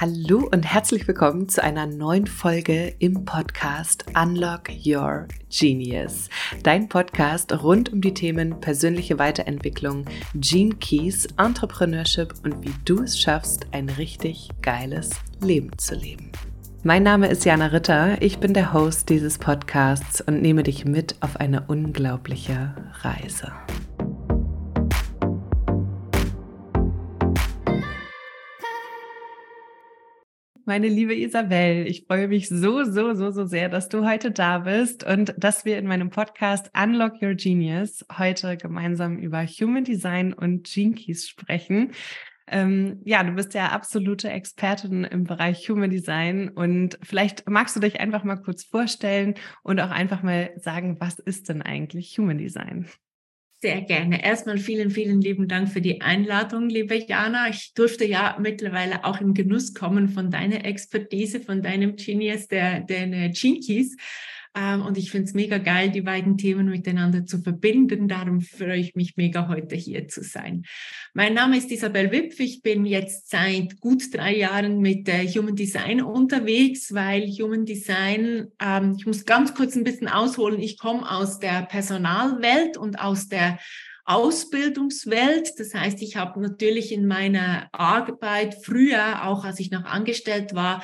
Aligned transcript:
Hallo 0.00 0.48
und 0.50 0.62
herzlich 0.62 1.06
willkommen 1.06 1.50
zu 1.50 1.62
einer 1.62 1.86
neuen 1.86 2.26
Folge 2.26 2.94
im 3.00 3.26
Podcast 3.26 4.06
Unlock 4.18 4.70
Your 4.82 5.28
Genius. 5.50 6.30
Dein 6.62 6.88
Podcast 6.88 7.62
rund 7.62 7.92
um 7.92 8.00
die 8.00 8.14
Themen 8.14 8.60
persönliche 8.62 9.18
Weiterentwicklung, 9.18 10.06
Gene 10.34 10.76
Keys, 10.76 11.28
Entrepreneurship 11.36 12.32
und 12.44 12.64
wie 12.64 12.72
du 12.86 13.02
es 13.02 13.20
schaffst, 13.20 13.66
ein 13.72 13.90
richtig 13.90 14.48
geiles 14.62 15.10
Leben 15.42 15.76
zu 15.76 15.94
leben. 15.96 16.32
Mein 16.82 17.02
Name 17.02 17.28
ist 17.28 17.44
Jana 17.44 17.66
Ritter, 17.66 18.22
ich 18.22 18.38
bin 18.38 18.54
der 18.54 18.72
Host 18.72 19.10
dieses 19.10 19.36
Podcasts 19.36 20.22
und 20.22 20.40
nehme 20.40 20.62
dich 20.62 20.86
mit 20.86 21.16
auf 21.20 21.36
eine 21.36 21.64
unglaubliche 21.66 22.74
Reise. 23.02 23.52
Meine 30.70 30.86
liebe 30.86 31.16
Isabel, 31.16 31.88
ich 31.88 32.04
freue 32.06 32.28
mich 32.28 32.48
so, 32.48 32.84
so, 32.84 33.12
so, 33.12 33.32
so 33.32 33.44
sehr, 33.44 33.68
dass 33.68 33.88
du 33.88 34.06
heute 34.06 34.30
da 34.30 34.60
bist 34.60 35.02
und 35.02 35.34
dass 35.36 35.64
wir 35.64 35.76
in 35.78 35.88
meinem 35.88 36.10
Podcast 36.10 36.70
Unlock 36.80 37.20
Your 37.20 37.34
Genius 37.34 38.06
heute 38.16 38.56
gemeinsam 38.56 39.18
über 39.18 39.44
Human 39.44 39.82
Design 39.82 40.32
und 40.32 40.72
Gene 40.72 40.94
Keys 40.94 41.28
sprechen. 41.28 41.90
Ähm, 42.46 43.00
ja, 43.04 43.24
du 43.24 43.32
bist 43.32 43.52
ja 43.54 43.70
absolute 43.70 44.30
Expertin 44.30 45.02
im 45.02 45.24
Bereich 45.24 45.68
Human 45.68 45.90
Design 45.90 46.50
und 46.50 47.00
vielleicht 47.02 47.50
magst 47.50 47.74
du 47.74 47.80
dich 47.80 47.98
einfach 47.98 48.22
mal 48.22 48.36
kurz 48.36 48.62
vorstellen 48.62 49.34
und 49.64 49.80
auch 49.80 49.90
einfach 49.90 50.22
mal 50.22 50.52
sagen, 50.54 50.98
was 51.00 51.18
ist 51.18 51.48
denn 51.48 51.62
eigentlich 51.62 52.16
Human 52.16 52.38
Design? 52.38 52.86
Sehr 53.62 53.82
gerne. 53.82 54.24
Erstmal 54.24 54.56
vielen, 54.56 54.90
vielen 54.90 55.20
lieben 55.20 55.46
Dank 55.46 55.68
für 55.68 55.82
die 55.82 56.00
Einladung, 56.00 56.70
liebe 56.70 56.94
Jana. 56.94 57.50
Ich 57.50 57.74
durfte 57.74 58.06
ja 58.06 58.38
mittlerweile 58.40 59.04
auch 59.04 59.20
im 59.20 59.34
Genuss 59.34 59.74
kommen 59.74 60.08
von 60.08 60.30
deiner 60.30 60.64
Expertise, 60.64 61.40
von 61.40 61.60
deinem 61.60 61.96
Genius, 61.96 62.48
der, 62.48 62.80
der 62.80 63.04
Jinkies. 63.32 63.98
Ähm, 64.56 64.82
und 64.82 64.98
ich 64.98 65.10
finde 65.10 65.26
es 65.26 65.34
mega 65.34 65.58
geil, 65.58 65.90
die 65.90 66.00
beiden 66.00 66.36
Themen 66.36 66.68
miteinander 66.68 67.24
zu 67.24 67.40
verbinden. 67.40 68.08
Darum 68.08 68.40
freue 68.40 68.78
ich 68.78 68.96
mich 68.96 69.16
mega, 69.16 69.48
heute 69.48 69.76
hier 69.76 70.08
zu 70.08 70.22
sein. 70.22 70.64
Mein 71.14 71.34
Name 71.34 71.56
ist 71.56 71.70
Isabel 71.70 72.10
Wipf. 72.10 72.40
Ich 72.40 72.62
bin 72.62 72.84
jetzt 72.84 73.30
seit 73.30 73.78
gut 73.80 74.12
drei 74.12 74.36
Jahren 74.36 74.80
mit 74.80 75.08
äh, 75.08 75.26
Human 75.28 75.54
Design 75.54 76.02
unterwegs, 76.02 76.92
weil 76.92 77.28
Human 77.28 77.64
Design, 77.64 78.48
ähm, 78.60 78.96
ich 78.98 79.06
muss 79.06 79.24
ganz 79.24 79.54
kurz 79.54 79.76
ein 79.76 79.84
bisschen 79.84 80.08
ausholen. 80.08 80.60
Ich 80.60 80.78
komme 80.78 81.08
aus 81.08 81.38
der 81.38 81.62
Personalwelt 81.62 82.76
und 82.76 82.98
aus 82.98 83.28
der 83.28 83.58
Ausbildungswelt. 84.04 85.52
Das 85.58 85.74
heißt, 85.74 86.02
ich 86.02 86.16
habe 86.16 86.40
natürlich 86.40 86.90
in 86.90 87.06
meiner 87.06 87.68
Arbeit 87.70 88.56
früher, 88.64 89.24
auch 89.26 89.44
als 89.44 89.60
ich 89.60 89.70
noch 89.70 89.84
angestellt 89.84 90.54
war, 90.54 90.82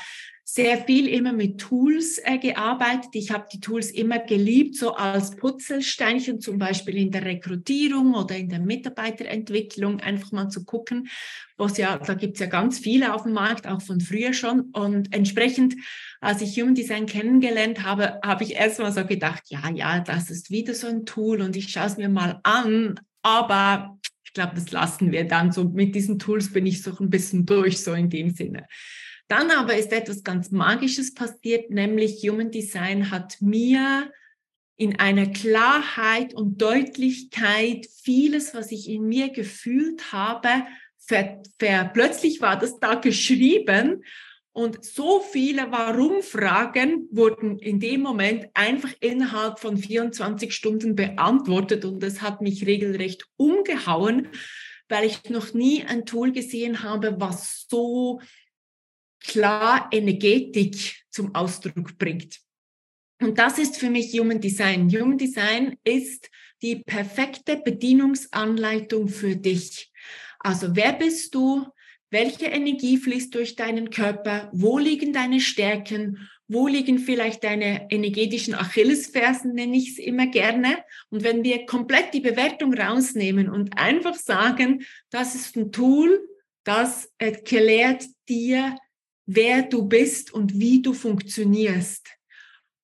sehr 0.48 0.78
viel 0.78 1.08
immer 1.08 1.32
mit 1.32 1.58
Tools 1.58 2.20
äh, 2.22 2.38
gearbeitet. 2.38 3.10
Ich 3.14 3.32
habe 3.32 3.48
die 3.52 3.58
Tools 3.58 3.90
immer 3.90 4.20
geliebt, 4.20 4.76
so 4.76 4.94
als 4.94 5.34
Putzelsteinchen, 5.34 6.40
zum 6.40 6.56
Beispiel 6.56 6.96
in 6.98 7.10
der 7.10 7.24
Rekrutierung 7.24 8.14
oder 8.14 8.36
in 8.36 8.48
der 8.48 8.60
Mitarbeiterentwicklung, 8.60 9.98
einfach 9.98 10.30
mal 10.30 10.48
zu 10.48 10.64
gucken, 10.64 11.08
was 11.56 11.78
ja, 11.78 11.98
da 11.98 12.14
gibt's 12.14 12.38
ja 12.38 12.46
ganz 12.46 12.78
viele 12.78 13.12
auf 13.12 13.24
dem 13.24 13.32
Markt, 13.32 13.66
auch 13.66 13.82
von 13.82 14.00
früher 14.00 14.32
schon. 14.32 14.70
Und 14.72 15.12
entsprechend, 15.12 15.74
als 16.20 16.42
ich 16.42 16.60
Human 16.60 16.76
Design 16.76 17.06
kennengelernt 17.06 17.82
habe, 17.82 18.20
habe 18.24 18.44
ich 18.44 18.54
erstmal 18.54 18.92
so 18.92 19.04
gedacht, 19.04 19.42
ja, 19.48 19.68
ja, 19.74 19.98
das 19.98 20.30
ist 20.30 20.52
wieder 20.52 20.74
so 20.74 20.86
ein 20.86 21.04
Tool 21.06 21.40
und 21.40 21.56
ich 21.56 21.70
schaue 21.70 21.86
es 21.86 21.96
mir 21.96 22.08
mal 22.08 22.38
an, 22.44 23.00
aber 23.22 23.98
ich 24.24 24.32
glaube, 24.32 24.52
das 24.54 24.70
lassen 24.70 25.10
wir 25.10 25.26
dann 25.26 25.50
so. 25.50 25.64
Mit 25.64 25.96
diesen 25.96 26.20
Tools 26.20 26.52
bin 26.52 26.66
ich 26.66 26.82
so 26.82 26.96
ein 27.00 27.10
bisschen 27.10 27.46
durch, 27.46 27.82
so 27.82 27.94
in 27.94 28.10
dem 28.10 28.30
Sinne. 28.30 28.68
Dann 29.28 29.50
aber 29.50 29.76
ist 29.76 29.92
etwas 29.92 30.22
ganz 30.22 30.50
Magisches 30.50 31.14
passiert, 31.14 31.70
nämlich 31.70 32.22
Human 32.22 32.50
Design 32.50 33.10
hat 33.10 33.38
mir 33.40 34.10
in 34.76 34.98
einer 35.00 35.26
Klarheit 35.26 36.34
und 36.34 36.60
Deutlichkeit 36.60 37.86
vieles, 38.02 38.54
was 38.54 38.70
ich 38.70 38.88
in 38.88 39.04
mir 39.08 39.30
gefühlt 39.30 40.12
habe, 40.12 40.48
ver, 40.98 41.42
ver, 41.58 41.90
plötzlich 41.92 42.40
war 42.40 42.58
das 42.58 42.78
da 42.78 42.94
geschrieben. 42.94 44.04
Und 44.52 44.84
so 44.84 45.20
viele 45.20 45.70
Warum-Fragen 45.70 47.08
wurden 47.10 47.58
in 47.58 47.78
dem 47.78 48.00
Moment 48.00 48.46
einfach 48.54 48.90
innerhalb 49.00 49.58
von 49.58 49.76
24 49.76 50.54
Stunden 50.54 50.94
beantwortet 50.94 51.84
und 51.84 52.02
das 52.02 52.22
hat 52.22 52.40
mich 52.40 52.64
regelrecht 52.66 53.26
umgehauen, 53.36 54.28
weil 54.88 55.04
ich 55.04 55.28
noch 55.28 55.52
nie 55.52 55.84
ein 55.84 56.06
Tool 56.06 56.32
gesehen 56.32 56.82
habe, 56.82 57.16
was 57.18 57.66
so 57.68 58.20
klar 59.26 59.88
Energetik 59.92 61.04
zum 61.10 61.34
Ausdruck 61.34 61.98
bringt. 61.98 62.40
Und 63.20 63.38
das 63.38 63.58
ist 63.58 63.78
für 63.78 63.90
mich 63.90 64.12
Human 64.18 64.40
Design. 64.40 64.90
Human 64.90 65.18
Design 65.18 65.76
ist 65.84 66.30
die 66.62 66.76
perfekte 66.76 67.56
Bedienungsanleitung 67.56 69.08
für 69.08 69.36
dich. 69.36 69.90
Also 70.38 70.76
wer 70.76 70.92
bist 70.92 71.34
du? 71.34 71.66
Welche 72.10 72.46
Energie 72.46 72.98
fließt 72.98 73.34
durch 73.34 73.56
deinen 73.56 73.90
Körper? 73.90 74.50
Wo 74.52 74.78
liegen 74.78 75.12
deine 75.12 75.40
Stärken? 75.40 76.28
Wo 76.48 76.68
liegen 76.68 76.98
vielleicht 77.00 77.42
deine 77.42 77.90
energetischen 77.90 78.54
Achillesfersen, 78.54 79.54
nenne 79.54 79.76
ich 79.76 79.92
es 79.92 79.98
immer 79.98 80.28
gerne. 80.28 80.78
Und 81.10 81.24
wenn 81.24 81.42
wir 81.42 81.66
komplett 81.66 82.14
die 82.14 82.20
Bewertung 82.20 82.72
rausnehmen 82.74 83.48
und 83.48 83.76
einfach 83.76 84.14
sagen, 84.14 84.84
das 85.10 85.34
ist 85.34 85.56
ein 85.56 85.72
Tool, 85.72 86.20
das 86.62 87.10
erklärt 87.18 88.06
dir, 88.28 88.76
wer 89.26 89.62
du 89.62 89.86
bist 89.86 90.32
und 90.32 90.58
wie 90.58 90.80
du 90.80 90.94
funktionierst. 90.94 92.06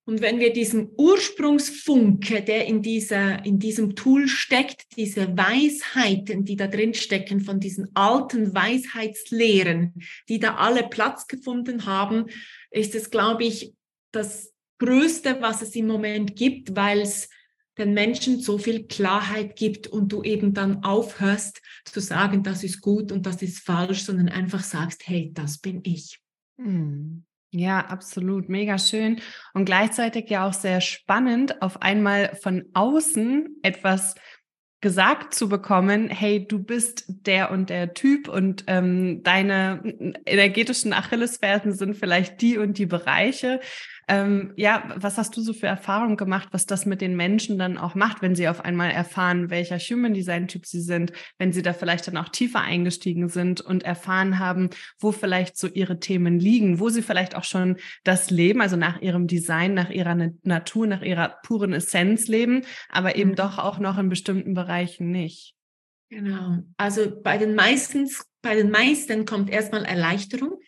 Und 0.05 0.21
wenn 0.21 0.41
wir 0.41 0.53
diesen 0.53 0.91
Ursprungsfunke, 0.97 2.43
der 2.43 2.67
in, 2.67 2.83
dieser, 2.83 3.45
in 3.45 3.61
diesem 3.61 3.95
Tool 3.95 4.27
steckt, 4.27 4.97
diese 4.97 5.37
Weisheiten, 5.37 6.45
die 6.45 6.57
da 6.57 6.67
drin 6.67 6.93
stecken, 6.93 7.41
von 7.41 7.61
diesen 7.61 7.95
alten 7.95 8.53
Weisheitslehren, 8.53 9.95
die 10.29 10.41
da 10.41 10.57
alle 10.57 10.89
Platz 10.89 11.29
gefunden 11.29 11.87
haben, 11.87 12.27
ist 12.73 12.97
es, 12.97 13.11
glaube 13.11 13.45
ich, 13.45 13.75
das 14.11 14.53
Größte, 14.81 15.41
was 15.41 15.63
es 15.63 15.77
im 15.77 15.87
Moment 15.87 16.35
gibt, 16.35 16.75
weil 16.75 17.01
es 17.01 17.29
den 17.79 17.95
Menschen 17.95 18.41
so 18.41 18.59
viel 18.59 18.87
Klarheit 18.87 19.55
gibt 19.55 19.87
und 19.87 20.13
du 20.13 20.25
eben 20.25 20.53
dann 20.53 20.83
aufhörst 20.83 21.63
zu 21.85 22.01
sagen, 22.01 22.43
das 22.43 22.65
ist 22.65 22.81
gut 22.81 23.13
und 23.13 23.25
das 23.25 23.41
ist 23.41 23.61
falsch, 23.61 24.03
sondern 24.03 24.29
einfach 24.29 24.65
sagst, 24.65 25.07
hey, 25.07 25.31
das 25.33 25.59
bin 25.59 25.81
ich. 25.85 26.22
Mhm. 26.65 27.25
Ja, 27.55 27.81
absolut. 27.81 28.49
Mega 28.49 28.79
schön. 28.79 29.21
Und 29.53 29.67
gleichzeitig 29.67 30.31
ja 30.31 30.47
auch 30.47 30.55
sehr 30.55 30.81
spannend, 30.81 31.61
auf 31.61 31.83
einmal 31.83 32.35
von 32.43 32.65
außen 32.73 33.59
etwas 33.63 34.15
gesagt 34.81 35.33
zu 35.33 35.49
bekommen, 35.49 36.09
hey, 36.09 36.47
du 36.47 36.59
bist 36.59 37.05
der 37.07 37.51
und 37.53 37.71
der 37.71 37.95
Typ 37.95 38.27
und 38.29 38.65
ähm, 38.67 39.23
deine 39.23 39.81
energetischen 40.27 40.93
Achillesfersen 40.93 41.73
sind 41.73 41.95
vielleicht 41.97 42.41
die 42.41 42.59
und 42.59 42.79
die 42.79 42.87
Bereiche. 42.87 43.61
Ähm, 44.09 44.53
ja, 44.57 44.93
was 44.97 45.17
hast 45.17 45.37
du 45.37 45.41
so 45.41 45.53
für 45.53 45.67
Erfahrungen 45.67 46.17
gemacht, 46.17 46.49
was 46.51 46.67
das 46.67 46.87
mit 46.87 47.01
den 47.01 47.17
Menschen 47.17 47.59
dann 47.59 47.79
auch 47.79 47.95
macht, 47.95 48.21
wenn 48.21 48.35
sie 48.35 48.49
auf 48.49 48.65
einmal 48.65 48.91
erfahren, 48.91 49.51
welcher 49.51 49.79
Human 49.79 50.15
Design 50.15 50.49
Typ 50.49 50.67
sie 50.67 50.81
sind, 50.81 51.13
wenn 51.39 51.53
sie 51.53 51.63
da 51.63 51.73
vielleicht 51.73 52.09
dann 52.09 52.17
auch 52.17 52.29
tiefer 52.29 52.61
eingestiegen 52.61 53.29
sind 53.29 53.61
und 53.61 53.85
erfahren 53.85 54.39
haben, 54.39 54.71
wo 54.99 55.13
vielleicht 55.13 55.57
so 55.57 55.69
ihre 55.69 56.01
Themen 56.01 56.39
liegen, 56.39 56.81
wo 56.81 56.89
sie 56.89 57.03
vielleicht 57.03 57.37
auch 57.37 57.45
schon 57.45 57.77
das 58.05 58.31
Leben, 58.31 58.61
also 58.61 58.77
nach 58.77 59.01
ihrem 59.01 59.27
Design, 59.27 59.75
nach 59.75 59.91
ihrer 59.91 60.17
Natur, 60.43 60.87
nach 60.87 61.03
ihrer 61.03 61.37
puren 61.43 61.73
Essenz 61.73 62.27
leben, 62.29 62.63
aber 62.89 63.17
eben 63.17 63.31
mhm. 63.31 63.37
doch 63.37 63.59
auch 63.59 63.79
noch 63.79 63.99
in 63.99 64.09
bestimmten 64.09 64.55
Bereichen 64.55 65.11
nicht. 65.11 65.55
Genau. 66.09 66.59
Also 66.77 67.23
bei 67.23 67.39
den 67.39 67.55
meisten, 67.55 68.11
bei 68.43 68.55
den 68.55 68.71
meisten 68.71 69.25
kommt 69.25 69.49
erstmal 69.49 69.85
Erleichterung 69.85 70.59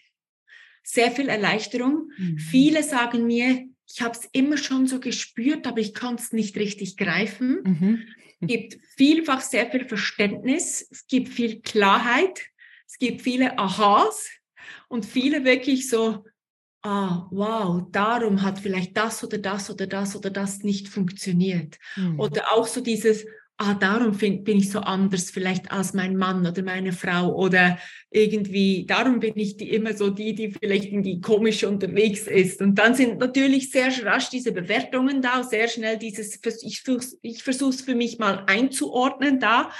sehr 0.84 1.10
viel 1.10 1.28
Erleichterung. 1.28 2.10
Mhm. 2.16 2.38
Viele 2.38 2.82
sagen 2.82 3.26
mir, 3.26 3.66
ich 3.88 4.02
habe 4.02 4.16
es 4.16 4.28
immer 4.32 4.56
schon 4.56 4.86
so 4.86 5.00
gespürt, 5.00 5.66
aber 5.66 5.78
ich 5.78 5.94
konnte 5.94 6.22
es 6.22 6.32
nicht 6.32 6.56
richtig 6.56 6.96
greifen. 6.96 7.60
Mhm. 7.64 8.02
Es 8.40 8.48
gibt 8.48 8.78
vielfach 8.96 9.40
sehr 9.40 9.70
viel 9.70 9.86
Verständnis, 9.86 10.86
es 10.90 11.06
gibt 11.06 11.28
viel 11.30 11.60
Klarheit, 11.62 12.46
es 12.86 12.98
gibt 12.98 13.22
viele 13.22 13.58
Aha's 13.58 14.28
und 14.88 15.06
viele 15.06 15.44
wirklich 15.44 15.88
so, 15.88 16.24
ah, 16.82 17.26
wow, 17.30 17.82
darum 17.90 18.42
hat 18.42 18.58
vielleicht 18.58 18.96
das 18.96 19.24
oder 19.24 19.38
das 19.38 19.70
oder 19.70 19.86
das 19.86 20.14
oder 20.14 20.30
das 20.30 20.62
nicht 20.62 20.88
funktioniert. 20.88 21.78
Mhm. 21.96 22.20
Oder 22.20 22.52
auch 22.52 22.66
so 22.66 22.82
dieses, 22.82 23.24
ah, 23.56 23.74
darum 23.74 24.14
find, 24.14 24.44
bin 24.44 24.58
ich 24.58 24.70
so 24.70 24.80
anders 24.80 25.30
vielleicht 25.30 25.70
als 25.70 25.94
mein 25.94 26.16
Mann 26.16 26.46
oder 26.46 26.62
meine 26.62 26.92
Frau 26.92 27.34
oder 27.34 27.78
irgendwie, 28.10 28.84
darum 28.86 29.20
bin 29.20 29.36
ich 29.36 29.56
die, 29.56 29.70
immer 29.70 29.94
so 29.94 30.10
die, 30.10 30.34
die 30.34 30.52
vielleicht 30.52 30.86
irgendwie 30.86 31.20
komisch 31.20 31.64
unterwegs 31.64 32.26
ist. 32.26 32.60
Und 32.60 32.76
dann 32.76 32.94
sind 32.94 33.18
natürlich 33.18 33.70
sehr 33.70 33.90
rasch 34.04 34.30
diese 34.30 34.52
Bewertungen 34.52 35.22
da, 35.22 35.42
sehr 35.42 35.68
schnell 35.68 35.98
dieses, 35.98 36.40
ich, 36.62 36.82
ich 37.22 37.42
versuche 37.42 37.70
es 37.70 37.82
für 37.82 37.94
mich 37.94 38.18
mal 38.18 38.44
einzuordnen 38.46 39.38
da. 39.38 39.70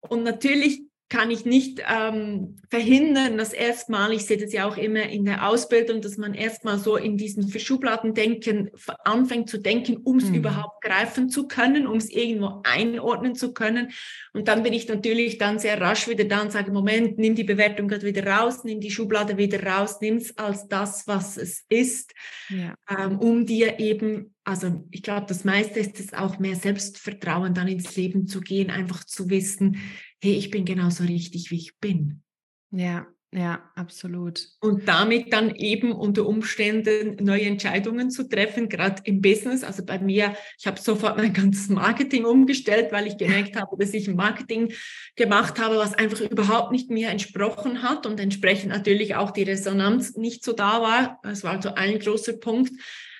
Und 0.00 0.22
natürlich 0.22 0.87
kann 1.10 1.30
ich 1.30 1.46
nicht 1.46 1.82
ähm, 1.88 2.56
verhindern, 2.68 3.38
dass 3.38 3.54
erstmal, 3.54 4.12
ich 4.12 4.26
sehe 4.26 4.36
das 4.36 4.52
ja 4.52 4.68
auch 4.68 4.76
immer 4.76 5.04
in 5.04 5.24
der 5.24 5.48
Ausbildung, 5.48 6.02
dass 6.02 6.18
man 6.18 6.34
erstmal 6.34 6.78
so 6.78 6.96
in 6.96 7.16
diesen 7.16 7.48
Schubladen 7.58 8.12
denken, 8.12 8.70
anfängt 9.04 9.48
zu 9.48 9.58
denken, 9.58 9.96
um 9.96 10.18
es 10.18 10.26
mhm. 10.26 10.34
überhaupt 10.34 10.82
greifen 10.82 11.30
zu 11.30 11.48
können, 11.48 11.86
um 11.86 11.96
es 11.96 12.10
irgendwo 12.10 12.60
einordnen 12.62 13.34
zu 13.34 13.54
können. 13.54 13.90
Und 14.34 14.48
dann 14.48 14.62
bin 14.62 14.74
ich 14.74 14.86
natürlich 14.86 15.38
dann 15.38 15.58
sehr 15.58 15.80
rasch 15.80 16.08
wieder 16.08 16.24
da 16.24 16.42
und 16.42 16.52
sage, 16.52 16.72
Moment, 16.72 17.16
nimm 17.18 17.34
die 17.34 17.44
Bewertung 17.44 17.88
gerade 17.88 18.04
wieder 18.04 18.26
raus, 18.26 18.64
nimm 18.64 18.80
die 18.80 18.90
Schublade 18.90 19.38
wieder 19.38 19.62
raus, 19.62 20.02
nimm 20.02 20.16
es 20.16 20.36
als 20.36 20.68
das, 20.68 21.06
was 21.06 21.38
es 21.38 21.64
ist, 21.70 22.12
ja. 22.50 22.74
ähm, 22.90 23.18
um 23.18 23.46
dir 23.46 23.78
eben 23.80 24.34
also 24.48 24.82
ich 24.90 25.02
glaube, 25.02 25.26
das 25.28 25.44
meiste 25.44 25.78
ist 25.78 26.00
es 26.00 26.14
auch 26.14 26.38
mehr 26.38 26.56
Selbstvertrauen, 26.56 27.52
dann 27.52 27.68
ins 27.68 27.94
Leben 27.96 28.26
zu 28.26 28.40
gehen, 28.40 28.70
einfach 28.70 29.04
zu 29.04 29.28
wissen, 29.28 29.76
hey, 30.22 30.32
ich 30.32 30.50
bin 30.50 30.64
genauso 30.64 31.04
richtig, 31.04 31.50
wie 31.50 31.58
ich 31.58 31.76
bin. 31.78 32.22
Ja, 32.70 33.06
ja, 33.30 33.70
absolut. 33.74 34.48
Und 34.60 34.88
damit 34.88 35.34
dann 35.34 35.54
eben 35.54 35.92
unter 35.92 36.26
Umständen 36.26 37.22
neue 37.22 37.42
Entscheidungen 37.42 38.10
zu 38.10 38.26
treffen, 38.26 38.70
gerade 38.70 39.02
im 39.04 39.20
Business. 39.20 39.64
Also 39.64 39.84
bei 39.84 39.98
mir, 39.98 40.34
ich 40.58 40.66
habe 40.66 40.80
sofort 40.80 41.18
mein 41.18 41.34
ganzes 41.34 41.68
Marketing 41.68 42.24
umgestellt, 42.24 42.90
weil 42.90 43.06
ich 43.06 43.18
gemerkt 43.18 43.54
habe, 43.54 43.76
dass 43.78 43.92
ich 43.92 44.08
ein 44.08 44.16
Marketing 44.16 44.72
gemacht 45.14 45.60
habe, 45.60 45.76
was 45.76 45.92
einfach 45.92 46.22
überhaupt 46.22 46.72
nicht 46.72 46.88
mir 46.88 47.10
entsprochen 47.10 47.82
hat 47.82 48.06
und 48.06 48.18
entsprechend 48.18 48.70
natürlich 48.70 49.14
auch 49.14 49.30
die 49.30 49.42
Resonanz 49.42 50.16
nicht 50.16 50.42
so 50.42 50.54
da 50.54 50.80
war. 50.80 51.20
Das 51.22 51.44
war 51.44 51.52
also 51.56 51.74
ein 51.74 51.98
großer 51.98 52.38
Punkt. 52.38 52.72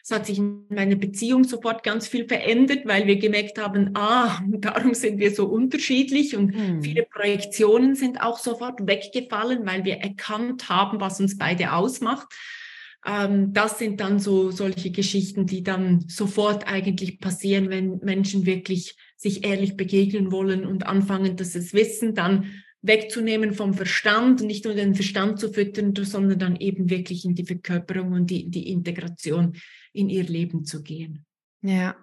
Es 0.09 0.15
hat 0.15 0.25
sich 0.25 0.39
in 0.39 0.65
meiner 0.71 0.97
Beziehung 0.97 1.45
sofort 1.45 1.83
ganz 1.83 2.09
viel 2.09 2.27
verändert, 2.27 2.87
weil 2.87 3.07
wir 3.07 3.19
gemerkt 3.19 3.59
haben, 3.59 3.91
ah, 3.93 4.41
darum 4.49 4.95
sind 4.95 5.19
wir 5.19 5.35
so 5.35 5.45
unterschiedlich 5.45 6.35
und 6.35 6.55
mhm. 6.55 6.83
viele 6.83 7.03
Projektionen 7.03 7.95
sind 7.95 8.23
auch 8.23 8.39
sofort 8.39 8.87
weggefallen, 8.87 9.67
weil 9.67 9.85
wir 9.85 9.97
erkannt 9.97 10.71
haben, 10.71 10.99
was 10.99 11.21
uns 11.21 11.37
beide 11.37 11.75
ausmacht. 11.75 12.27
Ähm, 13.05 13.53
das 13.53 13.79
sind 13.79 14.01
dann 14.01 14.19
so 14.19 14.51
solche 14.51 14.91
Geschichten, 14.93 15.45
die 15.45 15.63
dann 15.63 16.09
sofort 16.09 16.67
eigentlich 16.67 17.21
passieren, 17.21 17.69
wenn 17.69 17.99
Menschen 17.99 18.47
wirklich 18.47 18.97
sich 19.19 19.45
ehrlich 19.45 19.77
begegnen 19.77 20.33
wollen 20.33 20.65
und 20.65 20.87
anfangen, 20.87 21.37
dass 21.37 21.55
es 21.55 21.75
wissen, 21.75 22.15
dann 22.15 22.47
wegzunehmen 22.81 23.53
vom 23.53 23.75
Verstand, 23.75 24.41
nicht 24.41 24.65
nur 24.65 24.73
den 24.73 24.95
Verstand 24.95 25.39
zu 25.39 25.53
füttern, 25.53 25.93
sondern 25.95 26.39
dann 26.39 26.57
eben 26.57 26.89
wirklich 26.89 27.27
in 27.27 27.35
die 27.35 27.45
Verkörperung 27.45 28.13
und 28.13 28.31
die, 28.31 28.49
die 28.49 28.71
Integration 28.71 29.53
in 29.93 30.09
ihr 30.09 30.25
Leben 30.25 30.65
zu 30.65 30.83
gehen. 30.83 31.25
Ja, 31.61 31.97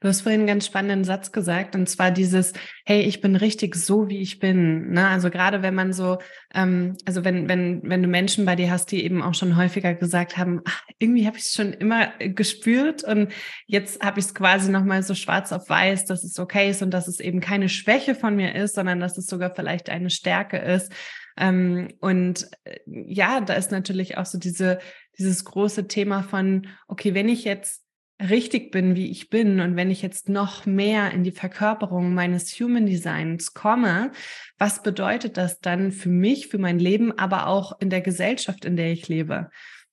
du 0.00 0.08
hast 0.08 0.20
vorhin 0.20 0.40
einen 0.40 0.46
ganz 0.46 0.66
spannenden 0.66 1.04
Satz 1.04 1.32
gesagt, 1.32 1.74
und 1.74 1.88
zwar 1.88 2.10
dieses, 2.10 2.52
hey, 2.84 3.00
ich 3.00 3.22
bin 3.22 3.34
richtig 3.34 3.74
so, 3.74 4.08
wie 4.08 4.18
ich 4.18 4.40
bin. 4.40 4.90
Ne? 4.90 5.08
Also 5.08 5.30
gerade 5.30 5.62
wenn 5.62 5.74
man 5.74 5.94
so, 5.94 6.18
ähm, 6.54 6.98
also 7.06 7.24
wenn, 7.24 7.48
wenn, 7.48 7.80
wenn 7.82 8.02
du 8.02 8.08
Menschen 8.08 8.44
bei 8.44 8.56
dir 8.56 8.70
hast, 8.70 8.92
die 8.92 9.02
eben 9.02 9.22
auch 9.22 9.32
schon 9.32 9.56
häufiger 9.56 9.94
gesagt 9.94 10.36
haben, 10.36 10.60
ach, 10.66 10.82
irgendwie 10.98 11.26
habe 11.26 11.38
ich 11.38 11.44
es 11.44 11.54
schon 11.54 11.72
immer 11.72 12.12
äh, 12.20 12.28
gespürt 12.28 13.02
und 13.02 13.32
jetzt 13.66 14.02
habe 14.02 14.20
ich 14.20 14.26
es 14.26 14.34
quasi 14.34 14.70
nochmal 14.70 15.02
so 15.02 15.14
schwarz 15.14 15.50
auf 15.52 15.70
weiß, 15.70 16.04
dass 16.04 16.22
es 16.22 16.38
okay 16.38 16.70
ist 16.70 16.82
und 16.82 16.90
dass 16.90 17.08
es 17.08 17.20
eben 17.20 17.40
keine 17.40 17.70
Schwäche 17.70 18.14
von 18.14 18.36
mir 18.36 18.54
ist, 18.54 18.74
sondern 18.74 19.00
dass 19.00 19.16
es 19.16 19.26
sogar 19.26 19.54
vielleicht 19.54 19.88
eine 19.88 20.10
Stärke 20.10 20.58
ist. 20.58 20.92
Ähm, 21.38 21.88
und 22.00 22.50
äh, 22.64 22.80
ja, 22.86 23.40
da 23.40 23.54
ist 23.54 23.70
natürlich 23.70 24.18
auch 24.18 24.26
so 24.26 24.38
diese, 24.38 24.78
dieses 25.18 25.44
große 25.44 25.88
Thema 25.88 26.22
von, 26.22 26.66
okay, 26.88 27.14
wenn 27.14 27.28
ich 27.28 27.44
jetzt 27.44 27.84
richtig 28.20 28.70
bin, 28.70 28.94
wie 28.96 29.10
ich 29.10 29.30
bin 29.30 29.60
und 29.60 29.76
wenn 29.76 29.90
ich 29.90 30.02
jetzt 30.02 30.28
noch 30.28 30.66
mehr 30.66 31.10
in 31.10 31.24
die 31.24 31.30
Verkörperung 31.30 32.12
meines 32.12 32.50
Human 32.60 32.86
Designs 32.86 33.54
komme, 33.54 34.12
was 34.58 34.82
bedeutet 34.82 35.36
das 35.36 35.60
dann 35.60 35.90
für 35.90 36.10
mich, 36.10 36.48
für 36.48 36.58
mein 36.58 36.78
Leben, 36.78 37.16
aber 37.16 37.46
auch 37.46 37.80
in 37.80 37.88
der 37.88 38.02
Gesellschaft, 38.02 38.64
in 38.64 38.76
der 38.76 38.92
ich 38.92 39.08
lebe? 39.08 39.50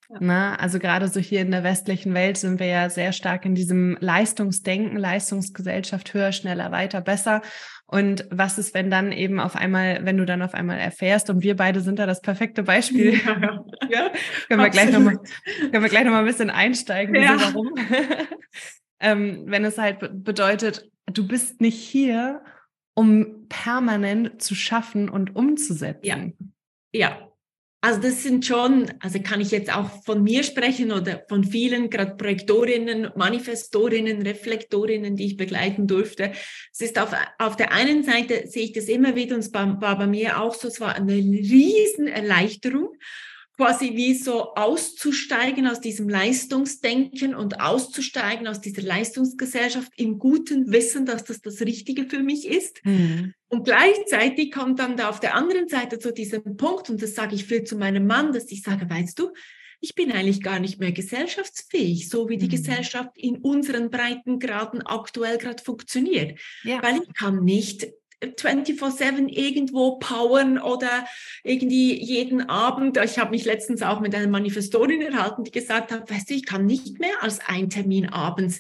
Ja. 0.09 0.17
Na, 0.21 0.55
also 0.55 0.79
gerade 0.79 1.09
so 1.09 1.19
hier 1.19 1.41
in 1.41 1.51
der 1.51 1.63
westlichen 1.63 2.13
Welt 2.13 2.37
sind 2.37 2.59
wir 2.59 2.67
ja 2.67 2.89
sehr 2.89 3.11
stark 3.11 3.45
in 3.45 3.55
diesem 3.55 3.97
Leistungsdenken, 3.99 4.97
Leistungsgesellschaft, 4.97 6.13
höher, 6.13 6.31
schneller, 6.31 6.71
weiter, 6.71 7.01
besser. 7.01 7.41
Und 7.85 8.25
was 8.31 8.57
ist, 8.57 8.73
wenn 8.73 8.89
dann 8.89 9.11
eben 9.11 9.39
auf 9.39 9.55
einmal, 9.55 10.05
wenn 10.05 10.17
du 10.17 10.25
dann 10.25 10.41
auf 10.41 10.53
einmal 10.53 10.77
erfährst, 10.77 11.29
und 11.29 11.41
wir 11.41 11.55
beide 11.55 11.81
sind 11.81 11.99
da 11.99 12.05
das 12.05 12.21
perfekte 12.21 12.63
Beispiel. 12.63 13.19
Ja, 13.27 13.63
ja 13.89 14.11
können, 14.47 14.61
wir 14.61 14.69
gleich 14.69 14.91
noch 14.91 14.99
mal, 14.99 15.19
können 15.71 15.83
wir 15.83 15.89
gleich 15.89 16.03
nochmal 16.03 16.21
ein 16.21 16.27
bisschen 16.27 16.49
einsteigen, 16.49 17.15
ja. 17.15 17.37
warum. 17.39 17.73
ähm, 18.99 19.43
wenn 19.47 19.65
es 19.65 19.77
halt 19.77 20.23
bedeutet, 20.23 20.89
du 21.05 21.27
bist 21.27 21.61
nicht 21.61 21.79
hier, 21.79 22.43
um 22.93 23.47
permanent 23.47 24.41
zu 24.41 24.55
schaffen 24.55 25.09
und 25.09 25.35
umzusetzen. 25.35 26.53
Ja, 26.93 27.09
ja 27.09 27.26
also 27.79 28.01
das 28.01 28.23
sind 28.23 28.45
schon, 28.45 28.91
also 28.99 29.19
kann 29.21 29.39
ich 29.39 29.51
jetzt 29.51 29.73
auch 29.73 30.03
von 30.03 30.23
mir 30.23 30.43
sprechen 30.43 30.91
oder 30.91 31.23
von 31.29 31.43
vielen, 31.43 31.89
gerade 31.89 32.15
Projektorinnen, 32.15 33.11
Manifestorinnen, 33.15 34.23
Reflektorinnen, 34.23 35.15
die 35.15 35.25
ich 35.27 35.37
begleiten 35.37 35.85
durfte. 35.85 36.31
Es 36.73 36.81
ist 36.81 36.97
auf, 36.97 37.11
auf 37.37 37.55
der 37.55 37.71
einen 37.71 38.03
Seite 38.03 38.47
sehe 38.47 38.63
ich 38.63 38.73
das 38.73 38.85
immer 38.85 39.15
wieder 39.15 39.35
und 39.35 39.41
es 39.41 39.53
war, 39.53 39.79
war 39.79 39.97
bei 39.97 40.07
mir 40.07 40.41
auch 40.41 40.55
so, 40.55 40.67
es 40.67 40.81
war 40.81 40.95
eine 40.95 41.13
riesen 41.13 42.07
Erleichterung 42.07 42.89
quasi 43.57 43.95
wie 43.95 44.13
so 44.13 44.53
auszusteigen 44.53 45.67
aus 45.67 45.81
diesem 45.81 46.07
Leistungsdenken 46.07 47.35
und 47.35 47.59
auszusteigen 47.59 48.47
aus 48.47 48.61
dieser 48.61 48.83
Leistungsgesellschaft 48.83 49.91
im 49.97 50.19
guten 50.19 50.71
Wissen, 50.71 51.05
dass 51.05 51.23
das 51.23 51.41
das 51.41 51.59
Richtige 51.61 52.05
für 52.05 52.19
mich 52.19 52.47
ist. 52.47 52.79
Mhm. 52.85 53.33
Und 53.49 53.63
gleichzeitig 53.63 54.51
kommt 54.51 54.79
dann 54.79 54.97
da 54.97 55.09
auf 55.09 55.19
der 55.19 55.35
anderen 55.35 55.69
Seite 55.69 55.99
zu 55.99 56.11
diesem 56.11 56.57
Punkt, 56.57 56.89
und 56.89 57.01
das 57.01 57.15
sage 57.15 57.35
ich 57.35 57.45
viel 57.45 57.63
zu 57.63 57.77
meinem 57.77 58.05
Mann, 58.05 58.33
dass 58.33 58.51
ich 58.51 58.61
sage, 58.61 58.89
weißt 58.89 59.17
du, 59.19 59.31
ich 59.79 59.95
bin 59.95 60.11
eigentlich 60.11 60.41
gar 60.41 60.59
nicht 60.59 60.79
mehr 60.79 60.91
gesellschaftsfähig, 60.91 62.09
so 62.09 62.29
wie 62.29 62.37
die 62.37 62.47
mhm. 62.47 62.51
Gesellschaft 62.51 63.11
in 63.15 63.37
unseren 63.37 63.89
Breitengraden 63.89 64.81
aktuell 64.81 65.37
gerade 65.37 65.63
funktioniert. 65.63 66.39
Ja. 66.63 66.81
Weil 66.81 67.01
ich 67.01 67.13
kann 67.13 67.43
nicht 67.43 67.87
24-7 68.23 69.27
irgendwo 69.29 69.99
powern 69.99 70.57
oder 70.57 71.05
irgendwie 71.43 71.93
jeden 72.03 72.49
Abend. 72.49 72.97
Ich 72.97 73.19
habe 73.19 73.31
mich 73.31 73.45
letztens 73.45 73.83
auch 73.83 73.99
mit 73.99 74.15
einer 74.15 74.27
Manifestorin 74.27 75.01
erhalten, 75.01 75.43
die 75.43 75.51
gesagt 75.51 75.91
hat, 75.91 76.09
weißt 76.09 76.29
du, 76.29 76.33
ich 76.33 76.45
kann 76.45 76.65
nicht 76.65 76.99
mehr 76.99 77.21
als 77.21 77.39
ein 77.45 77.69
Termin 77.69 78.09
abends 78.09 78.59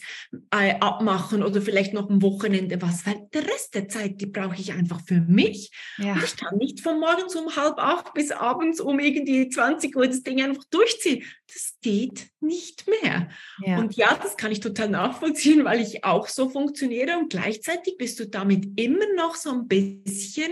äh, 0.51 0.75
abmachen 0.79 1.41
oder 1.41 1.61
vielleicht 1.61 1.93
noch 1.93 2.09
am 2.09 2.21
Wochenende 2.21 2.81
was, 2.81 3.05
weil 3.07 3.27
der 3.33 3.45
Rest 3.47 3.73
der 3.73 3.87
Zeit, 3.89 4.21
die 4.21 4.27
brauche 4.27 4.59
ich 4.59 4.73
einfach 4.73 5.01
für 5.05 5.21
mich. 5.21 5.71
Ja. 5.97 6.13
Und 6.13 6.23
ich 6.23 6.37
kann 6.37 6.57
nicht 6.57 6.81
von 6.81 6.99
morgens 6.99 7.35
um 7.35 7.55
halb 7.55 7.79
acht 7.79 8.13
bis 8.13 8.31
abends 8.31 8.79
um 8.79 8.99
irgendwie 8.99 9.49
20 9.49 9.95
Uhr 9.95 10.07
das 10.07 10.21
Ding 10.21 10.41
einfach 10.43 10.65
durchziehen. 10.69 11.23
Das 11.51 11.77
geht 11.81 12.27
nicht 12.41 12.87
mehr. 12.87 13.29
Ja. 13.65 13.79
Und 13.79 13.95
ja, 13.95 14.17
das 14.21 14.37
kann 14.37 14.51
ich 14.51 14.59
total 14.59 14.89
nachvollziehen, 14.89 15.65
weil 15.65 15.81
ich 15.81 16.03
auch 16.03 16.27
so 16.27 16.49
funktioniere 16.49 17.17
und 17.17 17.29
gleichzeitig 17.29 17.97
bist 17.97 18.19
du 18.19 18.27
damit 18.27 18.79
immer 18.79 19.05
noch 19.15 19.35
so 19.35 19.46
ein 19.51 19.67
bisschen, 19.67 20.51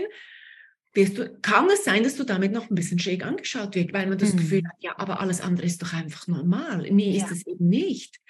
du, 0.94 1.38
kann 1.42 1.68
es 1.70 1.84
sein, 1.84 2.02
dass 2.02 2.16
du 2.16 2.24
damit 2.24 2.52
noch 2.52 2.70
ein 2.70 2.74
bisschen 2.74 2.98
schräg 2.98 3.24
angeschaut 3.24 3.74
wird, 3.74 3.92
weil 3.92 4.06
man 4.06 4.18
das 4.18 4.32
mhm. 4.32 4.38
Gefühl 4.38 4.62
hat, 4.66 4.76
ja, 4.80 4.94
aber 4.98 5.20
alles 5.20 5.40
andere 5.40 5.66
ist 5.66 5.82
doch 5.82 5.92
einfach 5.92 6.26
normal. 6.26 6.86
Nee, 6.90 7.16
ja. 7.16 7.24
ist 7.24 7.32
es 7.32 7.46
eben 7.46 7.68
nicht. 7.68 8.20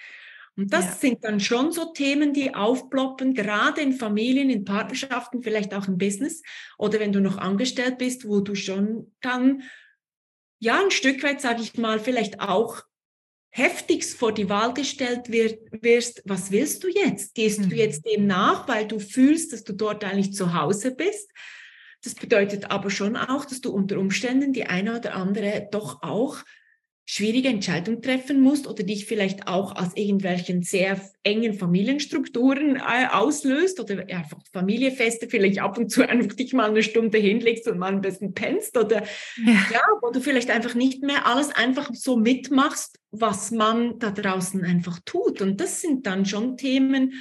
Und 0.57 0.73
das 0.73 0.85
ja. 0.85 0.91
sind 0.93 1.23
dann 1.23 1.39
schon 1.39 1.71
so 1.71 1.93
Themen, 1.93 2.33
die 2.33 2.55
aufploppen, 2.55 3.35
gerade 3.35 3.81
in 3.81 3.93
Familien, 3.93 4.49
in 4.49 4.65
Partnerschaften, 4.65 5.43
vielleicht 5.43 5.73
auch 5.75 5.87
im 5.87 5.99
Business 5.99 6.41
oder 6.79 6.99
wenn 6.99 7.11
du 7.13 7.21
noch 7.21 7.37
angestellt 7.37 7.99
bist, 7.99 8.27
wo 8.27 8.39
du 8.39 8.55
schon 8.55 9.13
dann, 9.21 9.61
ja, 10.59 10.81
ein 10.81 10.89
Stück 10.89 11.21
weit, 11.21 11.41
sage 11.41 11.61
ich 11.61 11.77
mal, 11.77 11.99
vielleicht 11.99 12.39
auch 12.39 12.81
heftigst 13.57 14.17
vor 14.17 14.33
die 14.33 14.49
Wahl 14.49 14.73
gestellt 14.73 15.31
wirst, 15.31 16.21
was 16.25 16.51
willst 16.51 16.83
du 16.83 16.89
jetzt? 16.89 17.33
Gehst 17.33 17.59
mhm. 17.59 17.69
du 17.69 17.75
jetzt 17.75 18.05
dem 18.05 18.27
nach, 18.27 18.67
weil 18.67 18.87
du 18.87 18.99
fühlst, 18.99 19.51
dass 19.51 19.63
du 19.63 19.73
dort 19.73 20.03
eigentlich 20.03 20.33
zu 20.33 20.53
Hause 20.53 20.91
bist? 20.91 21.31
Das 22.03 22.13
bedeutet 22.13 22.69
aber 22.69 22.91
schon 22.91 23.15
auch, 23.15 23.45
dass 23.45 23.59
du 23.59 23.71
unter 23.71 23.97
Umständen 23.97 24.53
die 24.53 24.67
eine 24.67 24.99
oder 24.99 25.15
andere 25.15 25.67
doch 25.71 26.03
auch 26.03 26.37
schwierige 27.09 27.47
Entscheidung 27.47 28.01
treffen 28.01 28.41
musst 28.41 28.67
oder 28.67 28.83
dich 28.83 29.05
vielleicht 29.05 29.47
auch 29.47 29.77
aus 29.77 29.95
irgendwelchen 29.95 30.61
sehr 30.61 30.99
engen 31.23 31.53
Familienstrukturen 31.53 32.75
äh, 32.75 33.07
auslöst 33.09 33.79
oder 33.79 33.99
einfach 34.13 34.39
Familiefeste 34.51 35.29
vielleicht 35.29 35.59
ab 35.59 35.77
und 35.77 35.89
zu 35.89 36.01
einfach 36.09 36.35
dich 36.35 36.51
mal 36.51 36.69
eine 36.69 36.83
Stunde 36.83 37.17
hinlegst 37.17 37.65
und 37.69 37.79
mal 37.79 37.93
ein 37.93 38.01
bisschen 38.01 38.33
pennst 38.33 38.77
oder 38.77 39.03
ja. 39.37 39.53
ja, 39.71 39.81
wo 40.01 40.11
du 40.11 40.19
vielleicht 40.19 40.49
einfach 40.49 40.75
nicht 40.75 41.01
mehr 41.01 41.25
alles 41.25 41.49
einfach 41.55 41.89
so 41.93 42.17
mitmachst, 42.17 42.99
was 43.11 43.51
man 43.51 43.99
da 43.99 44.11
draußen 44.11 44.65
einfach 44.65 44.99
tut. 45.05 45.41
Und 45.41 45.61
das 45.61 45.79
sind 45.79 46.05
dann 46.05 46.25
schon 46.25 46.57
Themen, 46.57 47.13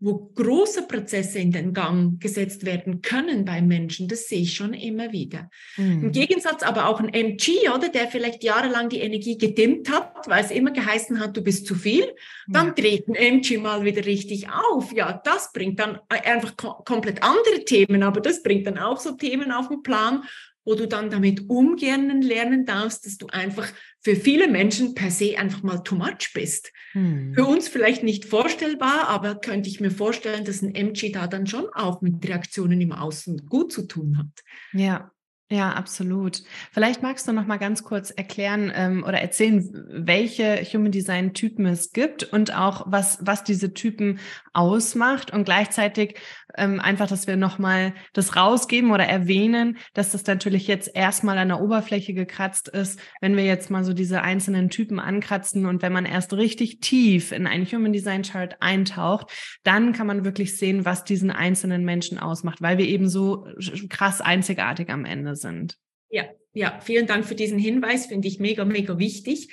wo 0.00 0.30
große 0.34 0.82
Prozesse 0.82 1.38
in 1.38 1.50
den 1.50 1.72
Gang 1.72 2.20
gesetzt 2.20 2.66
werden 2.66 3.00
können 3.00 3.44
bei 3.44 3.62
Menschen, 3.62 4.08
das 4.08 4.28
sehe 4.28 4.42
ich 4.42 4.54
schon 4.54 4.74
immer 4.74 5.12
wieder. 5.12 5.48
Mhm. 5.76 6.04
Im 6.04 6.12
Gegensatz 6.12 6.62
aber 6.62 6.88
auch 6.88 7.00
ein 7.00 7.08
MG, 7.08 7.70
oder, 7.74 7.88
der 7.88 8.08
vielleicht 8.08 8.44
jahrelang 8.44 8.88
die 8.88 9.00
Energie 9.00 9.38
gedimmt 9.38 9.90
hat, 9.90 10.28
weil 10.28 10.44
es 10.44 10.50
immer 10.50 10.72
geheißen 10.72 11.20
hat, 11.20 11.36
du 11.36 11.42
bist 11.42 11.66
zu 11.66 11.74
viel, 11.74 12.14
dann 12.48 12.68
ja. 12.68 12.72
dreht 12.74 13.08
ein 13.08 13.14
MG 13.14 13.58
mal 13.58 13.84
wieder 13.84 14.04
richtig 14.04 14.48
auf. 14.50 14.92
Ja, 14.92 15.20
das 15.24 15.52
bringt 15.52 15.78
dann 15.78 15.98
einfach 16.08 16.56
komplett 16.56 17.22
andere 17.22 17.64
Themen, 17.64 18.02
aber 18.02 18.20
das 18.20 18.42
bringt 18.42 18.66
dann 18.66 18.78
auch 18.78 19.00
so 19.00 19.12
Themen 19.12 19.52
auf 19.52 19.68
den 19.68 19.82
Plan, 19.82 20.24
wo 20.64 20.74
du 20.74 20.88
dann 20.88 21.10
damit 21.10 21.48
umgehen 21.48 22.22
lernen 22.22 22.64
darfst, 22.64 23.06
dass 23.06 23.18
du 23.18 23.26
einfach 23.26 23.68
für 24.00 24.16
viele 24.16 24.48
Menschen 24.48 24.94
per 24.94 25.10
se 25.10 25.38
einfach 25.38 25.62
mal 25.62 25.78
too 25.78 25.94
much 25.94 26.32
bist. 26.34 26.72
Hm. 26.92 27.34
Für 27.34 27.44
uns 27.44 27.68
vielleicht 27.68 28.02
nicht 28.02 28.24
vorstellbar, 28.24 29.08
aber 29.08 29.36
könnte 29.36 29.68
ich 29.68 29.80
mir 29.80 29.90
vorstellen, 29.90 30.44
dass 30.44 30.62
ein 30.62 30.74
MG 30.74 31.10
da 31.12 31.26
dann 31.26 31.46
schon 31.46 31.66
auch 31.74 32.00
mit 32.00 32.26
Reaktionen 32.26 32.80
im 32.80 32.92
Außen 32.92 33.46
gut 33.46 33.72
zu 33.72 33.86
tun 33.86 34.18
hat. 34.18 34.44
Ja, 34.72 35.10
ja, 35.50 35.72
absolut. 35.72 36.42
Vielleicht 36.72 37.02
magst 37.02 37.28
du 37.28 37.32
noch 37.32 37.46
mal 37.46 37.58
ganz 37.58 37.84
kurz 37.84 38.10
erklären 38.10 38.72
ähm, 38.74 39.04
oder 39.06 39.20
erzählen, 39.20 39.86
welche 39.90 40.56
Human 40.64 40.90
Design 40.90 41.34
Typen 41.34 41.66
es 41.66 41.92
gibt 41.92 42.24
und 42.24 42.56
auch 42.56 42.86
was 42.86 43.18
was 43.20 43.44
diese 43.44 43.74
Typen 43.74 44.20
ausmacht 44.54 45.32
und 45.32 45.44
gleichzeitig 45.44 46.18
ähm, 46.56 46.80
einfach, 46.80 47.08
dass 47.08 47.26
wir 47.26 47.36
noch 47.36 47.58
mal 47.58 47.94
das 48.12 48.36
rausgeben 48.36 48.92
oder 48.92 49.04
erwähnen, 49.04 49.78
dass 49.94 50.12
das 50.12 50.24
natürlich 50.26 50.66
jetzt 50.66 50.90
erstmal 50.94 51.38
an 51.38 51.48
der 51.48 51.60
Oberfläche 51.60 52.14
gekratzt 52.14 52.68
ist, 52.68 53.00
wenn 53.20 53.36
wir 53.36 53.44
jetzt 53.44 53.70
mal 53.70 53.84
so 53.84 53.92
diese 53.92 54.22
einzelnen 54.22 54.70
Typen 54.70 54.98
ankratzen 54.98 55.66
und 55.66 55.82
wenn 55.82 55.92
man 55.92 56.06
erst 56.06 56.32
richtig 56.34 56.80
tief 56.80 57.32
in 57.32 57.46
einen 57.46 57.66
Human 57.66 57.92
Design 57.92 58.22
Chart 58.22 58.56
eintaucht, 58.60 59.30
dann 59.62 59.92
kann 59.92 60.06
man 60.06 60.24
wirklich 60.24 60.56
sehen, 60.56 60.84
was 60.84 61.04
diesen 61.04 61.30
einzelnen 61.30 61.84
Menschen 61.84 62.18
ausmacht, 62.18 62.62
weil 62.62 62.78
wir 62.78 62.86
eben 62.86 63.08
so 63.08 63.46
krass 63.88 64.20
einzigartig 64.20 64.90
am 64.90 65.04
Ende 65.04 65.36
sind. 65.36 65.76
Ja, 66.10 66.24
ja, 66.52 66.78
vielen 66.80 67.06
Dank 67.06 67.24
für 67.24 67.34
diesen 67.34 67.58
Hinweis, 67.58 68.06
finde 68.06 68.28
ich 68.28 68.38
mega, 68.38 68.64
mega 68.64 68.98
wichtig. 68.98 69.48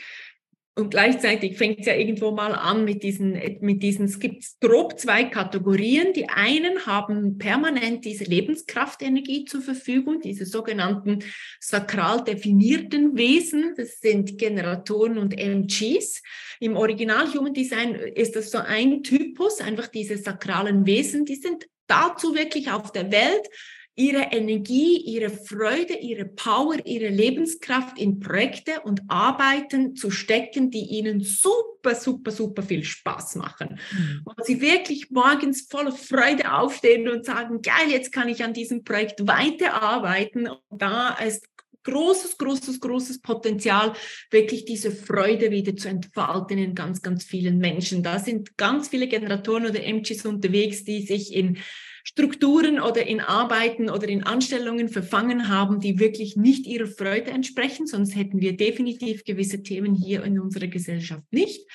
Und 0.73 0.89
gleichzeitig 0.89 1.57
fängt 1.57 1.81
es 1.81 1.85
ja 1.85 1.95
irgendwo 1.95 2.31
mal 2.31 2.55
an 2.55 2.85
mit 2.85 3.03
diesen, 3.03 3.37
mit 3.59 3.83
diesen, 3.83 4.05
es 4.05 4.19
gibt 4.19 4.45
grob 4.61 4.97
zwei 4.97 5.25
Kategorien. 5.25 6.13
Die 6.13 6.29
einen 6.29 6.85
haben 6.85 7.37
permanent 7.37 8.05
diese 8.05 8.23
Lebenskraftenergie 8.23 9.43
zur 9.43 9.61
Verfügung, 9.61 10.21
diese 10.21 10.45
sogenannten 10.45 11.19
sakral 11.59 12.23
definierten 12.23 13.17
Wesen. 13.17 13.73
Das 13.75 13.99
sind 13.99 14.37
Generatoren 14.37 15.17
und 15.17 15.37
MGs. 15.37 16.21
Im 16.61 16.77
Original 16.77 17.27
Human 17.33 17.53
Design 17.53 17.95
ist 17.95 18.37
das 18.37 18.49
so 18.49 18.59
ein 18.59 19.03
Typus, 19.03 19.59
einfach 19.59 19.87
diese 19.87 20.17
sakralen 20.17 20.85
Wesen, 20.85 21.25
die 21.25 21.35
sind 21.35 21.67
dazu 21.87 22.33
wirklich 22.33 22.71
auf 22.71 22.93
der 22.93 23.11
Welt, 23.11 23.49
ihre 23.95 24.31
Energie, 24.31 24.97
ihre 24.97 25.29
Freude, 25.29 25.95
ihre 25.95 26.25
Power, 26.25 26.77
ihre 26.85 27.09
Lebenskraft 27.09 27.99
in 27.99 28.19
Projekte 28.19 28.81
und 28.81 29.01
Arbeiten 29.09 29.95
zu 29.95 30.11
stecken, 30.11 30.71
die 30.71 30.85
ihnen 30.85 31.21
super, 31.21 31.93
super, 31.95 32.31
super 32.31 32.63
viel 32.63 32.83
Spaß 32.83 33.35
machen. 33.35 33.79
Mhm. 33.91 34.21
Und 34.23 34.45
sie 34.45 34.61
wirklich 34.61 35.11
morgens 35.11 35.67
voller 35.69 35.91
Freude 35.91 36.53
aufstehen 36.53 37.09
und 37.09 37.25
sagen, 37.25 37.61
geil, 37.61 37.89
jetzt 37.89 38.11
kann 38.13 38.29
ich 38.29 38.43
an 38.43 38.53
diesem 38.53 38.83
Projekt 38.83 39.27
weiterarbeiten. 39.27 40.47
Und 40.47 40.81
da 40.81 41.09
ist 41.15 41.45
großes, 41.83 42.37
großes, 42.37 42.79
großes 42.79 43.21
Potenzial, 43.21 43.93
wirklich 44.29 44.65
diese 44.65 44.91
Freude 44.91 45.51
wieder 45.51 45.75
zu 45.75 45.89
entfalten 45.89 46.57
in 46.57 46.75
ganz, 46.75 47.01
ganz 47.01 47.23
vielen 47.23 47.57
Menschen. 47.57 48.03
Da 48.03 48.19
sind 48.19 48.57
ganz 48.57 48.89
viele 48.89 49.07
Generatoren 49.07 49.65
oder 49.65 49.83
MGs 49.83 50.25
unterwegs, 50.25 50.83
die 50.83 51.01
sich 51.01 51.33
in 51.33 51.57
Strukturen 52.03 52.79
oder 52.79 53.05
in 53.05 53.19
Arbeiten 53.19 53.89
oder 53.89 54.07
in 54.07 54.23
Anstellungen 54.23 54.89
verfangen 54.89 55.47
haben, 55.47 55.79
die 55.79 55.99
wirklich 55.99 56.35
nicht 56.35 56.65
ihrer 56.65 56.87
Freude 56.87 57.31
entsprechen, 57.31 57.87
sonst 57.87 58.15
hätten 58.15 58.41
wir 58.41 58.57
definitiv 58.57 59.23
gewisse 59.23 59.63
Themen 59.63 59.93
hier 59.93 60.23
in 60.23 60.39
unserer 60.39 60.67
Gesellschaft 60.67 61.23
nicht. 61.31 61.67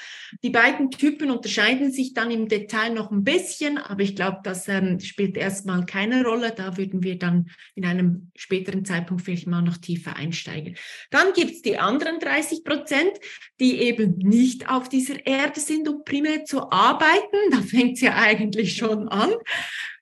Die 0.43 0.51
beiden 0.51 0.91
Typen 0.91 1.31
unterscheiden 1.31 1.93
sich 1.93 2.15
dann 2.15 2.31
im 2.31 2.49
Detail 2.49 2.93
noch 2.95 3.11
ein 3.11 3.25
bisschen, 3.25 3.79
aber 3.79 4.03
ich 4.03 4.17
glaube, 4.17 4.39
das 4.43 4.69
ähm, 4.69 5.01
spielt 5.01 5.37
erstmal 5.37 5.87
keine 5.87 6.25
Rolle. 6.25 6.53
Da 6.55 6.77
würden 6.77 7.03
wir 7.03 7.19
dann 7.19 7.51
in 7.75 7.85
einem 7.85 8.31
späteren 8.35 8.85
Zeitpunkt 8.85 9.23
vielleicht 9.23 9.47
mal 9.47 9.63
noch 9.63 9.77
tiefer 9.77 10.17
einsteigen. 10.17 10.77
Dann 11.11 11.33
gibt 11.35 11.53
es 11.53 11.63
die 11.63 11.79
anderen 11.79 12.19
30 12.19 12.65
Prozent, 12.65 13.13
die 13.61 13.81
eben 13.81 14.19
nicht 14.19 14.69
auf 14.69 14.89
dieser 14.89 15.27
Erde 15.27 15.61
sind, 15.61 15.89
um 15.89 16.05
primär 16.05 16.45
zu 16.45 16.71
arbeiten. 16.71 17.37
Da 17.51 17.63
fängt 17.63 17.95
es 17.95 18.01
ja 18.01 18.17
eigentlich 18.17 18.77
schon 18.77 19.09
an 19.09 19.33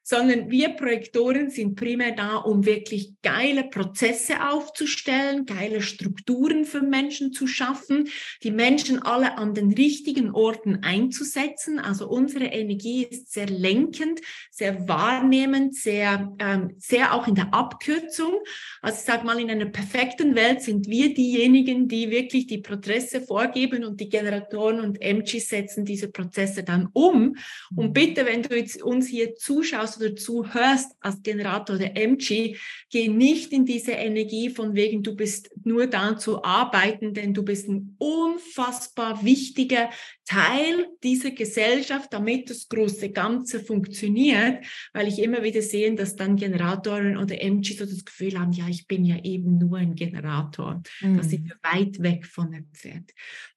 sondern 0.05 0.51
wir 0.51 0.69
Projektoren 0.69 1.49
sind 1.49 1.77
primär 1.77 2.13
da, 2.13 2.37
um 2.37 2.67
wirklich 2.67 3.15
geile 3.23 3.65
Prozesse 3.65 4.49
aufzustellen, 4.51 5.47
geile 5.47 5.81
Strukturen 5.81 6.67
für 6.67 6.83
Menschen 6.83 7.33
zu 7.33 7.47
schaffen, 7.47 8.09
die 8.43 8.51
Menschen 8.51 9.03
alle 9.03 9.39
an 9.39 9.55
den 9.55 9.73
richtigen 9.73 10.31
Orten 10.31 10.83
einzusetzen. 10.83 11.79
Also 11.79 12.07
unsere 12.07 12.45
Energie 12.45 13.05
ist 13.05 13.33
sehr 13.33 13.47
lenkend, 13.47 14.21
sehr 14.51 14.87
wahrnehmend, 14.87 15.75
sehr, 15.75 16.37
ähm, 16.39 16.75
sehr 16.77 17.15
auch 17.15 17.27
in 17.27 17.35
der 17.35 17.55
Abkürzung. 17.55 18.35
Also 18.83 18.99
ich 18.99 19.05
sage 19.05 19.25
mal, 19.25 19.41
in 19.41 19.51
einer 19.51 19.67
perfekten 19.67 20.35
Welt 20.35 20.61
sind 20.61 20.87
wir 20.87 21.15
diejenigen, 21.15 21.89
die 21.89 22.11
wirklich 22.11 22.47
die 22.47 22.59
Prozesse 22.59 23.23
vorgeben 23.23 23.85
und 23.85 24.01
die 24.01 24.11
Generatoren 24.11 24.81
und 24.81 25.01
MGs 25.01 25.49
setzen 25.49 25.87
diese 25.87 26.11
Prozesse 26.11 26.63
dann 26.63 26.91
um. 26.93 27.37
Und 27.75 27.89
mhm. 27.89 27.93
bitte, 27.95 28.27
wenn 28.27 28.43
du 28.43 28.55
jetzt 28.55 28.83
uns 28.83 29.09
hier 29.09 29.35
zuschaust, 29.35 29.94
was 29.95 29.99
du 29.99 30.11
dazu 30.11 30.53
hörst 30.53 30.93
als 31.01 31.23
Generator 31.23 31.77
der 31.77 31.97
MG, 31.97 32.57
geh 32.91 33.09
nicht 33.09 33.53
in 33.53 33.65
diese 33.65 33.93
Energie 33.93 34.51
von 34.51 34.75
wegen, 34.75 35.03
du 35.03 35.15
bist 35.15 35.51
nur 35.65 35.87
da 35.87 36.17
zu 36.17 36.43
arbeiten, 36.43 37.15
denn 37.15 37.35
du 37.35 37.43
bist 37.43 37.69
ein 37.69 37.97
unfassbar 37.99 39.25
wichtiger 39.25 39.91
Teil 40.25 40.87
dieser 41.03 41.33
Gesellschaft, 41.33 42.13
damit 42.13 42.51
das 42.51 42.69
große 42.69 43.11
Ganze 43.11 43.61
funktioniert, 43.61 44.65
weil 44.93 45.09
ich 45.09 45.19
immer 45.19 45.43
wieder 45.43 45.63
sehe, 45.63 45.95
dass 45.95 46.17
dann 46.17 46.37
Generatoren 46.37 47.17
oder 47.17 47.41
MGs 47.41 47.79
so 47.79 47.85
das 47.85 48.05
Gefühl 48.05 48.39
haben, 48.39 48.53
ja, 48.53 48.67
ich 48.69 48.87
bin 48.87 49.05
ja 49.05 49.17
eben 49.23 49.59
nur 49.59 49.79
ein 49.79 49.95
Generator. 49.95 50.83
Mhm. 51.01 51.17
Da 51.19 51.23
sind 51.23 51.47
wir 51.47 51.57
weit 51.63 52.03
weg 52.03 52.27
von 52.27 52.53
entfernt. 52.53 53.11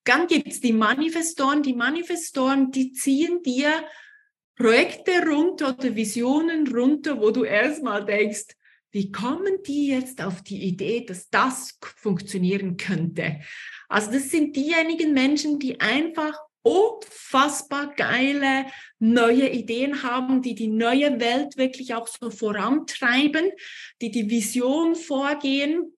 Dann 0.03 0.27
gibt 0.27 0.47
es 0.47 0.61
die 0.61 0.73
Manifestoren. 0.73 1.63
Die 1.63 1.73
Manifestoren, 1.73 2.71
die 2.71 2.91
ziehen 2.93 3.41
dir 3.43 3.83
Projekte 4.57 5.23
runter 5.25 5.69
oder 5.77 5.95
Visionen 5.95 6.67
runter, 6.67 7.21
wo 7.21 7.31
du 7.31 7.43
erstmal 7.43 8.03
denkst, 8.05 8.47
wie 8.91 9.11
kommen 9.11 9.61
die 9.65 9.89
jetzt 9.89 10.23
auf 10.23 10.41
die 10.41 10.63
Idee, 10.63 11.05
dass 11.05 11.29
das 11.29 11.77
funktionieren 11.81 12.77
könnte? 12.77 13.39
Also 13.87 14.11
das 14.11 14.31
sind 14.31 14.55
diejenigen 14.55 15.13
Menschen, 15.13 15.59
die 15.59 15.79
einfach 15.79 16.35
unfassbar 16.63 17.93
geile 17.95 18.65
neue 18.99 19.49
Ideen 19.49 20.03
haben, 20.03 20.41
die 20.41 20.55
die 20.55 20.67
neue 20.67 21.19
Welt 21.19 21.57
wirklich 21.57 21.93
auch 21.93 22.07
so 22.07 22.29
vorantreiben, 22.29 23.51
die 24.01 24.11
die 24.11 24.29
Vision 24.29 24.95
vorgehen 24.95 25.96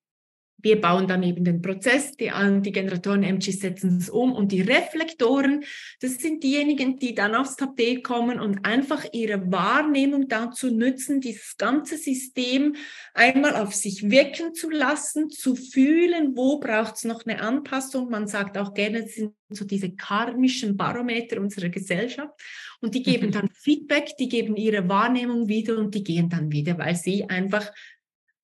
wir 0.61 0.81
bauen 0.81 1.07
dann 1.07 1.23
eben 1.23 1.43
den 1.43 1.61
Prozess, 1.61 2.11
die, 2.17 2.31
die 2.61 2.71
Generatoren 2.71 3.23
MGs 3.23 3.59
setzen 3.59 3.97
es 3.97 4.09
um 4.09 4.33
und 4.33 4.51
die 4.51 4.61
Reflektoren, 4.61 5.63
das 6.01 6.17
sind 6.17 6.43
diejenigen, 6.43 6.97
die 6.97 7.15
dann 7.15 7.35
aufs 7.35 7.55
Tapet 7.55 8.03
kommen 8.03 8.39
und 8.39 8.65
einfach 8.65 9.05
ihre 9.13 9.51
Wahrnehmung 9.51 10.27
dazu 10.27 10.69
nützen, 10.69 11.21
dieses 11.21 11.57
ganze 11.57 11.97
System 11.97 12.75
einmal 13.13 13.55
auf 13.55 13.73
sich 13.73 14.09
wirken 14.09 14.53
zu 14.53 14.69
lassen, 14.69 15.29
zu 15.29 15.55
fühlen, 15.55 16.35
wo 16.35 16.59
braucht 16.59 16.95
es 16.95 17.03
noch 17.05 17.25
eine 17.25 17.41
Anpassung. 17.41 18.09
Man 18.09 18.27
sagt 18.27 18.57
auch 18.57 18.73
gerne, 18.73 19.05
es 19.05 19.15
sind 19.15 19.33
so 19.49 19.65
diese 19.65 19.91
karmischen 19.91 20.77
Barometer 20.77 21.39
unserer 21.39 21.69
Gesellschaft 21.69 22.33
und 22.81 22.95
die 22.95 23.03
geben 23.03 23.27
mhm. 23.27 23.31
dann 23.31 23.49
Feedback, 23.53 24.15
die 24.17 24.29
geben 24.29 24.55
ihre 24.55 24.87
Wahrnehmung 24.87 25.47
wieder 25.47 25.77
und 25.77 25.95
die 25.95 26.03
gehen 26.03 26.29
dann 26.29 26.51
wieder, 26.51 26.77
weil 26.77 26.95
sie 26.95 27.25
einfach 27.25 27.71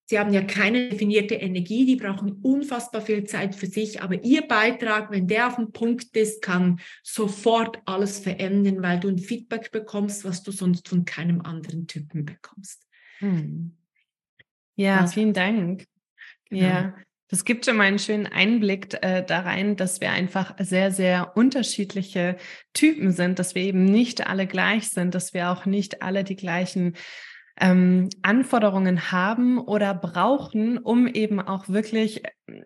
Sie 0.07 0.19
haben 0.19 0.33
ja 0.33 0.43
keine 0.43 0.89
definierte 0.89 1.35
Energie, 1.35 1.85
die 1.85 1.95
brauchen 1.95 2.33
unfassbar 2.43 3.01
viel 3.01 3.24
Zeit 3.24 3.55
für 3.55 3.65
sich, 3.65 4.03
aber 4.03 4.24
Ihr 4.24 4.47
Beitrag, 4.47 5.09
wenn 5.09 5.27
der 5.27 5.47
auf 5.47 5.55
dem 5.55 5.71
Punkt 5.71 6.15
ist, 6.15 6.43
kann 6.43 6.79
sofort 7.01 7.79
alles 7.85 8.19
verändern, 8.19 8.83
weil 8.83 9.00
du 9.00 9.07
ein 9.09 9.17
Feedback 9.17 9.71
bekommst, 9.71 10.24
was 10.24 10.43
du 10.43 10.51
sonst 10.51 10.88
von 10.88 11.05
keinem 11.05 11.41
anderen 11.41 11.88
Typen 11.88 12.24
bekommst. 12.24 12.88
Hm. 13.17 13.75
Ja, 14.75 15.01
also, 15.01 15.13
vielen 15.13 15.33
Dank. 15.33 15.85
Genau. 16.50 16.63
Ja, 16.63 16.95
das 17.29 17.43
gibt 17.43 17.65
schon 17.65 17.77
mal 17.77 17.85
einen 17.85 17.97
schönen 17.97 18.27
Einblick 18.27 18.93
äh, 19.01 19.24
da 19.24 19.39
rein, 19.39 19.75
dass 19.75 20.01
wir 20.01 20.12
einfach 20.12 20.53
sehr, 20.59 20.91
sehr 20.91 21.35
unterschiedliche 21.35 22.38
Typen 22.74 23.12
sind, 23.12 23.39
dass 23.39 23.55
wir 23.55 23.63
eben 23.63 23.85
nicht 23.85 24.27
alle 24.27 24.45
gleich 24.45 24.89
sind, 24.89 25.15
dass 25.15 25.33
wir 25.33 25.50
auch 25.50 25.65
nicht 25.65 26.03
alle 26.03 26.24
die 26.24 26.35
gleichen 26.35 26.95
ähm, 27.59 28.09
Anforderungen 28.21 29.12
haben 29.12 29.59
oder 29.59 29.93
brauchen, 29.93 30.77
um 30.77 31.07
eben 31.07 31.39
auch 31.39 31.69
wirklich, 31.69 32.24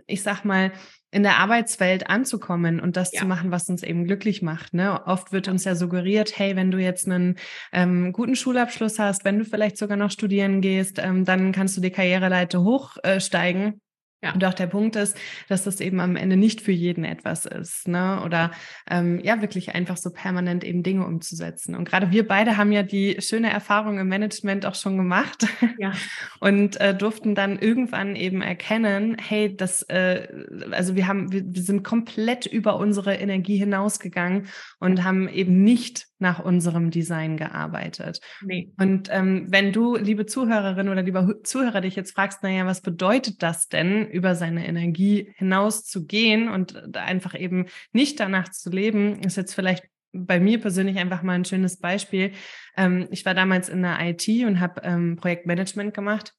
ich 0.08 0.24
sag 0.24 0.46
mal, 0.46 0.72
in 1.12 1.24
der 1.24 1.38
Arbeitswelt 1.38 2.10
anzukommen 2.10 2.80
und 2.80 2.96
das 2.96 3.12
ja. 3.14 3.22
zu 3.22 3.26
machen, 3.26 3.52
was 3.52 3.68
uns 3.68 3.82
eben 3.82 4.06
glücklich 4.06 4.42
macht. 4.42 4.74
Ne? 4.74 5.06
Oft 5.08 5.32
wird 5.32 5.48
uns 5.48 5.64
ja 5.66 5.76
suggeriert, 5.76 6.38
hey, 6.38 6.56
wenn 6.56 6.70
du 6.72 6.78
jetzt 6.78 7.08
einen 7.08 7.38
ähm, 7.72 8.14
guten 8.14 8.36
Schulabschluss 8.36 9.00
hast, 9.00 9.26
wenn 9.26 9.40
du 9.40 9.46
vielleicht 9.46 9.78
sogar 9.78 9.98
noch 9.98 10.12
studieren 10.12 10.62
gehst, 10.62 11.00
ähm, 11.00 11.26
dann 11.26 11.52
kannst 11.52 11.76
du 11.78 11.82
die 11.82 11.92
Karriereleiter 11.92 12.64
hochsteigen. 12.64 13.74
Äh, 13.74 13.78
ja. 14.22 14.34
Und 14.34 14.44
auch 14.44 14.54
der 14.54 14.68
Punkt 14.68 14.98
ist, 14.98 15.18
dass 15.48 15.64
das 15.64 15.80
eben 15.80 16.02
am 16.02 16.18
Ende 16.18 16.36
nicht 16.36 16.60
für 16.60 16.74
jeden 16.74 17.06
etwas 17.06 17.46
ist, 17.46 17.88
ne? 17.88 18.22
Oder 18.26 18.52
ähm, 18.90 19.22
ja, 19.24 19.42
wirklich 19.42 19.74
einfach 19.76 19.96
so 19.96 20.12
permanent 20.12 20.66
eben 20.66 20.84
Dinge 20.84 21.06
umzusetzen. 21.06 21.74
Und 21.74 21.88
gerade 21.88 22.12
wir 22.12 22.28
beide 22.28 22.58
haben 22.58 22.74
ja 22.74 22.84
die 22.84 23.18
schöne 23.22 23.50
Erfahrung 23.50 23.98
im 23.98 24.10
Management 24.10 24.66
auch 24.66 24.76
schon 24.76 24.98
gemacht 24.98 25.48
ja. 25.78 25.94
und 26.42 26.80
äh, 26.82 26.94
durften 26.94 27.34
dann 27.34 27.60
irgendwann 27.60 28.18
eben 28.18 28.42
erkennen, 28.42 29.16
hey, 29.18 29.56
das, 29.56 29.84
äh, 29.84 30.28
also 30.72 30.96
wir 30.96 31.08
haben, 31.08 31.32
wir, 31.32 31.44
wir 31.46 31.64
sind 31.64 31.84
komplett 31.84 32.46
über 32.46 32.76
unsere 32.76 33.16
Energie 33.16 33.58
hinausgegangen 33.58 34.48
und 34.80 35.06
haben 35.06 35.30
eben 35.30 35.64
nicht 35.64 36.09
nach 36.20 36.40
unserem 36.40 36.92
Design 36.92 37.38
gearbeitet. 37.38 38.20
Nee. 38.42 38.72
Und 38.78 39.10
ähm, 39.12 39.48
wenn 39.50 39.72
du, 39.72 39.96
liebe 39.96 40.26
Zuhörerin 40.26 40.90
oder 40.90 41.02
lieber 41.02 41.44
Zuhörer, 41.44 41.82
dich 41.82 41.96
jetzt 41.96 42.12
fragst, 42.12 42.44
naja, 42.44 42.66
was 42.66 42.82
bedeutet 42.82 43.42
das 43.42 43.70
denn, 43.70 44.06
über 44.08 44.36
seine 44.36 44.68
Energie 44.68 45.34
hinaus 45.38 45.86
zu 45.86 46.06
gehen 46.06 46.50
und 46.50 46.96
einfach 46.98 47.40
eben 47.40 47.66
nicht 47.92 48.20
danach 48.20 48.50
zu 48.50 48.70
leben, 48.70 49.20
ist 49.20 49.38
jetzt 49.38 49.54
vielleicht 49.54 49.86
bei 50.12 50.40
mir 50.40 50.60
persönlich 50.60 50.98
einfach 50.98 51.24
mal 51.24 51.34
ein 51.34 51.46
schönes 51.46 51.78
Beispiel. 51.78 52.32
Ähm, 52.76 53.08
ich 53.12 53.26
war 53.26 53.34
damals 53.34 53.70
in 53.70 53.82
der 53.82 53.98
IT 54.02 54.28
und 54.46 54.60
habe 54.60 54.82
ähm, 54.84 55.16
Projektmanagement 55.16 55.94
gemacht 55.94 56.34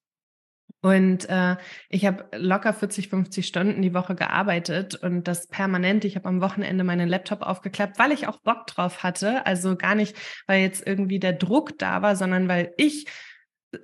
und 0.82 1.28
äh, 1.28 1.56
ich 1.90 2.06
habe 2.06 2.24
locker 2.36 2.72
40, 2.72 3.08
50 3.08 3.46
Stunden 3.46 3.82
die 3.82 3.92
Woche 3.92 4.14
gearbeitet 4.14 4.94
und 4.94 5.28
das 5.28 5.46
permanent. 5.46 6.04
Ich 6.06 6.16
habe 6.16 6.28
am 6.28 6.40
Wochenende 6.40 6.84
meinen 6.84 7.08
Laptop 7.08 7.42
aufgeklappt, 7.42 7.98
weil 7.98 8.12
ich 8.12 8.26
auch 8.26 8.38
Bock 8.38 8.66
drauf 8.66 9.02
hatte. 9.02 9.44
Also 9.44 9.76
gar 9.76 9.94
nicht, 9.94 10.16
weil 10.46 10.62
jetzt 10.62 10.86
irgendwie 10.86 11.18
der 11.18 11.34
Druck 11.34 11.78
da 11.78 12.00
war, 12.00 12.16
sondern 12.16 12.48
weil 12.48 12.72
ich 12.78 13.06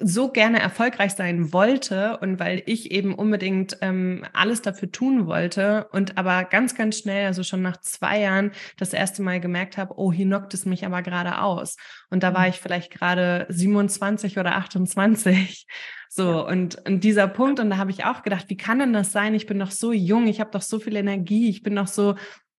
so 0.00 0.30
gerne 0.32 0.58
erfolgreich 0.60 1.12
sein 1.12 1.52
wollte 1.52 2.18
und 2.18 2.40
weil 2.40 2.62
ich 2.66 2.90
eben 2.90 3.14
unbedingt 3.14 3.78
ähm, 3.82 4.24
alles 4.32 4.60
dafür 4.60 4.90
tun 4.90 5.26
wollte 5.26 5.86
und 5.92 6.18
aber 6.18 6.44
ganz, 6.44 6.74
ganz 6.74 6.98
schnell, 6.98 7.26
also 7.26 7.44
schon 7.44 7.62
nach 7.62 7.76
zwei 7.76 8.20
Jahren, 8.20 8.50
das 8.78 8.92
erste 8.92 9.22
Mal 9.22 9.38
gemerkt 9.38 9.76
habe, 9.76 9.94
oh, 9.96 10.12
hier 10.12 10.26
knockt 10.26 10.54
es 10.54 10.66
mich 10.66 10.84
aber 10.84 11.02
gerade 11.02 11.40
aus. 11.40 11.76
Und 12.10 12.24
da 12.24 12.34
war 12.34 12.42
mhm. 12.42 12.48
ich 12.48 12.56
vielleicht 12.56 12.90
gerade 12.90 13.46
27 13.48 14.38
oder 14.38 14.56
28. 14.56 15.66
So, 16.08 16.30
ja. 16.30 16.40
und, 16.40 16.86
und 16.86 17.04
dieser 17.04 17.28
Punkt, 17.28 17.60
und 17.60 17.70
da 17.70 17.76
habe 17.76 17.90
ich 17.90 18.04
auch 18.04 18.22
gedacht, 18.22 18.46
wie 18.48 18.56
kann 18.56 18.78
denn 18.78 18.92
das 18.92 19.12
sein? 19.12 19.34
Ich 19.34 19.46
bin 19.46 19.58
doch 19.58 19.70
so 19.70 19.92
jung, 19.92 20.26
ich 20.26 20.40
habe 20.40 20.50
doch 20.50 20.62
so 20.62 20.78
viel 20.78 20.96
Energie, 20.96 21.48
ich 21.48 21.62
bin 21.62 21.76
doch 21.76 21.88
so 21.88 22.14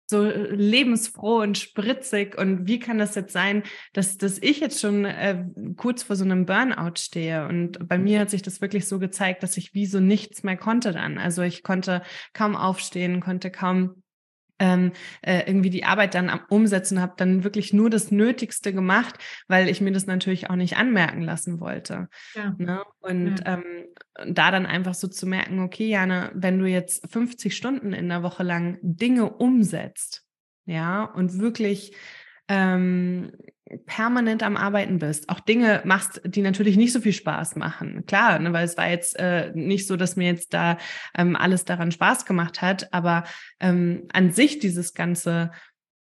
so 0.10 0.24
äh, 0.24 0.56
lebensfroh 0.56 1.42
und 1.42 1.58
spritzig. 1.58 2.38
Und 2.38 2.68
wie 2.68 2.80
kann 2.80 2.98
das 2.98 3.16
jetzt 3.16 3.34
sein, 3.34 3.64
dass, 3.94 4.18
dass 4.18 4.40
ich 4.40 4.60
jetzt 4.60 4.80
schon 4.80 5.06
äh, 5.06 5.44
kurz 5.76 6.04
vor 6.04 6.16
so 6.16 6.24
einem 6.24 6.46
Burnout 6.46 6.96
stehe? 6.98 7.48
Und 7.48 7.88
bei 7.88 7.98
mir 7.98 8.22
hat 8.22 8.30
sich 8.30 8.42
das 8.42 8.62
wirklich 8.62 8.88
so 8.88 9.00
gezeigt, 9.00 9.44
dass 9.44 9.58
ich 9.58 9.74
wie 9.74 9.86
so 9.86 10.00
nichts 10.00 10.44
mehr 10.44 10.58
konnte 10.58 10.94
dann. 10.94 11.18
Also 11.18 11.42
ich 11.42 11.62
konnte 11.62 12.02
kaum 12.34 12.56
aufstehen, 12.56 13.20
konnte 13.20 13.52
kaum 13.52 14.02
ähm, 14.60 14.92
äh, 15.22 15.44
irgendwie 15.48 15.70
die 15.70 15.84
Arbeit 15.84 16.16
dann 16.16 16.30
am 16.30 16.42
Umsetzen, 16.50 17.02
habe 17.02 17.14
dann 17.18 17.44
wirklich 17.44 17.74
nur 17.74 17.90
das 17.90 18.12
Nötigste 18.12 18.74
gemacht, 18.74 19.16
weil 19.48 19.70
ich 19.70 19.82
mir 19.82 19.92
das 19.92 20.06
natürlich 20.06 20.50
auch 20.50 20.56
nicht 20.56 20.78
anmerken 20.78 21.22
lassen 21.22 21.60
wollte. 21.60 22.10
Ja. 22.36 22.56
Ne? 22.58 22.84
Und 23.00 23.40
ja. 23.40 23.54
ähm, 23.54 23.86
da 24.28 24.52
dann 24.52 24.66
einfach 24.66 24.94
so 24.94 25.08
zu 25.08 25.28
merken, 25.28 25.60
okay, 25.60 25.88
Jana, 25.88 26.32
wenn 26.34 26.60
du 26.60 26.66
jetzt 26.66 27.12
50 27.12 27.56
Stunden 27.56 27.94
in 27.94 28.10
der 28.10 28.24
Woche 28.24 28.44
lang 28.44 28.80
Dinge 28.82 29.30
umsetzt, 29.30 30.24
ja, 30.66 31.06
und 31.06 31.40
wirklich 31.40 31.96
ähm, 32.50 33.32
permanent 33.86 34.44
am 34.44 34.58
Arbeiten 34.58 35.00
bist, 35.00 35.30
auch 35.30 35.40
Dinge 35.40 35.82
machst, 35.86 36.22
die 36.26 36.42
natürlich 36.42 36.78
nicht 36.78 36.94
so 36.94 37.02
viel 37.02 37.14
Spaß 37.14 37.56
machen. 37.56 38.06
Klar, 38.06 38.40
ne, 38.40 38.54
weil 38.54 38.66
es 38.66 38.78
war 38.78 38.90
jetzt 38.90 39.18
äh, 39.20 39.52
nicht 39.54 39.88
so, 39.88 39.98
dass 39.98 40.16
mir 40.16 40.28
jetzt 40.28 40.54
da 40.54 40.78
ähm, 41.18 41.36
alles 41.36 41.66
daran 41.66 41.92
Spaß 41.92 42.26
gemacht 42.26 42.62
hat, 42.62 42.94
aber 42.94 43.24
ähm, 43.60 44.08
an 44.14 44.32
sich 44.32 44.60
dieses 44.60 44.94
ganze 44.94 45.52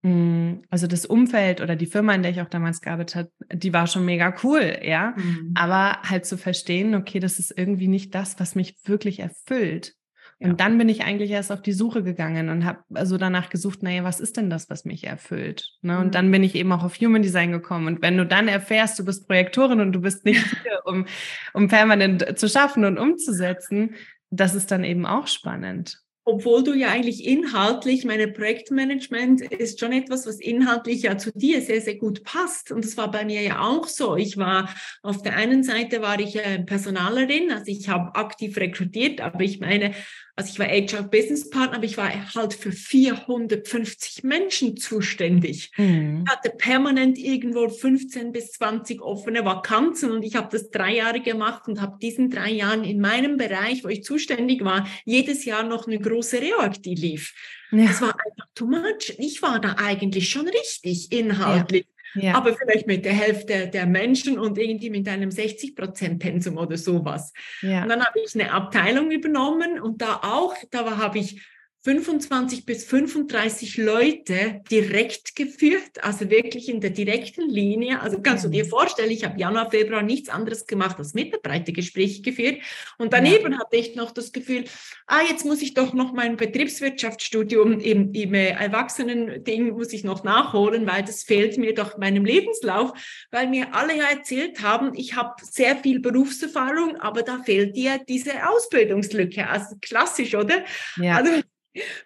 mh, 0.03 0.09
hm, 0.11 0.61
also 0.69 0.87
das 0.87 1.05
Umfeld 1.05 1.61
oder 1.61 1.75
die 1.75 1.87
Firma, 1.87 2.13
in 2.13 2.21
der 2.23 2.31
ich 2.31 2.41
auch 2.41 2.49
damals 2.49 2.81
gearbeitet 2.81 3.15
habe, 3.15 3.31
die 3.51 3.73
war 3.73 3.87
schon 3.87 4.05
mega 4.05 4.35
cool, 4.43 4.77
ja. 4.83 5.13
Mhm. 5.17 5.51
Aber 5.55 6.01
halt 6.03 6.25
zu 6.25 6.37
verstehen, 6.37 6.95
okay, 6.95 7.19
das 7.19 7.39
ist 7.39 7.57
irgendwie 7.57 7.87
nicht 7.87 8.13
das, 8.13 8.39
was 8.39 8.55
mich 8.55 8.75
wirklich 8.85 9.19
erfüllt. 9.19 9.95
Und 10.39 10.47
ja. 10.47 10.53
dann 10.53 10.77
bin 10.77 10.89
ich 10.89 11.03
eigentlich 11.03 11.31
erst 11.31 11.51
auf 11.51 11.61
die 11.61 11.71
Suche 11.71 12.03
gegangen 12.03 12.49
und 12.49 12.65
habe 12.65 12.79
also 12.93 13.17
danach 13.17 13.49
gesucht, 13.49 13.83
naja, 13.83 14.03
was 14.03 14.19
ist 14.19 14.35
denn 14.35 14.49
das, 14.49 14.69
was 14.69 14.83
mich 14.83 15.05
erfüllt? 15.05 15.65
Ne? 15.81 15.97
Und 15.97 16.07
mhm. 16.07 16.11
dann 16.11 16.31
bin 16.31 16.43
ich 16.43 16.55
eben 16.55 16.71
auch 16.73 16.83
auf 16.83 16.95
Human 16.99 17.21
Design 17.21 17.51
gekommen. 17.51 17.87
Und 17.87 18.01
wenn 18.01 18.17
du 18.17 18.25
dann 18.25 18.49
erfährst, 18.49 18.99
du 18.99 19.05
bist 19.05 19.27
Projektorin 19.27 19.79
und 19.79 19.93
du 19.93 20.01
bist 20.01 20.25
nicht 20.25 20.45
hier, 20.63 20.81
um, 20.85 21.05
um 21.53 21.69
permanent 21.69 22.37
zu 22.37 22.49
schaffen 22.49 22.83
und 22.83 22.99
umzusetzen, 22.99 23.95
das 24.29 24.55
ist 24.55 24.71
dann 24.71 24.83
eben 24.83 25.05
auch 25.05 25.27
spannend 25.27 26.01
obwohl 26.27 26.63
du 26.63 26.73
ja 26.73 26.89
eigentlich 26.89 27.23
inhaltlich, 27.23 28.03
meine 28.03 28.27
Projektmanagement 28.27 29.41
ist 29.41 29.79
schon 29.79 29.91
etwas, 29.91 30.25
was 30.25 30.39
inhaltlich 30.39 31.03
ja 31.03 31.19
zu 31.19 31.31
dir 31.31 31.61
sehr, 31.61 31.81
sehr 31.81 31.97
gut 31.97 32.23
passt. 32.23 32.71
Und 32.71 32.83
das 32.83 32.97
war 32.97 33.11
bei 33.11 33.23
mir 33.23 33.43
ja 33.43 33.61
auch 33.61 33.87
so. 33.87 34.15
Ich 34.15 34.35
war 34.35 34.73
auf 35.03 35.21
der 35.21 35.35
einen 35.35 35.63
Seite 35.63 36.01
war 36.01 36.19
ich 36.19 36.35
äh, 36.35 36.63
Personalerin, 36.63 37.51
also 37.51 37.65
ich 37.67 37.89
habe 37.89 38.15
aktiv 38.15 38.57
rekrutiert, 38.57 39.21
aber 39.21 39.41
ich 39.41 39.59
meine, 39.59 39.93
also 40.37 40.51
ich 40.51 40.59
war 40.59 40.67
HR 40.67 41.03
Business 41.03 41.49
Partner, 41.49 41.77
aber 41.77 41.85
ich 41.85 41.97
war 41.97 42.09
halt 42.35 42.53
für 42.53 42.73
450 42.73 44.23
Menschen 44.23 44.75
zuständig. 44.75 45.71
Mhm. 45.77 46.23
Ich 46.25 46.31
hatte 46.31 46.49
permanent 46.49 47.17
irgendwo 47.17 47.69
15 47.69 48.33
bis 48.33 48.51
20 48.51 49.01
offene 49.01 49.45
Vakanzen 49.45 50.11
und 50.11 50.23
ich 50.23 50.35
habe 50.35 50.49
das 50.51 50.69
drei 50.71 50.95
Jahre 50.95 51.21
gemacht 51.21 51.67
und 51.67 51.81
habe 51.81 51.97
diesen 52.01 52.29
drei 52.29 52.51
Jahren 52.51 52.83
in 52.83 52.99
meinem 52.99 53.37
Bereich, 53.37 53.85
wo 53.85 53.87
ich 53.87 54.03
zuständig 54.03 54.63
war, 54.65 54.87
jedes 55.05 55.45
Jahr 55.45 55.63
noch 55.63 55.87
eine 55.87 55.99
große 55.99 56.41
Reorg, 56.41 56.83
die 56.83 56.95
lief. 56.95 57.33
Ja. 57.71 57.85
Das 57.87 58.01
war 58.01 58.09
einfach 58.09 58.47
too 58.55 58.67
much. 58.67 59.15
Ich 59.17 59.41
war 59.41 59.59
da 59.59 59.75
eigentlich 59.77 60.29
schon 60.29 60.47
richtig 60.47 61.13
inhaltlich. 61.13 61.85
Ja. 61.85 61.94
Ja. 62.15 62.35
aber 62.35 62.53
vielleicht 62.53 62.87
mit 62.87 63.05
der 63.05 63.13
Hälfte 63.13 63.67
der 63.67 63.85
Menschen 63.85 64.39
und 64.39 64.57
irgendwie 64.57 64.89
mit 64.89 65.07
einem 65.07 65.31
60 65.31 65.75
Prozent 65.75 66.19
Pensum 66.19 66.57
oder 66.57 66.77
sowas. 66.77 67.33
Ja. 67.61 67.83
Und 67.83 67.89
dann 67.89 68.03
habe 68.03 68.19
ich 68.19 68.33
eine 68.35 68.51
Abteilung 68.51 69.11
übernommen 69.11 69.79
und 69.79 70.01
da 70.01 70.21
auch, 70.23 70.55
da 70.71 70.97
habe 70.97 71.19
ich 71.19 71.41
25 71.85 72.65
bis 72.65 72.83
35 72.83 73.77
Leute 73.77 74.63
direkt 74.71 75.35
geführt, 75.35 76.03
also 76.03 76.31
wirklich 76.31 76.67
in 76.67 76.81
der 76.81 76.89
direkten 76.89 77.47
Linie. 77.47 78.01
Also 78.01 78.19
kannst 78.23 78.43
du 78.43 78.49
dir 78.49 78.65
vorstellen, 78.65 79.11
ich 79.11 79.23
habe 79.23 79.39
Januar, 79.39 79.69
Februar 79.69 80.01
nichts 80.01 80.29
anderes 80.29 80.65
gemacht 80.65 80.97
als 80.97 81.13
Mitarbeitergespräche 81.13 82.23
geführt. 82.23 82.63
Und 82.97 83.13
daneben 83.13 83.51
ja. 83.51 83.59
hatte 83.59 83.75
ich 83.75 83.95
noch 83.95 84.09
das 84.09 84.31
Gefühl, 84.31 84.63
ah, 85.05 85.21
jetzt 85.29 85.45
muss 85.45 85.61
ich 85.61 85.75
doch 85.75 85.93
noch 85.93 86.11
mein 86.11 86.37
Betriebswirtschaftsstudium 86.37 87.79
im, 87.79 88.11
im 88.13 88.33
äh, 88.33 88.47
Erwachsenen-Ding 88.47 89.69
muss 89.77 89.93
ich 89.93 90.03
noch 90.03 90.23
nachholen, 90.23 90.87
weil 90.87 91.03
das 91.03 91.21
fehlt 91.21 91.59
mir 91.59 91.75
doch 91.75 91.99
meinem 91.99 92.25
Lebenslauf, 92.25 92.93
weil 93.29 93.47
mir 93.47 93.75
alle 93.75 93.95
ja 93.95 94.05
erzählt 94.05 94.63
haben, 94.63 94.95
ich 94.95 95.15
habe 95.15 95.35
sehr 95.43 95.75
viel 95.75 95.99
Berufserfahrung, 95.99 96.95
aber 96.95 97.21
da 97.21 97.43
fehlt 97.43 97.75
dir 97.75 97.99
diese 98.09 98.49
Ausbildungslücke. 98.49 99.47
Also 99.47 99.75
klassisch, 99.79 100.33
oder? 100.33 100.63
Ja. 100.97 101.17
Also, 101.17 101.43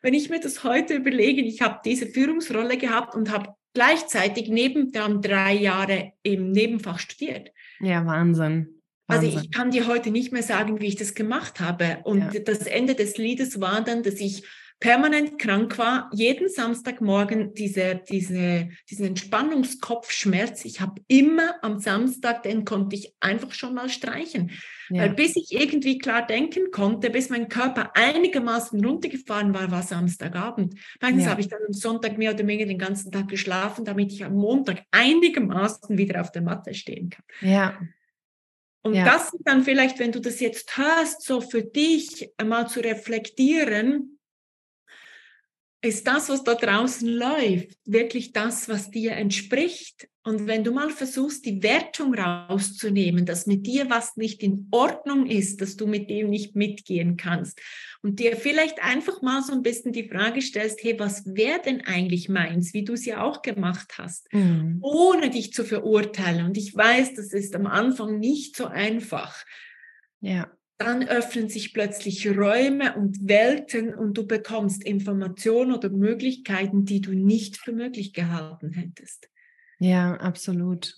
wenn 0.01 0.13
ich 0.13 0.29
mir 0.29 0.39
das 0.39 0.63
heute 0.63 0.95
überlege, 0.95 1.41
ich 1.41 1.61
habe 1.61 1.79
diese 1.83 2.07
Führungsrolle 2.07 2.77
gehabt 2.77 3.15
und 3.15 3.31
habe 3.31 3.53
gleichzeitig 3.73 4.49
neben 4.49 4.91
dann 4.91 5.21
drei 5.21 5.53
Jahre 5.53 6.13
im 6.23 6.51
Nebenfach 6.51 6.99
studiert. 6.99 7.51
Ja, 7.79 8.05
Wahnsinn. 8.05 8.81
Wahnsinn. 9.07 9.29
Also 9.29 9.39
ich 9.39 9.51
kann 9.51 9.71
dir 9.71 9.87
heute 9.87 10.11
nicht 10.11 10.31
mehr 10.31 10.43
sagen, 10.43 10.79
wie 10.79 10.87
ich 10.87 10.95
das 10.95 11.15
gemacht 11.15 11.59
habe. 11.59 11.99
Und 12.03 12.33
ja. 12.33 12.39
das 12.41 12.59
Ende 12.59 12.95
des 12.95 13.17
Liedes 13.17 13.59
war 13.59 13.83
dann, 13.83 14.03
dass 14.03 14.15
ich 14.15 14.43
permanent 14.79 15.37
krank 15.39 15.77
war, 15.77 16.09
jeden 16.13 16.47
Samstagmorgen 16.47 17.53
diese, 17.53 18.01
diese, 18.09 18.69
diesen 18.89 19.07
Entspannungskopfschmerz. 19.07 20.63
Ich 20.63 20.79
habe 20.79 21.01
immer 21.07 21.55
am 21.61 21.79
Samstag, 21.79 22.43
den 22.43 22.63
konnte 22.63 22.95
ich 22.95 23.13
einfach 23.19 23.51
schon 23.51 23.73
mal 23.73 23.89
streichen. 23.89 24.51
Ja. 24.89 25.03
Weil 25.03 25.13
bis 25.15 25.35
ich 25.35 25.51
irgendwie 25.51 25.97
klar 25.97 26.25
denken 26.25 26.71
konnte, 26.71 27.09
bis 27.09 27.29
mein 27.29 27.49
Körper 27.49 27.91
einigermaßen 27.93 28.83
runtergefahren 28.83 29.53
war, 29.53 29.69
war 29.69 29.83
Samstagabend. 29.83 30.75
Meistens 31.01 31.25
ja. 31.25 31.31
habe 31.31 31.41
ich 31.41 31.49
dann 31.49 31.61
am 31.67 31.73
Sonntag 31.73 32.17
mehr 32.17 32.33
oder 32.33 32.47
weniger 32.47 32.65
den 32.65 32.79
ganzen 32.79 33.11
Tag 33.11 33.27
geschlafen, 33.27 33.83
damit 33.83 34.13
ich 34.13 34.23
am 34.23 34.33
Montag 34.33 34.83
einigermaßen 34.91 35.97
wieder 35.97 36.21
auf 36.21 36.31
der 36.31 36.41
Matte 36.41 36.73
stehen 36.73 37.09
kann. 37.09 37.25
Ja. 37.41 37.77
Und 38.81 38.93
ja. 38.93 39.03
das 39.03 39.31
dann 39.43 39.63
vielleicht, 39.63 39.99
wenn 39.99 40.13
du 40.13 40.21
das 40.21 40.39
jetzt 40.39 40.77
hörst, 40.77 41.23
so 41.23 41.41
für 41.41 41.63
dich 41.63 42.31
einmal 42.37 42.69
zu 42.69 42.79
reflektieren, 42.79 44.18
ist 45.81 46.07
das, 46.07 46.27
was 46.27 46.43
da 46.43 46.55
draußen 46.55 47.07
läuft, 47.07 47.77
wirklich 47.85 48.33
das, 48.33 48.67
was 48.67 48.91
dir 48.91 49.13
entspricht? 49.13 50.09
Und 50.23 50.45
wenn 50.45 50.65
du 50.65 50.71
mal 50.71 50.89
versuchst, 50.89 51.45
die 51.45 51.63
Wertung 51.63 52.13
rauszunehmen, 52.13 53.25
dass 53.25 53.47
mit 53.47 53.65
dir 53.65 53.89
was 53.89 54.17
nicht 54.17 54.43
in 54.43 54.67
Ordnung 54.71 55.25
ist, 55.25 55.61
dass 55.61 55.77
du 55.77 55.87
mit 55.87 56.09
dem 56.09 56.29
nicht 56.29 56.55
mitgehen 56.55 57.15
kannst 57.15 57.61
und 58.01 58.19
dir 58.19 58.35
vielleicht 58.35 58.83
einfach 58.83 59.21
mal 59.21 59.41
so 59.41 59.53
ein 59.53 59.63
bisschen 59.63 59.93
die 59.93 60.09
Frage 60.09 60.41
stellst, 60.41 60.83
hey, 60.83 60.99
was 60.99 61.25
wäre 61.25 61.61
denn 61.61 61.81
eigentlich 61.85 62.27
meins, 62.27 62.73
wie 62.73 62.83
du 62.83 62.93
es 62.93 63.05
ja 63.05 63.23
auch 63.23 63.41
gemacht 63.41 63.93
hast, 63.97 64.31
mhm. 64.33 64.79
ohne 64.81 65.29
dich 65.29 65.53
zu 65.53 65.63
verurteilen. 65.63 66.45
Und 66.45 66.57
ich 66.57 66.75
weiß, 66.75 67.15
das 67.15 67.31
ist 67.31 67.55
am 67.55 67.67
Anfang 67.67 68.19
nicht 68.19 68.57
so 68.57 68.65
einfach. 68.65 69.45
Ja 70.19 70.51
dann 70.79 71.07
öffnen 71.07 71.49
sich 71.49 71.73
plötzlich 71.73 72.25
Räume 72.29 72.95
und 72.95 73.27
Welten 73.27 73.93
und 73.93 74.17
du 74.17 74.25
bekommst 74.25 74.83
Informationen 74.83 75.73
oder 75.73 75.89
Möglichkeiten, 75.89 76.85
die 76.85 77.01
du 77.01 77.11
nicht 77.11 77.57
für 77.57 77.73
möglich 77.73 78.13
gehalten 78.13 78.71
hättest. 78.71 79.29
Ja, 79.79 80.15
absolut. 80.15 80.95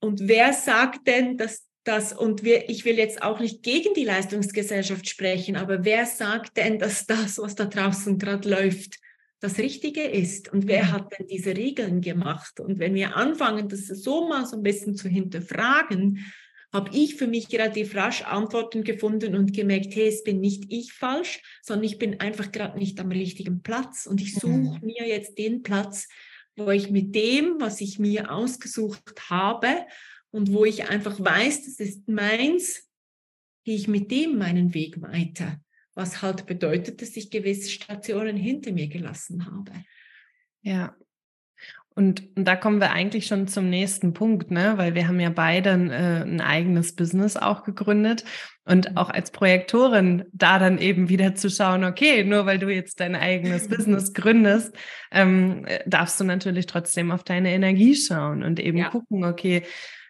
Und 0.00 0.28
wer 0.28 0.52
sagt 0.52 1.06
denn, 1.06 1.36
dass 1.36 1.66
das, 1.84 2.12
und 2.12 2.42
wir, 2.42 2.68
ich 2.68 2.84
will 2.84 2.98
jetzt 2.98 3.22
auch 3.22 3.38
nicht 3.38 3.62
gegen 3.62 3.94
die 3.94 4.04
Leistungsgesellschaft 4.04 5.08
sprechen, 5.08 5.54
aber 5.54 5.84
wer 5.84 6.04
sagt 6.04 6.56
denn, 6.56 6.80
dass 6.80 7.06
das, 7.06 7.38
was 7.38 7.54
da 7.54 7.66
draußen 7.66 8.18
gerade 8.18 8.48
läuft, 8.50 8.98
das 9.38 9.58
Richtige 9.58 10.02
ist? 10.02 10.52
Und 10.52 10.66
wer 10.66 10.90
hat 10.90 11.12
denn 11.16 11.28
diese 11.28 11.56
Regeln 11.56 12.00
gemacht? 12.00 12.58
Und 12.58 12.80
wenn 12.80 12.94
wir 12.94 13.16
anfangen, 13.16 13.68
das 13.68 13.86
so 13.86 14.28
mal 14.28 14.46
so 14.46 14.56
ein 14.56 14.64
bisschen 14.64 14.96
zu 14.96 15.08
hinterfragen, 15.08 16.26
habe 16.72 16.90
ich 16.92 17.16
für 17.16 17.26
mich 17.26 17.52
relativ 17.52 17.94
rasch 17.94 18.22
Antworten 18.22 18.84
gefunden 18.84 19.34
und 19.34 19.52
gemerkt, 19.52 19.94
hey, 19.94 20.08
es 20.08 20.24
bin 20.24 20.40
nicht 20.40 20.64
ich 20.68 20.92
falsch, 20.92 21.42
sondern 21.62 21.84
ich 21.84 21.98
bin 21.98 22.20
einfach 22.20 22.52
gerade 22.52 22.78
nicht 22.78 23.00
am 23.00 23.10
richtigen 23.10 23.62
Platz 23.62 24.06
und 24.06 24.20
ich 24.20 24.34
suche 24.34 24.48
mhm. 24.48 24.80
mir 24.82 25.06
jetzt 25.06 25.38
den 25.38 25.62
Platz, 25.62 26.08
wo 26.56 26.70
ich 26.70 26.90
mit 26.90 27.14
dem, 27.14 27.56
was 27.60 27.80
ich 27.80 27.98
mir 27.98 28.30
ausgesucht 28.30 29.30
habe 29.30 29.86
und 30.30 30.52
wo 30.52 30.64
ich 30.64 30.88
einfach 30.88 31.18
weiß, 31.18 31.64
das 31.66 31.80
ist 31.80 32.08
meins, 32.08 32.88
gehe 33.64 33.76
ich 33.76 33.88
mit 33.88 34.10
dem 34.10 34.38
meinen 34.38 34.74
Weg 34.74 35.00
weiter. 35.02 35.60
Was 35.94 36.20
halt 36.20 36.46
bedeutet, 36.46 37.00
dass 37.00 37.16
ich 37.16 37.30
gewisse 37.30 37.70
Stationen 37.70 38.36
hinter 38.36 38.72
mir 38.72 38.88
gelassen 38.88 39.46
habe. 39.46 39.72
Ja, 40.60 40.94
und, 41.96 42.22
und, 42.36 42.44
da 42.44 42.56
kommen 42.56 42.78
wir 42.78 42.92
eigentlich 42.92 43.26
schon 43.26 43.48
zum 43.48 43.70
nächsten 43.70 44.12
Punkt, 44.12 44.50
ne? 44.50 44.74
weil 44.76 44.94
wir 44.94 45.08
haben 45.08 45.18
ja 45.18 45.30
beide 45.30 45.70
ein, 45.70 45.90
äh, 45.90 46.22
ein 46.22 46.42
eigenes 46.42 46.94
Business 46.94 47.38
auch 47.38 47.64
gegründet 47.64 48.24
und 48.66 48.90
mhm. 48.90 48.96
auch 48.98 49.08
als 49.08 49.30
Projektorin 49.30 50.24
da 50.32 50.58
dann 50.58 50.76
eben 50.76 51.08
wieder 51.08 51.34
zu 51.34 51.48
schauen, 51.48 51.84
okay, 51.84 52.22
nur 52.22 52.44
weil 52.44 52.58
du 52.58 52.68
jetzt 52.68 53.00
dein 53.00 53.16
eigenes 53.16 53.68
Business 53.70 54.12
gründest, 54.12 54.76
ähm, 55.10 55.64
äh, 55.66 55.80
darfst 55.86 56.20
du 56.20 56.24
natürlich 56.24 56.66
trotzdem 56.66 57.10
auf 57.10 57.24
deine 57.24 57.50
Energie 57.52 57.96
schauen 57.96 58.42
und 58.42 58.60
eben 58.60 58.76
ja. 58.76 58.90
gucken, 58.90 59.24
okay, 59.24 59.62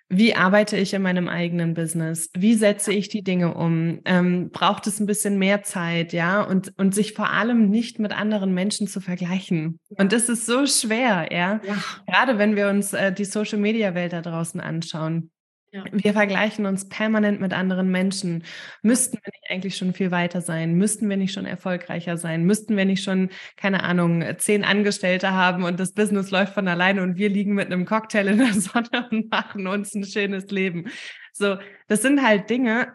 wie 0.09 0.37
arbeite 0.37 0.77
ich 0.77 0.95
in 0.95 1.03
meinem 1.03 1.29
eigenen 1.29 1.75
Business? 1.75 2.31
Wie 2.37 2.55
setze 2.55 2.93
ich 2.93 3.09
die 3.09 3.23
Dinge 3.23 3.55
um? 3.55 4.01
Ähm, 4.05 4.51
braucht 4.51 4.87
es 4.87 5.01
ein 5.01 5.07
bisschen 5.07 5.39
mehr 5.39 5.63
Zeit, 5.63 6.13
ja? 6.13 6.43
Und, 6.43 6.73
und 6.77 6.95
sich 6.95 7.13
vor 7.15 7.31
allem 7.31 7.69
nicht 7.71 7.99
mit 7.99 8.13
anderen 8.13 8.55
Menschen 8.55 8.87
zu 8.87 9.01
vergleichen. 9.01 9.81
Ja. 9.91 9.97
Und 10.05 10.13
das 10.13 10.29
ist 10.29 10.47
so 10.47 10.67
schwer, 10.67 11.29
ja? 11.33 11.61
ja. 11.67 11.77
Gerade 12.07 12.39
wenn 12.39 12.55
wir 12.55 12.69
uns 12.69 12.93
äh, 12.93 13.13
die 13.13 13.25
Social 13.25 13.59
Media 13.59 13.95
Welt 13.95 14.13
da 14.13 14.23
draußen 14.23 14.61
anschauen. 14.61 15.31
Ja. 15.73 15.85
Wir 15.91 16.13
vergleichen 16.13 16.65
uns 16.65 16.89
permanent 16.89 17.41
mit 17.41 17.53
anderen 17.53 17.91
Menschen. 17.91 18.45
Müssten 18.83 19.19
wir 19.23 19.33
nicht 19.33 19.51
eigentlich 19.51 19.77
schon 19.77 19.93
viel 19.93 20.11
weiter 20.11 20.41
sein? 20.41 20.75
Müssten 20.75 21.09
wir 21.09 21.17
nicht 21.17 21.33
schon 21.33 21.45
erfolgreicher 21.45 22.17
sein? 22.17 22.45
Müssten 22.45 22.77
wir 22.77 22.85
nicht 22.85 23.03
schon, 23.03 23.31
keine 23.57 23.83
Ahnung, 23.83 24.25
zehn 24.39 24.65
Angestellte 24.65 25.33
haben 25.33 25.65
und 25.65 25.79
das 25.81 25.93
Business 25.93 26.31
läuft 26.31 26.55
von 26.55 26.69
alleine 26.69 27.03
und 27.03 27.17
wir 27.17 27.29
liegen 27.29 27.55
mit 27.55 27.67
einem 27.67 27.85
Cocktail 27.85 28.29
in 28.29 28.39
der 28.39 28.53
Sonne 28.61 29.09
und 29.11 29.31
machen 29.31 29.67
uns 29.67 29.95
ein 29.95 30.05
schönes 30.05 30.47
Leben? 30.51 30.89
So, 31.33 31.57
das 31.89 32.01
sind 32.01 32.23
halt 32.23 32.49
Dinge, 32.49 32.95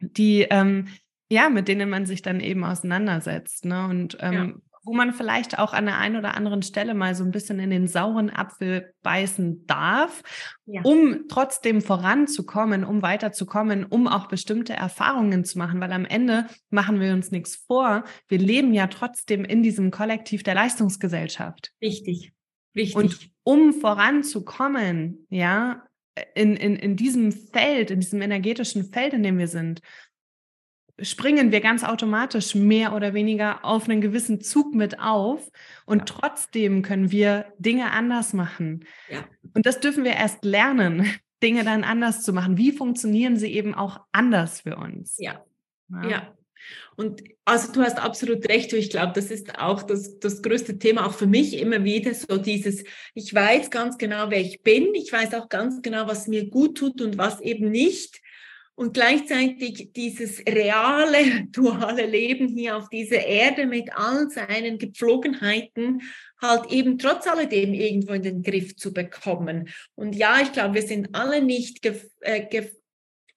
die, 0.00 0.42
ähm, 0.50 0.88
ja, 1.30 1.48
mit 1.48 1.68
denen 1.68 1.88
man 1.88 2.04
sich 2.04 2.20
dann 2.20 2.40
eben 2.40 2.64
auseinandersetzt. 2.64 3.64
Ne? 3.64 3.86
Und 3.86 4.18
ähm, 4.20 4.34
ja 4.34 4.54
wo 4.86 4.94
man 4.94 5.12
vielleicht 5.12 5.58
auch 5.58 5.72
an 5.72 5.86
der 5.86 5.98
einen 5.98 6.16
oder 6.16 6.36
anderen 6.36 6.62
Stelle 6.62 6.94
mal 6.94 7.16
so 7.16 7.24
ein 7.24 7.32
bisschen 7.32 7.58
in 7.58 7.70
den 7.70 7.88
sauren 7.88 8.30
Apfel 8.30 8.94
beißen 9.02 9.66
darf, 9.66 10.22
ja. 10.64 10.80
um 10.82 11.24
trotzdem 11.28 11.82
voranzukommen, 11.82 12.84
um 12.84 13.02
weiterzukommen, 13.02 13.84
um 13.84 14.06
auch 14.06 14.28
bestimmte 14.28 14.74
Erfahrungen 14.74 15.44
zu 15.44 15.58
machen, 15.58 15.80
weil 15.80 15.92
am 15.92 16.04
Ende 16.04 16.46
machen 16.70 17.00
wir 17.00 17.12
uns 17.12 17.32
nichts 17.32 17.56
vor. 17.56 18.04
Wir 18.28 18.38
leben 18.38 18.72
ja 18.72 18.86
trotzdem 18.86 19.44
in 19.44 19.64
diesem 19.64 19.90
Kollektiv 19.90 20.44
der 20.44 20.54
Leistungsgesellschaft. 20.54 21.72
Richtig. 21.82 22.32
Richtig. 22.76 22.94
Und 22.94 23.30
um 23.42 23.72
voranzukommen, 23.72 25.26
ja, 25.30 25.82
in, 26.34 26.56
in, 26.56 26.76
in 26.76 26.94
diesem 26.96 27.32
Feld, 27.32 27.90
in 27.90 28.00
diesem 28.00 28.22
energetischen 28.22 28.84
Feld, 28.84 29.14
in 29.14 29.24
dem 29.24 29.38
wir 29.38 29.48
sind, 29.48 29.80
springen 31.00 31.52
wir 31.52 31.60
ganz 31.60 31.84
automatisch 31.84 32.54
mehr 32.54 32.94
oder 32.94 33.12
weniger 33.14 33.64
auf 33.64 33.88
einen 33.88 34.00
gewissen 34.00 34.40
Zug 34.40 34.74
mit 34.74 34.98
auf 34.98 35.50
und 35.84 35.98
ja. 35.98 36.04
trotzdem 36.04 36.82
können 36.82 37.10
wir 37.10 37.46
Dinge 37.58 37.90
anders 37.90 38.32
machen. 38.32 38.84
Ja. 39.10 39.24
Und 39.54 39.66
das 39.66 39.80
dürfen 39.80 40.04
wir 40.04 40.12
erst 40.12 40.44
lernen, 40.44 41.06
Dinge 41.42 41.64
dann 41.64 41.84
anders 41.84 42.22
zu 42.22 42.32
machen. 42.32 42.56
Wie 42.56 42.72
funktionieren 42.72 43.36
sie 43.36 43.52
eben 43.52 43.74
auch 43.74 44.00
anders 44.12 44.62
für 44.62 44.76
uns? 44.76 45.16
Ja. 45.18 45.44
Ja. 45.90 46.08
ja. 46.08 46.36
Und 46.96 47.22
also 47.44 47.72
du 47.72 47.82
hast 47.82 47.98
absolut 47.98 48.48
recht. 48.48 48.72
Ich 48.72 48.90
glaube, 48.90 49.12
das 49.14 49.30
ist 49.30 49.58
auch 49.58 49.82
das, 49.82 50.18
das 50.18 50.42
größte 50.42 50.78
Thema, 50.78 51.06
auch 51.06 51.12
für 51.12 51.26
mich 51.26 51.58
immer 51.58 51.84
wieder 51.84 52.14
so 52.14 52.38
dieses, 52.38 52.84
ich 53.14 53.32
weiß 53.32 53.70
ganz 53.70 53.98
genau, 53.98 54.30
wer 54.30 54.40
ich 54.40 54.62
bin. 54.62 54.94
Ich 54.94 55.12
weiß 55.12 55.34
auch 55.34 55.48
ganz 55.48 55.82
genau, 55.82 56.08
was 56.08 56.26
mir 56.26 56.48
gut 56.48 56.78
tut 56.78 57.02
und 57.02 57.18
was 57.18 57.40
eben 57.40 57.70
nicht 57.70 58.20
und 58.76 58.92
gleichzeitig 58.94 59.90
dieses 59.96 60.40
reale, 60.46 61.46
duale 61.50 62.06
Leben 62.06 62.46
hier 62.48 62.76
auf 62.76 62.88
dieser 62.88 63.24
Erde 63.24 63.66
mit 63.66 63.90
all 63.96 64.30
seinen 64.30 64.78
Gepflogenheiten 64.78 66.02
halt 66.40 66.70
eben 66.70 66.98
trotz 66.98 67.26
alledem 67.26 67.72
irgendwo 67.72 68.12
in 68.12 68.22
den 68.22 68.42
Griff 68.42 68.76
zu 68.76 68.92
bekommen. 68.92 69.70
Und 69.94 70.14
ja, 70.14 70.40
ich 70.42 70.52
glaube, 70.52 70.74
wir 70.74 70.82
sind 70.82 71.14
alle 71.14 71.42
nicht 71.42 71.82
gef 71.82 72.06
äh, 72.20 72.44
gef 72.44 72.70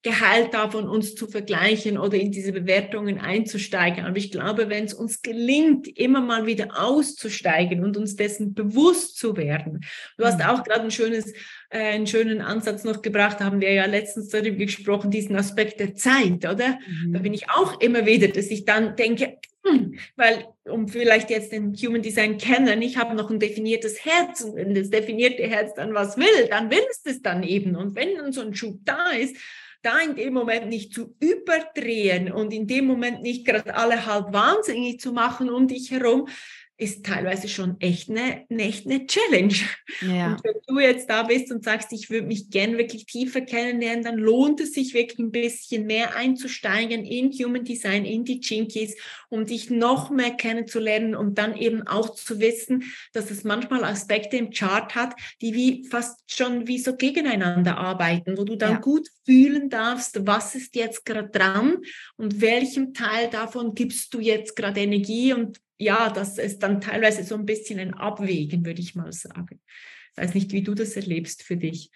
geheilt 0.02 0.54
davon, 0.54 0.88
uns 0.88 1.16
zu 1.16 1.28
vergleichen 1.28 1.98
oder 1.98 2.18
in 2.18 2.32
diese 2.32 2.54
Bewertungen 2.54 3.20
einzusteigen. 3.20 4.06
Aber 4.06 4.16
ich 4.16 4.32
glaube, 4.32 4.70
wenn 4.70 4.86
es 4.86 4.94
uns 4.94 5.22
gelingt, 5.22 5.88
immer 5.88 6.22
mal 6.22 6.46
wieder 6.46 6.82
auszusteigen 6.82 7.84
und 7.84 7.98
uns 7.98 8.16
dessen 8.16 8.54
bewusst 8.54 9.18
zu 9.18 9.36
werden. 9.36 9.82
Du 10.18 10.24
hast 10.24 10.40
mhm. 10.40 10.46
auch 10.46 10.64
gerade 10.64 10.84
ein 10.84 10.92
schönes, 10.92 11.34
einen 11.70 12.08
schönen 12.08 12.42
Ansatz 12.42 12.84
noch 12.84 13.02
gebracht, 13.02 13.40
haben 13.40 13.62
wir 13.62 13.72
ja 13.72 13.86
letztens 13.86 14.30
darüber 14.30 14.66
gesprochen, 14.66 15.12
diesen 15.12 15.36
Aspekt 15.36 15.80
der 15.80 15.96
Zeit, 15.96 16.46
oder? 16.46 16.80
Mhm. 16.88 17.14
Da 17.14 17.20
bin 17.20 17.34
ich 17.34 17.50
auch 17.50 17.80
immer 17.80 18.06
wieder, 18.06 18.28
dass 18.28 18.48
ich 18.48 18.66
dann 18.66 18.96
denke, 18.96 19.38
hm, 19.66 20.00
weil, 20.16 20.48
um 20.66 20.88
vielleicht 20.88 21.30
jetzt 21.30 21.52
den 21.52 21.76
Human 21.76 22.02
Design 22.02 22.38
kennen, 22.38 22.82
ich 22.82 22.98
habe 22.98 23.16
noch 23.16 23.30
ein 23.30 23.40
definiertes 23.40 24.04
Herz 24.06 24.42
und 24.42 24.56
wenn 24.56 24.74
das 24.74 24.90
definierte 24.90 25.44
Herz 25.44 25.74
dann 25.76 25.94
was 25.94 26.18
will, 26.18 26.48
dann 26.50 26.72
will 26.72 26.84
es 26.90 27.04
das 27.04 27.22
dann 27.22 27.44
eben. 27.44 27.76
Und 27.76 27.96
wenn 27.96 28.16
dann 28.16 28.32
so 28.32 28.42
ein 28.42 28.56
Schub 28.56 28.80
da 28.86 29.12
ist, 29.12 29.36
da 29.82 30.00
in 30.00 30.16
dem 30.16 30.34
Moment 30.34 30.68
nicht 30.68 30.94
zu 30.94 31.16
überdrehen 31.20 32.32
und 32.32 32.54
in 32.54 32.68
dem 32.68 32.86
Moment 32.86 33.22
nicht 33.22 33.46
gerade 33.46 33.76
alle 33.76 34.06
halb 34.06 34.34
wahnsinnig 34.34 35.00
zu 35.00 35.14
machen 35.14 35.50
um 35.50 35.68
dich 35.68 35.92
herum, 35.92 36.28
ist 36.80 37.06
teilweise 37.06 37.50
schon 37.50 37.80
echt 37.82 38.10
eine, 38.10 38.50
echt 38.50 38.86
eine 38.86 39.06
Challenge. 39.06 39.54
Ja. 40.02 40.32
Und 40.32 40.44
wenn 40.46 40.54
du 40.66 40.80
jetzt 40.80 41.10
da 41.10 41.24
bist 41.24 41.52
und 41.52 41.64
sagst, 41.64 41.92
ich 41.92 42.10
würde 42.10 42.28
mich 42.28 42.50
gern 42.50 42.78
wirklich 42.78 43.06
tiefer 43.06 43.42
kennenlernen, 43.42 44.04
dann 44.04 44.18
lohnt 44.18 44.62
es 44.62 44.74
sich 44.74 44.94
wirklich 44.94 45.20
ein 45.20 45.32
bisschen 45.32 45.86
mehr 45.88 46.16
einzusteigen 46.16 47.04
in 47.04 47.32
Human 47.34 47.66
Design, 47.66 48.06
in 48.06 48.24
die 48.24 48.40
Jinkies, 48.40 48.96
um 49.28 49.46
dich 49.46 49.70
noch 49.70 50.10
mehr 50.10 50.32
kennenzulernen 50.32 51.16
und 51.16 51.38
dann 51.38 51.58
eben 51.58 51.86
auch 51.86 52.12
zu 52.12 52.40
wissen, 52.40 52.86
dass 53.12 53.30
es 53.30 53.44
manchmal 53.44 53.84
Aspekte 53.84 54.38
im 54.38 54.52
Chart 54.52 54.96
hat, 54.96 55.16
die 55.42 55.54
wie 55.54 55.86
fast 55.90 56.34
schon 56.34 56.68
wie 56.68 56.80
so 56.80 56.96
gegeneinander 56.96 57.78
arbeiten, 57.78 58.38
wo 58.38 58.46
du 58.46 58.56
dann 58.56 58.74
ja. 58.74 58.80
gut 58.80 59.10
fühlen 59.26 59.70
darfst, 59.70 60.26
was 60.26 60.56
ist 60.56 60.76
jetzt 60.76 61.06
gerade 61.06 61.30
dran 61.30 61.80
und 62.16 62.40
welchem 62.40 62.94
Teil 62.94 63.30
davon 63.30 63.76
gibst 63.76 64.14
du 64.14 64.22
jetzt 64.22 64.56
gerade 64.56 64.80
Energie 64.80 65.34
und 65.34 65.60
ja, 65.80 66.10
das 66.10 66.38
ist 66.38 66.60
dann 66.60 66.82
teilweise 66.82 67.24
so 67.24 67.36
ein 67.36 67.46
bisschen 67.46 67.80
ein 67.80 67.94
Abwägen, 67.94 68.66
würde 68.66 68.82
ich 68.82 68.96
mal 68.96 69.12
sagen. 69.14 69.62
Ich 70.12 70.18
weiß 70.22 70.34
nicht, 70.34 70.52
wie 70.52 70.62
du 70.62 70.76
das 70.76 70.96
erlebst 70.96 71.44
für 71.44 71.56
dich. 71.56 71.90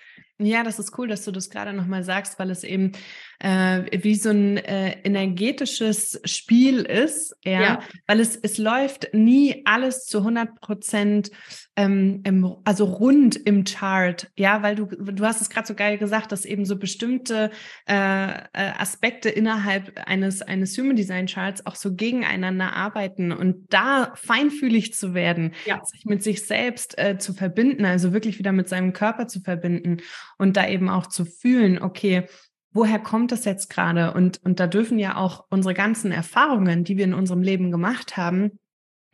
Ja, 0.45 0.63
das 0.63 0.79
ist 0.79 0.97
cool, 0.97 1.07
dass 1.07 1.23
du 1.23 1.31
das 1.31 1.49
gerade 1.49 1.73
nochmal 1.73 2.03
sagst, 2.03 2.39
weil 2.39 2.49
es 2.49 2.63
eben 2.63 2.91
äh, 3.39 4.03
wie 4.03 4.15
so 4.15 4.29
ein 4.29 4.57
äh, 4.57 4.97
energetisches 5.03 6.21
Spiel 6.23 6.81
ist, 6.81 7.35
ja, 7.43 7.61
ja, 7.61 7.79
weil 8.07 8.19
es, 8.19 8.35
es 8.37 8.57
läuft 8.57 9.13
nie 9.13 9.63
alles 9.65 10.05
zu 10.05 10.19
100 10.19 10.61
Prozent, 10.61 11.31
ähm, 11.75 12.21
im, 12.23 12.55
also 12.63 12.85
rund 12.85 13.35
im 13.35 13.63
Chart, 13.63 14.31
ja, 14.37 14.61
weil 14.61 14.75
du, 14.75 14.85
du 14.85 15.25
hast 15.25 15.41
es 15.41 15.49
gerade 15.49 15.67
so 15.67 15.73
geil 15.73 15.97
gesagt, 15.97 16.31
dass 16.31 16.45
eben 16.45 16.65
so 16.65 16.77
bestimmte 16.77 17.51
äh, 17.87 18.27
äh, 18.27 18.43
Aspekte 18.77 19.29
innerhalb 19.29 19.99
eines, 20.05 20.41
eines 20.41 20.77
Human 20.77 20.95
Design 20.95 21.25
Charts 21.25 21.65
auch 21.65 21.75
so 21.75 21.95
gegeneinander 21.95 22.73
arbeiten 22.73 23.31
und 23.31 23.73
da 23.73 24.13
feinfühlig 24.15 24.93
zu 24.93 25.13
werden, 25.13 25.53
ja. 25.65 25.83
sich 25.83 26.05
mit 26.05 26.23
sich 26.23 26.45
selbst 26.45 26.97
äh, 26.97 27.17
zu 27.17 27.33
verbinden, 27.33 27.85
also 27.85 28.13
wirklich 28.13 28.39
wieder 28.39 28.51
mit 28.51 28.69
seinem 28.69 28.93
Körper 28.93 29.27
zu 29.27 29.41
verbinden 29.41 29.97
und 30.37 30.57
da 30.57 30.67
eben 30.67 30.89
auch 30.89 31.07
zu 31.07 31.25
fühlen, 31.25 31.81
okay, 31.81 32.27
woher 32.71 32.99
kommt 32.99 33.31
das 33.31 33.45
jetzt 33.45 33.69
gerade? 33.69 34.13
Und, 34.13 34.43
und 34.43 34.59
da 34.59 34.67
dürfen 34.67 34.99
ja 34.99 35.17
auch 35.17 35.45
unsere 35.49 35.73
ganzen 35.73 36.11
Erfahrungen, 36.11 36.83
die 36.83 36.97
wir 36.97 37.05
in 37.05 37.13
unserem 37.13 37.41
Leben 37.41 37.71
gemacht 37.71 38.17
haben, 38.17 38.59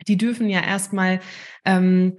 die 0.08 0.16
dürfen 0.16 0.48
ja 0.48 0.62
erstmal 0.62 1.20
ähm, 1.64 2.16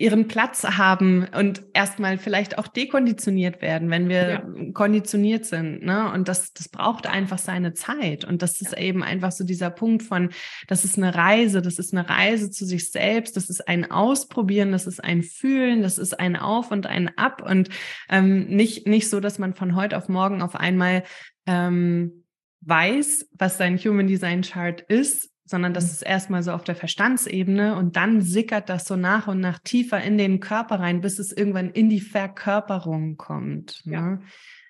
ihren 0.00 0.28
Platz 0.28 0.62
haben 0.62 1.26
und 1.36 1.64
erstmal 1.74 2.18
vielleicht 2.18 2.56
auch 2.56 2.68
dekonditioniert 2.68 3.60
werden, 3.60 3.90
wenn 3.90 4.08
wir 4.08 4.30
ja. 4.30 4.72
konditioniert 4.72 5.44
sind. 5.44 5.82
Ne? 5.82 6.12
Und 6.12 6.28
das, 6.28 6.52
das 6.52 6.68
braucht 6.68 7.08
einfach 7.08 7.38
seine 7.38 7.74
Zeit. 7.74 8.24
Und 8.24 8.40
das 8.42 8.60
ist 8.60 8.72
ja. 8.72 8.78
eben 8.78 9.02
einfach 9.02 9.32
so 9.32 9.42
dieser 9.42 9.70
Punkt 9.70 10.04
von, 10.04 10.30
das 10.68 10.84
ist 10.84 10.98
eine 10.98 11.16
Reise, 11.16 11.62
das 11.62 11.80
ist 11.80 11.92
eine 11.92 12.08
Reise 12.08 12.48
zu 12.52 12.64
sich 12.64 12.92
selbst, 12.92 13.36
das 13.36 13.50
ist 13.50 13.66
ein 13.66 13.90
Ausprobieren, 13.90 14.70
das 14.70 14.86
ist 14.86 15.02
ein 15.02 15.24
Fühlen, 15.24 15.82
das 15.82 15.98
ist 15.98 16.20
ein 16.20 16.36
Auf 16.36 16.70
und 16.70 16.86
ein 16.86 17.18
Ab 17.18 17.42
und 17.42 17.68
ähm, 18.08 18.46
nicht, 18.46 18.86
nicht 18.86 19.10
so, 19.10 19.18
dass 19.18 19.40
man 19.40 19.54
von 19.54 19.74
heute 19.74 19.96
auf 19.96 20.08
morgen 20.08 20.42
auf 20.42 20.54
einmal 20.54 21.02
ähm, 21.46 22.24
weiß, 22.60 23.30
was 23.32 23.58
sein 23.58 23.76
Human 23.78 24.06
Design 24.06 24.42
Chart 24.42 24.80
ist, 24.80 25.30
sondern 25.48 25.74
das 25.74 25.84
mhm. 25.84 25.90
ist 25.90 26.02
erstmal 26.02 26.42
so 26.42 26.52
auf 26.52 26.64
der 26.64 26.76
Verstandsebene 26.76 27.76
und 27.76 27.96
dann 27.96 28.20
sickert 28.20 28.68
das 28.68 28.86
so 28.86 28.96
nach 28.96 29.28
und 29.28 29.40
nach 29.40 29.58
tiefer 29.58 30.00
in 30.02 30.18
den 30.18 30.40
Körper 30.40 30.80
rein, 30.80 31.00
bis 31.00 31.18
es 31.18 31.32
irgendwann 31.32 31.70
in 31.70 31.88
die 31.88 32.00
Verkörperung 32.00 33.16
kommt. 33.16 33.82
Ne? 33.84 33.92
Ja. 33.94 34.20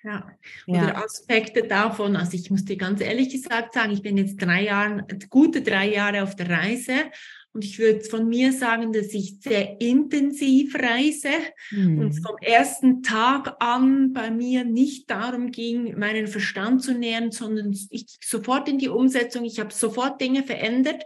Ja, 0.05 0.31
oder 0.69 0.89
ja. 0.89 1.05
Aspekte 1.05 1.65
davon, 1.65 2.15
also 2.15 2.35
ich 2.35 2.51
muss 2.53 2.65
dir 2.65 2.77
ganz 2.77 3.01
ehrlich 3.01 3.31
gesagt 3.31 3.75
sagen, 3.75 3.93
ich 3.93 4.01
bin 4.01 4.17
jetzt 4.17 4.37
drei 4.37 4.63
Jahre, 4.63 5.05
gute 5.29 5.61
drei 5.61 5.93
Jahre 5.93 6.23
auf 6.23 6.37
der 6.37 6.49
Reise 6.49 6.93
und 7.59 7.65
ich 7.65 7.81
würde 7.81 8.05
von 8.05 8.29
mir 8.29 8.53
sagen, 8.53 8.93
dass 8.93 9.13
ich 9.13 9.39
sehr 9.41 9.81
intensiv 9.81 10.77
reise 10.77 11.31
mhm. 11.73 11.99
und 11.99 12.13
vom 12.13 12.37
ersten 12.41 13.03
Tag 13.03 13.57
an 13.59 14.13
bei 14.13 14.31
mir 14.31 14.63
nicht 14.63 15.11
darum 15.11 15.51
ging, 15.51 15.99
meinen 15.99 16.29
Verstand 16.29 16.85
zu 16.85 16.95
nähern, 16.95 17.33
sondern 17.33 17.77
ich 17.91 18.07
sofort 18.23 18.69
in 18.69 18.79
die 18.79 18.91
Umsetzung. 18.91 19.45
Ich 19.45 19.59
habe 19.59 19.75
sofort 19.75 20.21
Dinge 20.21 20.45
verändert, 20.45 21.03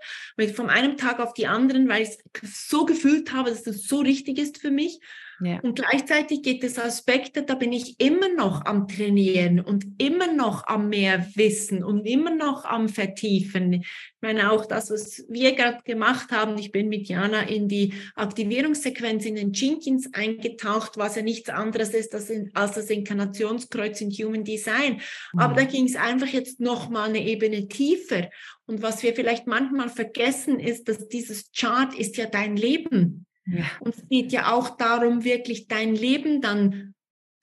von 0.55 0.69
einem 0.69 0.99
Tag 0.99 1.21
auf 1.21 1.33
die 1.33 1.47
anderen, 1.47 1.89
weil 1.89 2.03
ich 2.03 2.19
so 2.43 2.85
gefühlt 2.85 3.33
habe, 3.33 3.49
dass 3.49 3.63
das 3.63 3.85
so 3.85 4.01
richtig 4.01 4.39
ist 4.39 4.59
für 4.59 4.71
mich. 4.71 5.01
Ja. 5.43 5.59
Und 5.61 5.75
gleichzeitig 5.75 6.43
gibt 6.43 6.63
es 6.63 6.79
Aspekte, 6.79 7.43
da 7.43 7.57
bin 7.57 7.73
ich 7.73 7.99
immer 7.99 8.29
noch 8.29 8.65
am 8.65 8.87
Trainieren 8.87 9.59
und 9.59 9.85
immer 9.99 10.33
noch 10.33 10.67
am 10.69 10.89
mehr 10.89 11.27
Wissen 11.35 11.83
und 11.83 12.07
immer 12.07 12.33
noch 12.33 12.65
am 12.65 12.89
Vertiefen. 12.89 13.73
Ich 13.73 13.89
meine 14.21 14.53
auch 14.53 14.67
das, 14.67 14.91
was 14.91 15.25
wir 15.29 15.57
gerade 15.57 15.83
gemacht 15.83 16.31
haben. 16.31 16.42
Ich 16.59 16.73
bin 16.73 16.89
mit 16.89 17.09
Jana 17.09 17.43
in 17.43 17.69
die 17.69 17.95
Aktivierungssequenz 18.15 19.25
in 19.25 19.37
den 19.37 19.53
Jenkins 19.53 20.13
eingetaucht, 20.13 20.97
was 20.97 21.17
ja 21.17 21.23
nichts 21.23 21.49
anderes 21.49 21.91
ist 21.91 22.15
als, 22.15 22.75
das 22.75 22.91
Inkarnationskreuz 22.91 24.01
in 24.01 24.11
Human 24.11 24.45
Design. 24.45 25.01
Mhm. 25.33 25.41
Aber 25.41 25.55
da 25.55 25.65
ging 25.65 25.87
es 25.87 25.97
einfach 25.97 26.29
jetzt 26.29 26.61
noch 26.61 26.91
mal 26.91 27.09
eine 27.09 27.25
Ebene 27.25 27.69
tiefer. 27.69 28.29
Und 28.67 28.83
was 28.83 29.03
wir 29.03 29.15
vielleicht 29.15 29.47
manchmal 29.47 29.89
vergessen, 29.89 30.61
ist, 30.61 30.89
dass 30.89 31.09
dieses 31.09 31.51
Chart 31.53 31.95
ist 31.95 32.17
ja 32.17 32.27
dein 32.27 32.57
Leben. 32.57 33.27
Ja. 33.47 33.65
Und 33.81 33.97
es 33.97 34.09
geht 34.09 34.33
ja 34.33 34.53
auch 34.53 34.77
darum, 34.77 35.25
wirklich 35.25 35.67
dein 35.67 35.95
Leben 35.95 36.41
dann, 36.41 36.95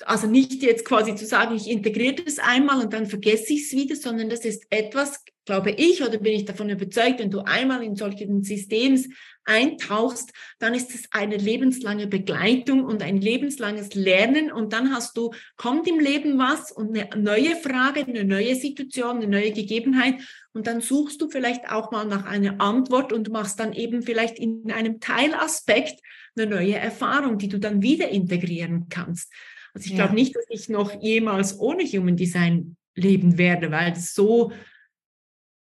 also 0.06 0.28
nicht 0.28 0.64
jetzt 0.64 0.86
quasi 0.86 1.16
zu 1.16 1.26
sagen, 1.26 1.56
ich 1.56 1.70
integriere 1.70 2.16
das 2.24 2.40
einmal 2.40 2.82
und 2.82 2.94
dann 2.94 3.06
vergesse 3.06 3.54
ich 3.54 3.64
es 3.64 3.72
wieder, 3.72 3.96
sondern 3.96 4.30
das 4.30 4.46
ist 4.46 4.66
etwas, 4.70 5.24
glaube 5.46 5.72
ich, 5.72 6.04
oder 6.04 6.20
bin 6.20 6.34
ich 6.34 6.46
davon 6.46 6.70
überzeugt, 6.70 7.20
wenn 7.20 7.32
du 7.32 7.40
einmal 7.40 7.84
in 7.84 7.96
solchen 7.96 8.44
Systems 8.44 9.10
eintauchst, 9.46 10.32
dann 10.60 10.76
ist 10.76 10.94
es 10.94 11.06
eine 11.12 11.38
lebenslange 11.38 12.06
Begleitung 12.06 12.84
und 12.84 13.02
ein 13.02 13.20
lebenslanges 13.20 13.96
Lernen 13.96 14.52
und 14.52 14.74
dann 14.74 14.94
hast 14.94 15.18
du, 15.18 15.32
kommt 15.58 15.88
im 15.88 16.00
Leben 16.00 16.38
was 16.38 16.72
und 16.72 16.96
eine 16.96 17.10
neue 17.20 17.56
Frage, 17.56 18.06
eine 18.06 18.26
neue 18.26 18.56
Situation, 18.56 19.18
eine 19.18 19.28
neue 19.28 19.52
Gegebenheit 19.52 20.22
und 20.54 20.68
dann 20.68 20.82
suchst 20.82 21.20
du 21.20 21.30
vielleicht 21.30 21.72
auch 21.72 21.92
mal 21.92 22.06
nach 22.06 22.26
einer 22.26 22.62
Antwort 22.62 23.12
und 23.12 23.30
machst 23.32 23.60
dann 23.60 23.74
eben 23.74 24.04
vielleicht 24.04 24.38
in 24.38 24.72
einem 24.72 25.00
Teilaspekt 25.00 26.00
eine 26.38 26.46
neue 26.46 26.76
Erfahrung, 26.76 27.40
die 27.40 27.50
du 27.50 27.60
dann 27.60 27.82
wieder 27.82 28.10
integrieren 28.10 28.86
kannst. 28.90 29.32
Also 29.74 29.86
ich 29.86 29.92
ja. 29.92 29.98
glaube 29.98 30.16
nicht, 30.16 30.36
dass 30.36 30.46
ich 30.50 30.70
noch 30.70 31.02
jemals 31.02 31.60
ohne 31.60 31.84
Human 31.84 32.18
Design 32.18 32.76
leben 32.96 33.38
werde, 33.38 33.72
weil 33.72 33.94
es 33.94 34.14
so 34.14 34.52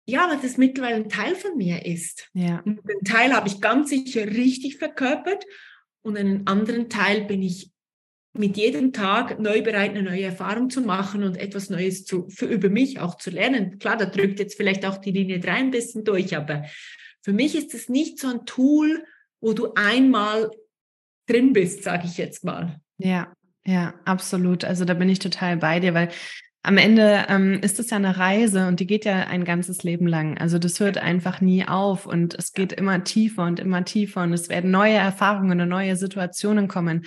ja, 0.06 0.28
weil 0.28 0.40
das 0.40 0.56
mittlerweile 0.56 0.96
ein 0.96 1.08
Teil 1.08 1.36
von 1.36 1.56
mir 1.56 1.86
ist. 1.86 2.28
Ja. 2.34 2.60
Und 2.64 2.80
den 2.88 3.04
Teil 3.04 3.32
habe 3.32 3.46
ich 3.46 3.60
ganz 3.60 3.90
sicher 3.90 4.26
richtig 4.26 4.78
verkörpert 4.78 5.44
und 6.02 6.16
einen 6.16 6.46
anderen 6.46 6.88
Teil 6.88 7.24
bin 7.26 7.42
ich 7.42 7.70
mit 8.32 8.56
jedem 8.56 8.92
Tag 8.92 9.40
neu 9.40 9.62
bereit, 9.62 9.90
eine 9.90 10.02
neue 10.02 10.22
Erfahrung 10.22 10.70
zu 10.70 10.82
machen 10.82 11.22
und 11.22 11.36
etwas 11.36 11.68
Neues 11.68 12.04
zu, 12.04 12.28
für, 12.28 12.46
über 12.46 12.68
mich 12.68 13.00
auch 13.00 13.16
zu 13.16 13.30
lernen. 13.30 13.78
Klar, 13.78 13.96
da 13.96 14.06
drückt 14.06 14.38
jetzt 14.38 14.56
vielleicht 14.56 14.84
auch 14.84 14.98
die 14.98 15.10
Linie 15.10 15.40
3 15.40 15.52
ein 15.52 15.70
bisschen 15.70 16.04
durch, 16.04 16.36
aber 16.36 16.64
für 17.22 17.32
mich 17.32 17.56
ist 17.56 17.74
es 17.74 17.88
nicht 17.88 18.18
so 18.18 18.28
ein 18.28 18.46
Tool, 18.46 19.04
wo 19.40 19.52
du 19.52 19.74
einmal 19.74 20.50
drin 21.26 21.52
bist, 21.52 21.82
sage 21.82 22.06
ich 22.06 22.18
jetzt 22.18 22.44
mal. 22.44 22.80
Ja, 22.98 23.32
ja, 23.64 23.94
absolut. 24.04 24.64
Also 24.64 24.84
da 24.84 24.94
bin 24.94 25.08
ich 25.08 25.18
total 25.18 25.56
bei 25.56 25.80
dir, 25.80 25.94
weil 25.94 26.08
am 26.62 26.76
Ende 26.76 27.24
ähm, 27.28 27.60
ist 27.62 27.80
es 27.80 27.90
ja 27.90 27.96
eine 27.96 28.18
Reise 28.18 28.66
und 28.68 28.80
die 28.80 28.86
geht 28.86 29.06
ja 29.06 29.26
ein 29.26 29.44
ganzes 29.44 29.82
Leben 29.82 30.06
lang. 30.06 30.36
Also 30.38 30.58
das 30.58 30.78
hört 30.78 30.98
einfach 30.98 31.40
nie 31.40 31.66
auf 31.66 32.06
und 32.06 32.34
es 32.34 32.52
geht 32.52 32.72
immer 32.72 33.02
tiefer 33.02 33.44
und 33.44 33.58
immer 33.60 33.84
tiefer 33.84 34.22
und 34.22 34.32
es 34.34 34.50
werden 34.50 34.70
neue 34.70 34.94
Erfahrungen 34.94 35.60
und 35.60 35.68
neue 35.68 35.96
Situationen 35.96 36.68
kommen. 36.68 37.06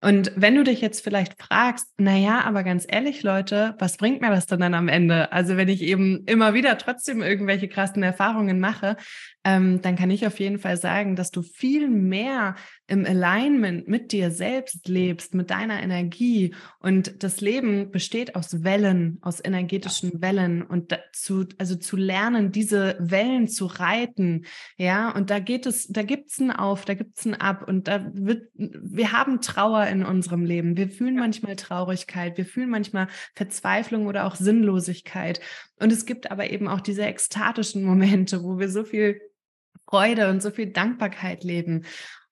Und 0.00 0.30
wenn 0.36 0.54
du 0.54 0.62
dich 0.62 0.80
jetzt 0.80 1.02
vielleicht 1.02 1.42
fragst, 1.42 1.88
na 1.96 2.16
ja, 2.16 2.42
aber 2.44 2.62
ganz 2.62 2.86
ehrlich, 2.88 3.24
Leute, 3.24 3.74
was 3.80 3.96
bringt 3.96 4.20
mir 4.20 4.30
das 4.30 4.46
denn 4.46 4.60
dann 4.60 4.74
am 4.74 4.86
Ende? 4.86 5.32
Also 5.32 5.56
wenn 5.56 5.68
ich 5.68 5.82
eben 5.82 6.22
immer 6.26 6.54
wieder 6.54 6.78
trotzdem 6.78 7.20
irgendwelche 7.20 7.68
krassen 7.68 8.04
Erfahrungen 8.04 8.60
mache, 8.60 8.96
ähm, 9.44 9.82
dann 9.82 9.96
kann 9.96 10.10
ich 10.10 10.26
auf 10.26 10.38
jeden 10.38 10.58
Fall 10.58 10.76
sagen, 10.76 11.16
dass 11.16 11.30
du 11.30 11.42
viel 11.42 11.88
mehr 11.88 12.54
im 12.86 13.04
Alignment 13.04 13.88
mit 13.88 14.12
dir 14.12 14.30
selbst 14.30 14.88
lebst, 14.88 15.34
mit 15.34 15.50
deiner 15.50 15.82
Energie. 15.82 16.54
Und 16.78 17.22
das 17.22 17.40
Leben 17.40 17.90
besteht 17.90 18.36
aus 18.36 18.62
Wellen, 18.62 19.18
aus 19.20 19.44
energetischen 19.44 20.22
Wellen 20.22 20.62
und 20.62 20.92
dazu, 20.92 21.44
also 21.58 21.76
zu 21.76 21.96
lernen, 21.96 22.52
diese 22.52 22.96
Wellen 23.00 23.48
zu 23.48 23.66
reiten. 23.66 24.44
Ja, 24.76 25.10
und 25.10 25.30
da 25.30 25.38
geht 25.38 25.66
es, 25.66 25.88
da 25.88 26.02
gibt's 26.02 26.38
ein 26.40 26.50
Auf, 26.50 26.84
da 26.84 26.94
gibt's 26.94 27.26
ein 27.26 27.34
Ab 27.34 27.66
und 27.66 27.88
da 27.88 28.10
wird, 28.14 28.48
wir 28.54 29.12
haben 29.12 29.40
Trauer 29.40 29.87
in 29.88 30.04
unserem 30.04 30.44
Leben. 30.44 30.76
Wir 30.76 30.88
fühlen 30.88 31.16
manchmal 31.16 31.56
Traurigkeit, 31.56 32.36
wir 32.36 32.46
fühlen 32.46 32.70
manchmal 32.70 33.08
Verzweiflung 33.34 34.06
oder 34.06 34.26
auch 34.26 34.36
Sinnlosigkeit. 34.36 35.40
Und 35.78 35.92
es 35.92 36.06
gibt 36.06 36.30
aber 36.30 36.50
eben 36.50 36.68
auch 36.68 36.80
diese 36.80 37.02
ekstatischen 37.02 37.84
Momente, 37.84 38.42
wo 38.42 38.58
wir 38.58 38.68
so 38.68 38.84
viel 38.84 39.20
Freude 39.88 40.30
und 40.30 40.42
so 40.42 40.50
viel 40.50 40.70
Dankbarkeit 40.70 41.44
leben. 41.44 41.84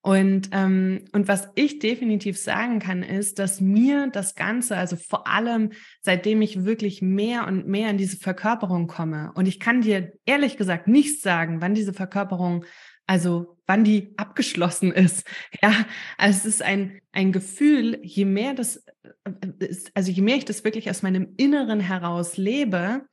Und, 0.06 0.50
ähm, 0.52 1.06
und 1.10 1.26
was 1.26 1.48
ich 1.56 1.80
definitiv 1.80 2.38
sagen 2.38 2.78
kann, 2.78 3.02
ist, 3.02 3.40
dass 3.40 3.60
mir 3.60 4.06
das 4.06 4.36
Ganze, 4.36 4.76
also 4.76 4.94
vor 4.94 5.26
allem 5.26 5.72
seitdem 6.00 6.42
ich 6.42 6.64
wirklich 6.64 7.02
mehr 7.02 7.44
und 7.48 7.66
mehr 7.66 7.90
in 7.90 7.98
diese 7.98 8.16
Verkörperung 8.16 8.86
komme, 8.86 9.32
und 9.34 9.48
ich 9.48 9.58
kann 9.58 9.80
dir 9.80 10.12
ehrlich 10.24 10.56
gesagt 10.56 10.86
nicht 10.86 11.22
sagen, 11.22 11.60
wann 11.60 11.74
diese 11.74 11.92
Verkörperung, 11.92 12.64
also 13.06 13.56
wann 13.66 13.84
die 13.84 14.12
abgeschlossen 14.16 14.92
ist. 14.92 15.26
Ja, 15.62 15.72
also 16.18 16.38
es 16.38 16.44
ist 16.44 16.62
ein, 16.62 17.00
ein 17.12 17.32
Gefühl, 17.32 18.00
je 18.02 18.24
mehr 18.24 18.54
das, 18.54 18.84
äh, 19.24 19.74
also 19.94 20.10
je 20.12 20.22
mehr 20.22 20.36
ich 20.36 20.44
das 20.44 20.64
wirklich 20.64 20.90
aus 20.90 21.02
meinem 21.02 21.34
Inneren 21.36 21.80
heraus 21.80 22.36
lebe, 22.36 23.06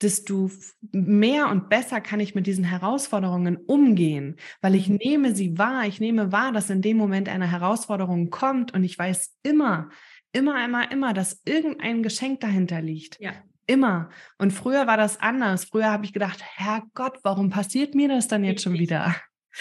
desto 0.00 0.50
mehr 0.90 1.48
und 1.48 1.68
besser 1.68 2.00
kann 2.00 2.20
ich 2.20 2.34
mit 2.34 2.46
diesen 2.46 2.64
Herausforderungen 2.64 3.56
umgehen, 3.56 4.36
weil 4.60 4.74
ich 4.74 4.88
mhm. 4.88 4.96
nehme 4.96 5.34
sie 5.34 5.58
wahr. 5.58 5.86
Ich 5.86 6.00
nehme 6.00 6.32
wahr, 6.32 6.52
dass 6.52 6.70
in 6.70 6.82
dem 6.82 6.96
Moment 6.96 7.28
eine 7.28 7.50
Herausforderung 7.50 8.30
kommt 8.30 8.74
und 8.74 8.84
ich 8.84 8.98
weiß 8.98 9.36
immer, 9.42 9.90
immer, 10.32 10.64
immer, 10.64 10.90
immer, 10.90 11.12
dass 11.12 11.42
irgendein 11.44 12.02
Geschenk 12.02 12.40
dahinter 12.40 12.80
liegt. 12.80 13.20
Ja. 13.20 13.32
Immer. 13.66 14.10
Und 14.38 14.52
früher 14.52 14.86
war 14.86 14.96
das 14.96 15.20
anders. 15.20 15.64
Früher 15.64 15.90
habe 15.90 16.04
ich 16.04 16.12
gedacht, 16.12 16.42
Herrgott, 16.42 17.18
warum 17.22 17.50
passiert 17.50 17.94
mir 17.94 18.08
das 18.08 18.28
dann 18.28 18.44
jetzt 18.44 18.62
schon 18.62 18.74
wieder? 18.74 19.14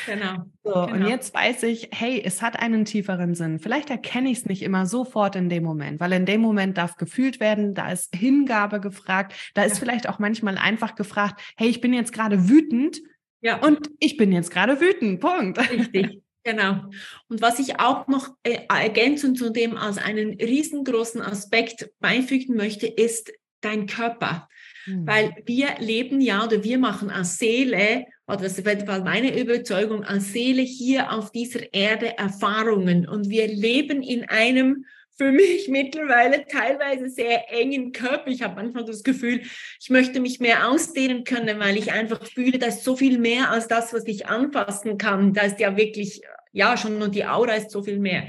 Genau. 0.05 0.45
So, 0.63 0.71
genau. 0.71 0.93
und 0.93 1.07
jetzt 1.07 1.33
weiß 1.33 1.63
ich, 1.63 1.89
hey, 1.91 2.21
es 2.23 2.41
hat 2.41 2.59
einen 2.59 2.85
tieferen 2.85 3.35
Sinn. 3.35 3.59
Vielleicht 3.59 3.89
erkenne 3.89 4.29
ich 4.29 4.39
es 4.39 4.45
nicht 4.45 4.63
immer 4.63 4.85
sofort 4.85 5.35
in 5.35 5.49
dem 5.49 5.63
Moment, 5.63 5.99
weil 5.99 6.13
in 6.13 6.25
dem 6.25 6.41
Moment 6.41 6.77
darf 6.77 6.95
gefühlt 6.95 7.39
werden, 7.39 7.73
da 7.73 7.91
ist 7.91 8.15
Hingabe 8.15 8.79
gefragt, 8.79 9.33
da 9.53 9.63
ist 9.63 9.73
ja. 9.73 9.79
vielleicht 9.79 10.07
auch 10.07 10.19
manchmal 10.19 10.57
einfach 10.57 10.95
gefragt, 10.95 11.41
hey, 11.57 11.67
ich 11.67 11.81
bin 11.81 11.93
jetzt 11.93 12.13
gerade 12.13 12.49
wütend 12.49 13.01
ja. 13.41 13.57
und 13.57 13.89
ich 13.99 14.17
bin 14.17 14.31
jetzt 14.31 14.51
gerade 14.51 14.79
wütend. 14.79 15.19
Punkt. 15.19 15.59
Richtig. 15.71 16.21
Genau. 16.43 16.85
Und 17.27 17.43
was 17.43 17.59
ich 17.59 17.79
auch 17.79 18.07
noch 18.07 18.29
äh, 18.41 18.61
ergänzend 18.67 19.37
zu 19.37 19.51
dem 19.51 19.77
als 19.77 19.99
einen 19.99 20.33
riesengroßen 20.33 21.21
Aspekt 21.21 21.91
beifügen 21.99 22.55
möchte, 22.55 22.87
ist 22.87 23.31
dein 23.61 23.85
Körper. 23.85 24.49
Mhm. 24.85 25.07
Weil 25.07 25.35
wir 25.45 25.75
leben 25.79 26.21
ja 26.21 26.45
oder 26.45 26.63
wir 26.63 26.77
machen 26.77 27.09
als 27.09 27.37
Seele, 27.37 28.05
oder 28.27 28.37
das 28.37 28.57
ist 28.57 28.65
auf 28.65 28.73
jeden 28.73 28.87
Fall 28.87 29.03
meine 29.03 29.39
Überzeugung, 29.39 30.03
als 30.03 30.31
Seele 30.31 30.61
hier 30.61 31.11
auf 31.11 31.31
dieser 31.31 31.73
Erde 31.73 32.17
Erfahrungen. 32.17 33.07
Und 33.07 33.29
wir 33.29 33.47
leben 33.47 34.01
in 34.01 34.27
einem 34.29 34.85
für 35.17 35.31
mich 35.31 35.67
mittlerweile 35.69 36.45
teilweise 36.45 37.09
sehr 37.09 37.51
engen 37.53 37.91
Körper. 37.91 38.29
Ich 38.29 38.41
habe 38.41 38.55
manchmal 38.55 38.85
das 38.85 39.03
Gefühl, 39.03 39.41
ich 39.79 39.89
möchte 39.89 40.19
mich 40.19 40.39
mehr 40.39 40.69
ausdehnen 40.69 41.23
können, 41.23 41.59
weil 41.59 41.77
ich 41.77 41.91
einfach 41.91 42.25
fühle, 42.25 42.57
da 42.57 42.67
ist 42.67 42.83
so 42.83 42.95
viel 42.95 43.19
mehr 43.19 43.51
als 43.51 43.67
das, 43.67 43.93
was 43.93 44.05
ich 44.07 44.27
anfassen 44.27 44.97
kann. 44.97 45.33
Da 45.33 45.43
ist 45.43 45.59
ja 45.59 45.77
wirklich, 45.77 46.21
ja, 46.51 46.75
schon 46.75 46.97
nur 46.97 47.09
die 47.09 47.25
Aura 47.25 47.53
ist 47.53 47.71
so 47.71 47.83
viel 47.83 47.99
mehr. 47.99 48.23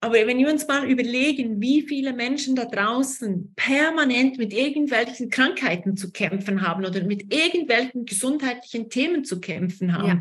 Aber 0.00 0.14
wenn 0.14 0.38
wir 0.38 0.48
uns 0.48 0.66
mal 0.68 0.88
überlegen, 0.88 1.60
wie 1.60 1.82
viele 1.82 2.12
Menschen 2.12 2.54
da 2.54 2.64
draußen 2.66 3.52
permanent 3.56 4.38
mit 4.38 4.52
irgendwelchen 4.52 5.28
Krankheiten 5.28 5.96
zu 5.96 6.12
kämpfen 6.12 6.62
haben 6.62 6.84
oder 6.84 7.02
mit 7.02 7.34
irgendwelchen 7.34 8.04
gesundheitlichen 8.04 8.90
Themen 8.90 9.24
zu 9.24 9.40
kämpfen 9.40 9.96
haben, 9.96 10.08
ja. 10.08 10.20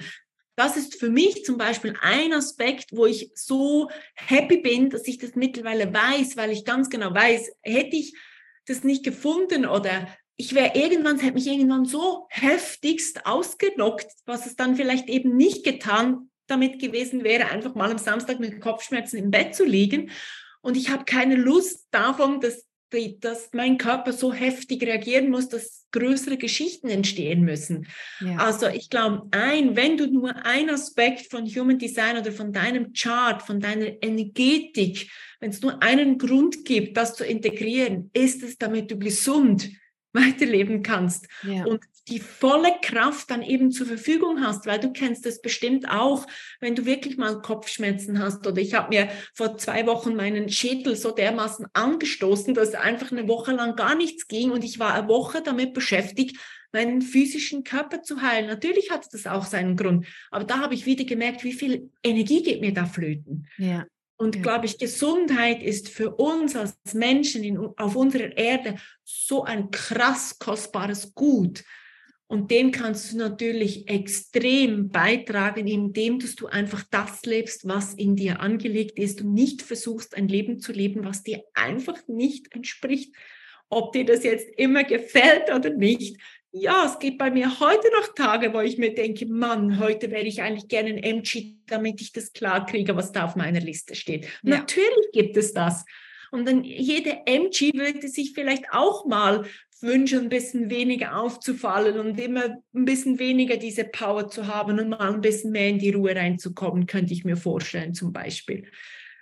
das 0.55 0.77
ist 0.77 0.99
für 0.99 1.11
mich 1.11 1.45
zum 1.45 1.57
Beispiel 1.57 1.93
ein 2.01 2.33
Aspekt, 2.33 2.87
wo 2.91 3.05
ich 3.05 3.29
so 3.35 3.89
happy 4.15 4.57
bin, 4.57 4.89
dass 4.89 5.07
ich 5.07 5.19
das 5.19 5.35
mittlerweile 5.35 5.93
weiß, 5.93 6.37
weil 6.37 6.51
ich 6.51 6.65
ganz 6.65 6.89
genau 6.89 7.13
weiß, 7.13 7.51
hätte 7.61 7.95
ich 7.97 8.15
das 8.65 8.83
nicht 8.83 9.03
gefunden 9.03 9.67
oder 9.67 10.07
ich 10.37 10.55
wäre 10.55 10.75
irgendwann, 10.75 11.19
hätte 11.19 11.33
mich 11.33 11.47
irgendwann 11.47 11.85
so 11.85 12.25
heftigst 12.29 13.27
ausgenockt, 13.27 14.07
was 14.25 14.47
es 14.47 14.55
dann 14.55 14.75
vielleicht 14.75 15.07
eben 15.07 15.35
nicht 15.35 15.63
getan 15.63 16.29
damit 16.47 16.79
gewesen 16.79 17.23
wäre, 17.23 17.49
einfach 17.49 17.75
mal 17.75 17.91
am 17.91 17.97
Samstag 17.97 18.39
mit 18.39 18.59
Kopfschmerzen 18.61 19.17
im 19.17 19.31
Bett 19.31 19.55
zu 19.55 19.65
liegen. 19.65 20.11
Und 20.61 20.77
ich 20.77 20.89
habe 20.89 21.05
keine 21.05 21.35
Lust 21.35 21.87
davon, 21.91 22.41
dass, 22.41 22.65
dass 23.19 23.49
mein 23.53 23.77
Körper 23.77 24.13
so 24.13 24.33
heftig 24.33 24.83
reagieren 24.83 25.29
muss, 25.29 25.49
dass 25.49 25.85
größere 25.91 26.37
Geschichten 26.37 26.89
entstehen 26.89 27.43
müssen. 27.43 27.87
Ja. 28.19 28.37
Also 28.37 28.67
ich 28.67 28.89
glaube, 28.89 29.27
ein, 29.31 29.75
wenn 29.75 29.97
du 29.97 30.07
nur 30.07 30.35
ein 30.45 30.69
Aspekt 30.69 31.29
von 31.29 31.45
Human 31.45 31.79
Design 31.79 32.17
oder 32.17 32.31
von 32.31 32.51
deinem 32.51 32.93
Chart, 32.93 33.41
von 33.41 33.59
deiner 33.59 34.01
Energetik, 34.01 35.09
wenn 35.39 35.51
es 35.51 35.61
nur 35.61 35.81
einen 35.83 36.17
Grund 36.17 36.65
gibt, 36.65 36.97
das 36.97 37.15
zu 37.15 37.23
integrieren, 37.23 38.09
ist 38.13 38.43
es, 38.43 38.57
damit 38.57 38.91
du 38.91 38.97
gesund 38.97 39.69
weiterleben 40.13 40.83
kannst 40.83 41.27
ja. 41.43 41.65
und 41.65 41.81
die 42.07 42.19
volle 42.19 42.73
Kraft 42.81 43.29
dann 43.31 43.41
eben 43.41 43.71
zur 43.71 43.87
Verfügung 43.87 44.41
hast, 44.41 44.65
weil 44.65 44.79
du 44.79 44.91
kennst 44.91 45.25
das 45.25 45.41
bestimmt 45.41 45.89
auch, 45.89 46.25
wenn 46.59 46.75
du 46.75 46.85
wirklich 46.85 47.17
mal 47.17 47.41
Kopfschmerzen 47.41 48.19
hast 48.19 48.47
oder 48.47 48.61
ich 48.61 48.73
habe 48.73 48.89
mir 48.89 49.09
vor 49.33 49.57
zwei 49.57 49.85
Wochen 49.87 50.15
meinen 50.15 50.49
Schädel 50.49 50.95
so 50.95 51.11
dermaßen 51.11 51.67
angestoßen, 51.73 52.53
dass 52.53 52.75
einfach 52.75 53.11
eine 53.11 53.27
Woche 53.27 53.51
lang 53.51 53.75
gar 53.75 53.95
nichts 53.95 54.27
ging 54.27 54.51
und 54.51 54.63
ich 54.63 54.79
war 54.79 54.93
eine 54.93 55.07
Woche 55.07 55.41
damit 55.41 55.73
beschäftigt, 55.73 56.37
meinen 56.71 57.01
physischen 57.01 57.63
Körper 57.63 58.01
zu 58.01 58.21
heilen. 58.21 58.47
Natürlich 58.47 58.91
hat 58.91 59.07
das 59.11 59.25
auch 59.25 59.45
seinen 59.45 59.75
Grund, 59.75 60.05
aber 60.31 60.43
da 60.43 60.59
habe 60.59 60.73
ich 60.73 60.85
wieder 60.85 61.05
gemerkt, 61.05 61.43
wie 61.43 61.53
viel 61.53 61.91
Energie 62.03 62.43
geht 62.43 62.61
mir 62.61 62.73
da 62.73 62.85
flöten. 62.85 63.47
Ja. 63.57 63.85
Und 64.19 64.35
ja. 64.35 64.41
glaube 64.41 64.65
ich, 64.65 64.79
Gesundheit 64.79 65.61
ist 65.61 65.89
für 65.89 66.15
uns 66.15 66.55
als 66.55 66.75
Menschen 66.93 67.43
in, 67.43 67.57
auf 67.57 67.95
unserer 67.95 68.35
Erde 68.35 68.75
so 69.03 69.43
ein 69.43 69.69
krass 69.71 70.39
kostbares 70.39 71.13
Gut. 71.13 71.63
Und 72.29 72.51
dem 72.51 72.71
kannst 72.71 73.13
du 73.13 73.17
natürlich 73.17 73.87
extrem 73.87 74.89
beitragen, 74.89 75.65
indem 75.65 76.19
du 76.19 76.47
einfach 76.47 76.83
das 76.91 77.25
lebst, 77.25 77.67
was 77.67 77.93
in 77.93 78.17
dir 78.17 78.41
angelegt 78.41 78.99
ist 78.99 79.21
und 79.21 79.33
nicht 79.33 79.61
versuchst, 79.61 80.15
ein 80.15 80.27
Leben 80.27 80.59
zu 80.59 80.73
leben, 80.73 81.05
was 81.05 81.23
dir 81.23 81.41
einfach 81.53 81.97
nicht 82.07 82.53
entspricht. 82.53 83.15
Ob 83.69 83.93
dir 83.93 84.05
das 84.05 84.23
jetzt 84.23 84.47
immer 84.57 84.83
gefällt 84.83 85.53
oder 85.53 85.69
nicht, 85.69 86.17
ja, 86.51 86.85
es 86.85 86.99
gibt 86.99 87.17
bei 87.17 87.29
mir 87.29 87.59
heute 87.59 87.87
noch 87.99 88.13
Tage, 88.13 88.53
wo 88.53 88.61
ich 88.61 88.77
mir 88.77 88.93
denke, 88.93 89.25
Mann, 89.25 89.79
heute 89.79 90.11
wäre 90.11 90.25
ich 90.25 90.41
eigentlich 90.41 90.67
gerne 90.67 90.89
ein 90.89 90.97
MG, 90.97 91.55
damit 91.67 92.01
ich 92.01 92.11
das 92.11 92.33
klar 92.33 92.65
kriege, 92.65 92.95
was 92.95 93.11
da 93.11 93.25
auf 93.25 93.35
meiner 93.35 93.59
Liste 93.59 93.95
steht. 93.95 94.25
Ja. 94.43 94.57
Natürlich 94.57 95.11
gibt 95.13 95.37
es 95.37 95.53
das. 95.53 95.85
Und 96.31 96.47
dann 96.47 96.63
jede 96.63 97.25
MG 97.25 97.71
würde 97.73 98.07
sich 98.07 98.33
vielleicht 98.33 98.65
auch 98.71 99.05
mal 99.05 99.45
wünschen, 99.81 100.21
ein 100.21 100.29
bisschen 100.29 100.69
weniger 100.69 101.19
aufzufallen 101.19 101.99
und 101.99 102.19
immer 102.19 102.57
ein 102.73 102.85
bisschen 102.85 103.19
weniger 103.19 103.57
diese 103.57 103.83
Power 103.83 104.27
zu 104.27 104.47
haben 104.47 104.79
und 104.79 104.89
mal 104.89 105.13
ein 105.13 105.21
bisschen 105.21 105.51
mehr 105.51 105.69
in 105.69 105.79
die 105.79 105.91
Ruhe 105.91 106.15
reinzukommen, 106.15 106.87
könnte 106.87 107.13
ich 107.13 107.25
mir 107.25 107.37
vorstellen 107.37 107.93
zum 107.93 108.11
Beispiel. 108.11 108.67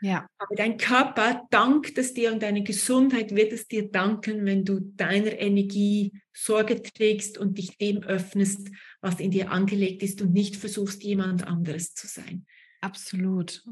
Ja. 0.01 0.27
Aber 0.37 0.55
dein 0.55 0.77
Körper 0.77 1.47
dankt 1.49 1.97
es 1.97 2.13
dir 2.13 2.31
und 2.31 2.43
deine 2.43 2.63
Gesundheit 2.63 3.35
wird 3.35 3.53
es 3.53 3.67
dir 3.67 3.89
danken, 3.89 4.45
wenn 4.45 4.63
du 4.63 4.79
deiner 4.79 5.39
Energie 5.39 6.13
Sorge 6.33 6.81
trägst 6.81 7.37
und 7.37 7.57
dich 7.57 7.77
dem 7.77 8.03
öffnest, 8.03 8.69
was 9.01 9.19
in 9.19 9.31
dir 9.31 9.51
angelegt 9.51 10.03
ist 10.03 10.21
und 10.21 10.33
nicht 10.33 10.57
versuchst, 10.57 11.03
jemand 11.03 11.47
anderes 11.47 11.93
zu 11.93 12.07
sein. 12.07 12.45
Absolut. 12.81 13.63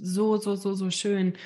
So, 0.00 0.36
so, 0.36 0.54
so, 0.54 0.74
so 0.74 0.90
schön. 0.90 1.36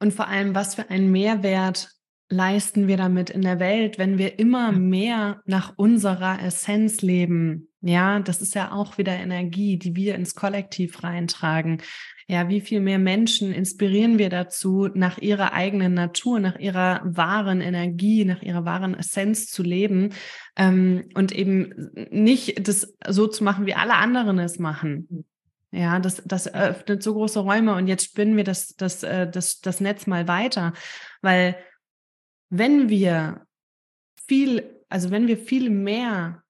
Und 0.00 0.12
vor 0.12 0.28
allem, 0.28 0.54
was 0.54 0.74
für 0.74 0.90
einen 0.90 1.12
Mehrwert 1.12 1.90
leisten 2.30 2.88
wir 2.88 2.96
damit 2.96 3.28
in 3.30 3.42
der 3.42 3.60
Welt, 3.60 3.98
wenn 3.98 4.16
wir 4.16 4.38
immer 4.38 4.72
mehr 4.72 5.42
nach 5.44 5.74
unserer 5.76 6.42
Essenz 6.42 7.02
leben? 7.02 7.68
Ja, 7.82 8.20
das 8.20 8.42
ist 8.42 8.54
ja 8.54 8.72
auch 8.72 8.98
wieder 8.98 9.12
Energie, 9.12 9.78
die 9.78 9.96
wir 9.96 10.14
ins 10.14 10.34
Kollektiv 10.34 11.02
reintragen. 11.02 11.82
Ja, 12.28 12.48
wie 12.48 12.60
viel 12.60 12.80
mehr 12.80 12.98
Menschen 12.98 13.52
inspirieren 13.52 14.18
wir 14.18 14.28
dazu, 14.28 14.88
nach 14.94 15.18
ihrer 15.18 15.52
eigenen 15.52 15.94
Natur, 15.94 16.38
nach 16.38 16.58
ihrer 16.58 17.00
wahren 17.04 17.60
Energie, 17.60 18.24
nach 18.24 18.42
ihrer 18.42 18.64
wahren 18.64 18.94
Essenz 18.94 19.46
zu 19.46 19.62
leben 19.64 20.10
ähm, 20.56 21.08
und 21.14 21.32
eben 21.32 21.90
nicht 22.10 22.68
das 22.68 22.94
so 23.08 23.26
zu 23.26 23.42
machen, 23.42 23.66
wie 23.66 23.74
alle 23.74 23.94
anderen 23.94 24.38
es 24.38 24.60
machen. 24.60 25.24
Ja, 25.72 26.00
das, 26.00 26.22
das 26.24 26.52
öffnet 26.52 27.02
so 27.02 27.14
große 27.14 27.40
Räume 27.40 27.74
und 27.74 27.86
jetzt 27.86 28.04
spinnen 28.04 28.36
wir 28.36 28.44
das, 28.44 28.74
das, 28.76 29.02
äh, 29.04 29.30
das, 29.30 29.60
das 29.60 29.80
Netz 29.80 30.06
mal 30.06 30.26
weiter, 30.26 30.72
weil 31.22 31.56
wenn 32.48 32.88
wir 32.88 33.46
viel, 34.26 34.82
also 34.88 35.10
wenn 35.12 35.28
wir 35.28 35.38
viel 35.38 35.70
mehr 35.70 36.42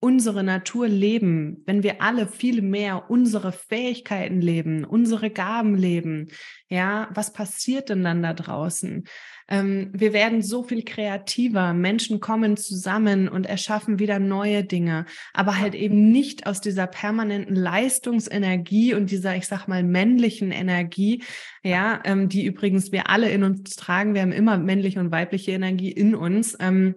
unsere 0.00 0.44
Natur 0.44 0.86
leben, 0.86 1.62
wenn 1.66 1.82
wir 1.82 2.00
alle 2.00 2.28
viel 2.28 2.62
mehr 2.62 3.10
unsere 3.10 3.50
Fähigkeiten 3.50 4.40
leben, 4.40 4.84
unsere 4.84 5.30
Gaben 5.30 5.74
leben, 5.74 6.28
ja, 6.68 7.08
was 7.12 7.32
passiert 7.32 7.88
denn 7.88 8.04
dann 8.04 8.22
da 8.22 8.32
draußen? 8.32 9.04
Ähm, 9.48 9.90
wir 9.92 10.12
werden 10.12 10.42
so 10.42 10.62
viel 10.62 10.84
kreativer, 10.84 11.72
Menschen 11.72 12.20
kommen 12.20 12.56
zusammen 12.56 13.28
und 13.28 13.46
erschaffen 13.46 13.98
wieder 13.98 14.18
neue 14.18 14.64
Dinge, 14.64 15.06
aber 15.32 15.58
halt 15.58 15.74
eben 15.74 16.10
nicht 16.12 16.46
aus 16.46 16.60
dieser 16.60 16.86
permanenten 16.86 17.56
Leistungsenergie 17.56 18.94
und 18.94 19.10
dieser, 19.10 19.36
ich 19.36 19.46
sag 19.46 19.66
mal, 19.66 19.82
männlichen 19.82 20.50
Energie, 20.50 21.22
ja, 21.62 22.00
ähm, 22.04 22.28
die 22.28 22.44
übrigens 22.44 22.92
wir 22.92 23.08
alle 23.08 23.30
in 23.30 23.42
uns 23.42 23.76
tragen. 23.76 24.14
Wir 24.14 24.22
haben 24.22 24.32
immer 24.32 24.58
männliche 24.58 25.00
und 25.00 25.10
weibliche 25.10 25.52
Energie 25.52 25.90
in 25.90 26.14
uns. 26.14 26.56
Ähm, 26.60 26.94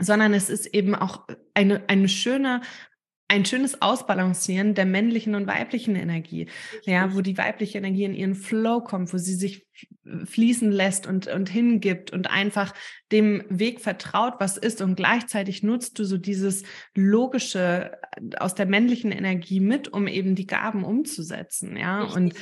sondern 0.00 0.34
es 0.34 0.50
ist 0.50 0.66
eben 0.66 0.94
auch 0.94 1.26
eine, 1.54 1.88
eine 1.88 2.08
schöne 2.08 2.62
ein 3.28 3.44
schönes 3.44 3.80
Ausbalancieren 3.80 4.74
der 4.74 4.84
männlichen 4.84 5.34
und 5.34 5.46
weiblichen 5.46 5.96
Energie, 5.96 6.48
ja, 6.82 7.14
wo 7.14 7.20
die 7.20 7.38
weibliche 7.38 7.78
Energie 7.78 8.04
in 8.04 8.14
ihren 8.14 8.34
Flow 8.34 8.80
kommt, 8.80 9.12
wo 9.12 9.18
sie 9.18 9.34
sich 9.34 9.66
fließen 10.24 10.70
lässt 10.70 11.06
und, 11.06 11.26
und 11.26 11.48
hingibt 11.48 12.12
und 12.12 12.30
einfach 12.30 12.74
dem 13.10 13.42
Weg 13.48 13.80
vertraut, 13.80 14.34
was 14.38 14.56
ist. 14.56 14.82
Und 14.82 14.96
gleichzeitig 14.96 15.62
nutzt 15.62 15.98
du 15.98 16.04
so 16.04 16.18
dieses 16.18 16.62
logische 16.94 17.92
äh, 18.12 18.36
aus 18.36 18.54
der 18.54 18.66
männlichen 18.66 19.10
Energie 19.10 19.60
mit, 19.60 19.88
um 19.88 20.06
eben 20.06 20.34
die 20.34 20.46
Gaben 20.46 20.84
umzusetzen, 20.84 21.76
ja, 21.76 22.02
Richtig. 22.02 22.16
und 22.16 22.34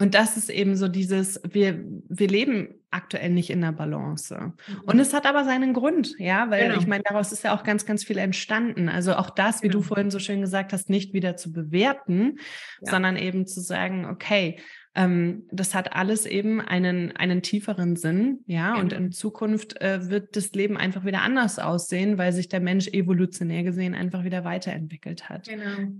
und 0.00 0.14
das 0.14 0.36
ist 0.36 0.48
eben 0.48 0.76
so 0.76 0.88
dieses, 0.88 1.40
wir, 1.48 1.84
wir 2.08 2.28
leben 2.28 2.74
aktuell 2.90 3.30
nicht 3.30 3.50
in 3.50 3.60
der 3.60 3.72
Balance. 3.72 4.34
Mhm. 4.34 4.80
Und 4.86 4.98
es 4.98 5.12
hat 5.12 5.26
aber 5.26 5.44
seinen 5.44 5.74
Grund, 5.74 6.14
ja, 6.18 6.50
weil 6.50 6.68
genau. 6.68 6.80
ich 6.80 6.86
meine, 6.86 7.04
daraus 7.04 7.32
ist 7.32 7.44
ja 7.44 7.54
auch 7.54 7.62
ganz, 7.62 7.84
ganz 7.84 8.02
viel 8.02 8.18
entstanden. 8.18 8.88
Also 8.88 9.14
auch 9.14 9.30
das, 9.30 9.62
wie 9.62 9.68
genau. 9.68 9.80
du 9.80 9.84
vorhin 9.84 10.10
so 10.10 10.18
schön 10.18 10.40
gesagt 10.40 10.72
hast, 10.72 10.88
nicht 10.88 11.12
wieder 11.12 11.36
zu 11.36 11.52
bewerten, 11.52 12.38
ja. 12.80 12.90
sondern 12.90 13.16
eben 13.16 13.46
zu 13.46 13.60
sagen, 13.60 14.06
okay, 14.06 14.58
ähm, 14.94 15.44
das 15.52 15.74
hat 15.74 15.94
alles 15.94 16.26
eben 16.26 16.60
einen, 16.60 17.14
einen 17.14 17.42
tieferen 17.42 17.94
Sinn, 17.94 18.40
ja, 18.46 18.70
genau. 18.70 18.80
und 18.80 18.92
in 18.92 19.12
Zukunft 19.12 19.80
äh, 19.80 20.10
wird 20.10 20.34
das 20.34 20.52
Leben 20.52 20.76
einfach 20.76 21.04
wieder 21.04 21.22
anders 21.22 21.58
aussehen, 21.58 22.18
weil 22.18 22.32
sich 22.32 22.48
der 22.48 22.60
Mensch 22.60 22.88
evolutionär 22.88 23.62
gesehen 23.62 23.94
einfach 23.94 24.24
wieder 24.24 24.44
weiterentwickelt 24.44 25.28
hat. 25.28 25.46
Genau. 25.46 25.92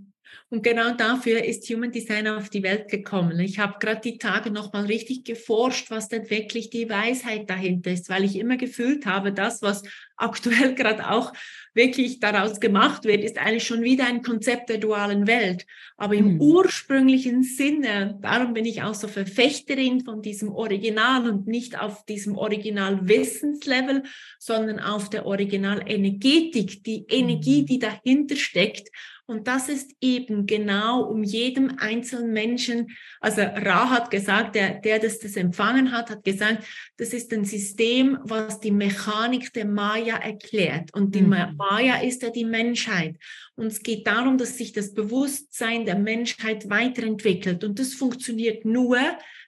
Und 0.52 0.64
genau 0.64 0.92
dafür 0.94 1.44
ist 1.44 1.68
Human 1.70 1.92
Design 1.92 2.26
auf 2.26 2.50
die 2.50 2.64
Welt 2.64 2.88
gekommen. 2.88 3.38
Ich 3.38 3.60
habe 3.60 3.78
gerade 3.78 4.00
die 4.00 4.18
Tage 4.18 4.50
nochmal 4.50 4.86
richtig 4.86 5.24
geforscht, 5.24 5.90
was 5.92 6.08
denn 6.08 6.28
wirklich 6.28 6.70
die 6.70 6.90
Weisheit 6.90 7.48
dahinter 7.48 7.92
ist, 7.92 8.10
weil 8.10 8.24
ich 8.24 8.36
immer 8.36 8.56
gefühlt 8.56 9.06
habe, 9.06 9.32
das, 9.32 9.62
was 9.62 9.84
aktuell 10.16 10.74
gerade 10.74 11.08
auch 11.08 11.32
wirklich 11.72 12.18
daraus 12.18 12.58
gemacht 12.58 13.04
wird, 13.04 13.22
ist 13.22 13.38
eigentlich 13.38 13.64
schon 13.64 13.82
wieder 13.82 14.06
ein 14.06 14.22
Konzept 14.22 14.70
der 14.70 14.78
dualen 14.78 15.28
Welt. 15.28 15.66
Aber 15.96 16.14
im 16.14 16.34
mhm. 16.34 16.40
ursprünglichen 16.40 17.44
Sinne, 17.44 18.18
darum 18.20 18.52
bin 18.52 18.64
ich 18.64 18.82
auch 18.82 18.94
so 18.94 19.06
Verfechterin 19.06 20.04
von 20.04 20.20
diesem 20.20 20.50
Original 20.50 21.30
und 21.30 21.46
nicht 21.46 21.78
auf 21.78 22.04
diesem 22.06 22.36
Original-Wissenslevel, 22.36 24.02
sondern 24.40 24.80
auf 24.80 25.10
der 25.10 25.26
Original-Energetik, 25.26 26.82
die 26.82 27.06
Energie, 27.08 27.62
mhm. 27.62 27.66
die 27.66 27.78
dahinter 27.78 28.34
steckt 28.34 28.88
und 29.30 29.46
das 29.46 29.68
ist 29.68 29.92
eben 30.00 30.44
genau 30.44 31.04
um 31.04 31.22
jedem 31.22 31.78
einzelnen 31.78 32.32
Menschen, 32.32 32.88
also 33.20 33.42
Ra 33.42 33.88
hat 33.88 34.10
gesagt, 34.10 34.56
der, 34.56 34.80
der 34.80 34.98
das, 34.98 35.20
das 35.20 35.36
empfangen 35.36 35.92
hat, 35.92 36.10
hat 36.10 36.24
gesagt, 36.24 36.64
das 36.96 37.12
ist 37.12 37.32
ein 37.32 37.44
System, 37.44 38.18
was 38.24 38.58
die 38.58 38.72
Mechanik 38.72 39.52
der 39.52 39.66
Maya 39.66 40.16
erklärt. 40.16 40.92
Und 40.94 41.14
die 41.14 41.22
mhm. 41.22 41.54
Maya 41.56 42.02
ist 42.02 42.22
ja 42.22 42.30
die 42.30 42.44
Menschheit. 42.44 43.18
Und 43.54 43.68
es 43.68 43.84
geht 43.84 44.04
darum, 44.08 44.36
dass 44.36 44.58
sich 44.58 44.72
das 44.72 44.94
Bewusstsein 44.94 45.84
der 45.84 45.96
Menschheit 45.96 46.68
weiterentwickelt. 46.68 47.62
Und 47.62 47.78
das 47.78 47.94
funktioniert 47.94 48.64
nur, 48.64 48.98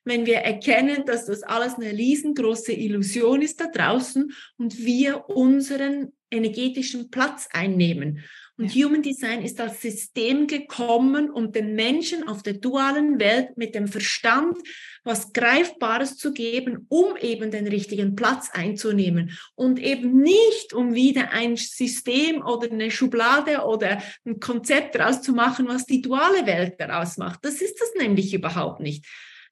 wenn 0.04 0.26
wir 0.26 0.36
erkennen, 0.36 1.06
dass 1.06 1.26
das 1.26 1.42
alles 1.42 1.74
eine 1.74 1.90
riesengroße 1.90 2.72
Illusion 2.72 3.42
ist 3.42 3.60
da 3.60 3.66
draußen 3.66 4.32
und 4.58 4.78
wir 4.78 5.28
unseren 5.28 6.12
energetischen 6.30 7.10
Platz 7.10 7.48
einnehmen. 7.52 8.20
Und 8.62 8.74
ja. 8.74 8.86
Human 8.86 9.02
Design 9.02 9.42
ist 9.42 9.60
als 9.60 9.82
System 9.82 10.46
gekommen, 10.46 11.30
um 11.30 11.50
den 11.50 11.74
Menschen 11.74 12.28
auf 12.28 12.44
der 12.44 12.54
dualen 12.54 13.18
Welt 13.18 13.56
mit 13.56 13.74
dem 13.74 13.88
Verstand 13.88 14.56
was 15.02 15.32
Greifbares 15.32 16.16
zu 16.16 16.32
geben, 16.32 16.86
um 16.88 17.16
eben 17.20 17.50
den 17.50 17.66
richtigen 17.66 18.14
Platz 18.14 18.50
einzunehmen 18.52 19.36
und 19.56 19.80
eben 19.80 20.20
nicht, 20.20 20.74
um 20.74 20.94
wieder 20.94 21.32
ein 21.32 21.56
System 21.56 22.40
oder 22.40 22.70
eine 22.70 22.92
Schublade 22.92 23.64
oder 23.64 24.00
ein 24.24 24.38
Konzept 24.38 24.94
daraus 24.94 25.22
zu 25.22 25.32
machen, 25.32 25.66
was 25.66 25.84
die 25.84 26.02
duale 26.02 26.46
Welt 26.46 26.74
daraus 26.78 27.16
macht. 27.16 27.44
Das 27.44 27.60
ist 27.60 27.80
das 27.80 27.94
nämlich 27.98 28.32
überhaupt 28.32 28.78
nicht. 28.78 29.04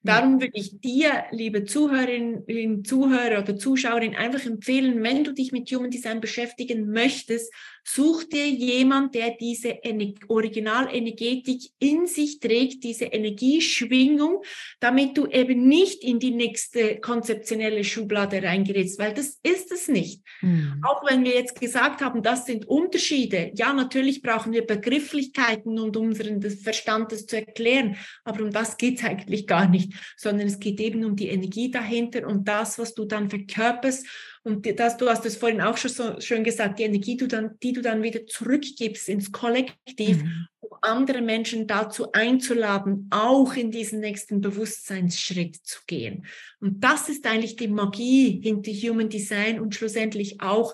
Darum 0.03 0.41
würde 0.41 0.53
ich 0.55 0.79
dir, 0.79 1.25
liebe 1.29 1.63
Zuhörerin, 1.63 2.83
Zuhörer 2.83 3.39
oder 3.43 3.55
Zuschauerin, 3.55 4.15
einfach 4.15 4.43
empfehlen, 4.45 5.03
wenn 5.03 5.23
du 5.23 5.31
dich 5.31 5.51
mit 5.51 5.69
Human 5.71 5.91
Design 5.91 6.21
beschäftigen 6.21 6.89
möchtest, 6.89 7.53
Such 7.83 8.25
dir 8.25 8.47
jemand, 8.47 9.15
der 9.15 9.31
diese 9.31 9.79
Originalenergetik 10.27 11.61
in 11.79 12.05
sich 12.05 12.39
trägt, 12.39 12.83
diese 12.83 13.05
Energieschwingung, 13.05 14.43
damit 14.79 15.17
du 15.17 15.25
eben 15.27 15.67
nicht 15.67 16.03
in 16.03 16.19
die 16.19 16.31
nächste 16.31 16.99
konzeptionelle 16.99 17.83
Schublade 17.83 18.43
reingerätst, 18.43 18.99
weil 18.99 19.13
das 19.13 19.39
ist 19.43 19.71
es 19.71 19.87
nicht. 19.87 20.21
Mhm. 20.41 20.81
Auch 20.83 21.03
wenn 21.09 21.23
wir 21.23 21.33
jetzt 21.33 21.59
gesagt 21.59 22.01
haben, 22.01 22.21
das 22.21 22.45
sind 22.45 22.67
Unterschiede. 22.67 23.51
Ja, 23.55 23.73
natürlich 23.73 24.21
brauchen 24.21 24.53
wir 24.53 24.65
Begrifflichkeiten 24.65 25.79
und 25.79 25.97
unseren 25.97 26.41
Verstand 26.41 27.11
das 27.11 27.25
zu 27.25 27.37
erklären, 27.37 27.97
aber 28.23 28.43
um 28.43 28.51
das 28.51 28.77
geht 28.77 28.99
es 28.99 29.03
eigentlich 29.03 29.47
gar 29.47 29.67
nicht, 29.67 29.93
sondern 30.17 30.47
es 30.47 30.59
geht 30.59 30.79
eben 30.79 31.03
um 31.03 31.15
die 31.15 31.29
Energie 31.29 31.71
dahinter 31.71 32.27
und 32.27 32.47
das, 32.47 32.77
was 32.77 32.93
du 32.93 33.05
dann 33.05 33.29
verkörperst 33.29 34.05
und 34.43 34.79
das, 34.79 34.97
du 34.97 35.07
hast 35.07 35.25
es 35.25 35.37
vorhin 35.37 35.61
auch 35.61 35.77
schon 35.77 35.91
so 35.91 36.19
schön 36.19 36.43
gesagt, 36.43 36.79
die 36.79 36.83
Energie, 36.83 37.11
die 37.11 37.17
du 37.17 37.27
dann, 37.27 37.59
die 37.61 37.73
du 37.73 37.81
dann 37.81 38.01
wieder 38.01 38.25
zurückgibst 38.25 39.07
ins 39.07 39.31
Kollektiv, 39.31 40.23
mhm. 40.23 40.47
um 40.61 40.69
andere 40.81 41.21
Menschen 41.21 41.67
dazu 41.67 42.11
einzuladen, 42.11 43.07
auch 43.11 43.53
in 43.53 43.69
diesen 43.69 43.99
nächsten 43.99 44.41
Bewusstseinsschritt 44.41 45.57
zu 45.57 45.81
gehen. 45.85 46.25
Und 46.59 46.83
das 46.83 47.07
ist 47.07 47.27
eigentlich 47.27 47.55
die 47.55 47.67
Magie 47.67 48.41
hinter 48.41 48.71
Human 48.71 49.09
Design 49.09 49.59
und 49.59 49.75
schlussendlich 49.75 50.41
auch 50.41 50.73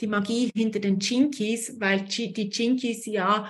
die 0.00 0.06
Magie 0.06 0.50
hinter 0.54 0.78
den 0.78 1.00
Jinkies, 1.00 1.80
weil 1.80 2.02
die 2.02 2.48
Jinkies 2.48 3.06
ja 3.06 3.48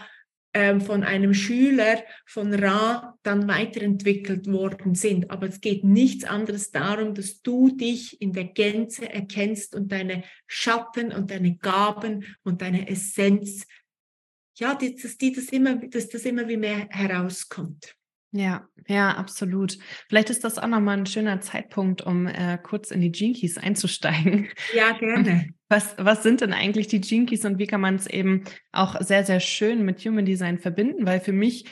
von 0.53 1.05
einem 1.05 1.33
Schüler 1.33 2.03
von 2.27 2.53
Ra 2.53 3.17
dann 3.23 3.47
weiterentwickelt 3.47 4.47
worden 4.49 4.95
sind. 4.95 5.31
Aber 5.31 5.47
es 5.47 5.61
geht 5.61 5.85
nichts 5.85 6.25
anderes 6.25 6.71
darum, 6.71 7.15
dass 7.15 7.41
du 7.43 7.71
dich 7.71 8.21
in 8.21 8.33
der 8.33 8.45
Gänze 8.45 9.09
erkennst 9.09 9.75
und 9.75 9.93
deine 9.93 10.25
Schatten 10.47 11.13
und 11.13 11.31
deine 11.31 11.57
Gaben 11.57 12.25
und 12.43 12.63
deine 12.63 12.89
Essenz, 12.89 13.67
ja, 14.57 14.75
dass, 14.75 15.17
die 15.19 15.33
das 15.33 15.47
immer, 15.47 15.77
dass 15.77 16.09
das 16.09 16.25
immer 16.25 16.49
wie 16.49 16.57
mehr 16.57 16.89
herauskommt. 16.91 17.95
Ja, 18.33 18.69
ja, 18.87 19.11
absolut. 19.17 19.79
Vielleicht 20.09 20.31
ist 20.31 20.45
das 20.45 20.59
auch 20.59 20.69
nochmal 20.69 20.99
ein 20.99 21.07
schöner 21.07 21.41
Zeitpunkt, 21.41 22.03
um 22.03 22.27
äh, 22.27 22.59
kurz 22.63 22.91
in 22.91 23.01
die 23.01 23.11
Jinkies 23.11 23.59
einzusteigen. 23.59 24.49
Ja, 24.75 24.93
gerne. 24.93 25.49
Was, 25.71 25.95
was 25.99 26.25
sind 26.25 26.41
denn 26.41 26.53
eigentlich 26.53 26.89
die 26.89 27.01
Jinkies 27.01 27.45
und 27.45 27.59
wie 27.59 27.69
kann 27.69 27.81
man 27.81 27.95
es 27.95 28.09
eben 28.09 28.43
auch 28.73 29.01
sehr, 29.01 29.25
sehr 29.25 29.39
schön 29.39 29.85
mit 29.85 30.05
Human 30.05 30.25
Design 30.25 30.59
verbinden? 30.59 31.07
Weil 31.07 31.21
für 31.21 31.33
mich 31.33 31.67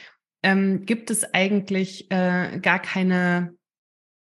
ähm, 0.44 0.86
gibt 0.86 1.10
es 1.10 1.34
eigentlich 1.34 2.10
äh, 2.10 2.60
gar 2.62 2.80
keine 2.80 3.56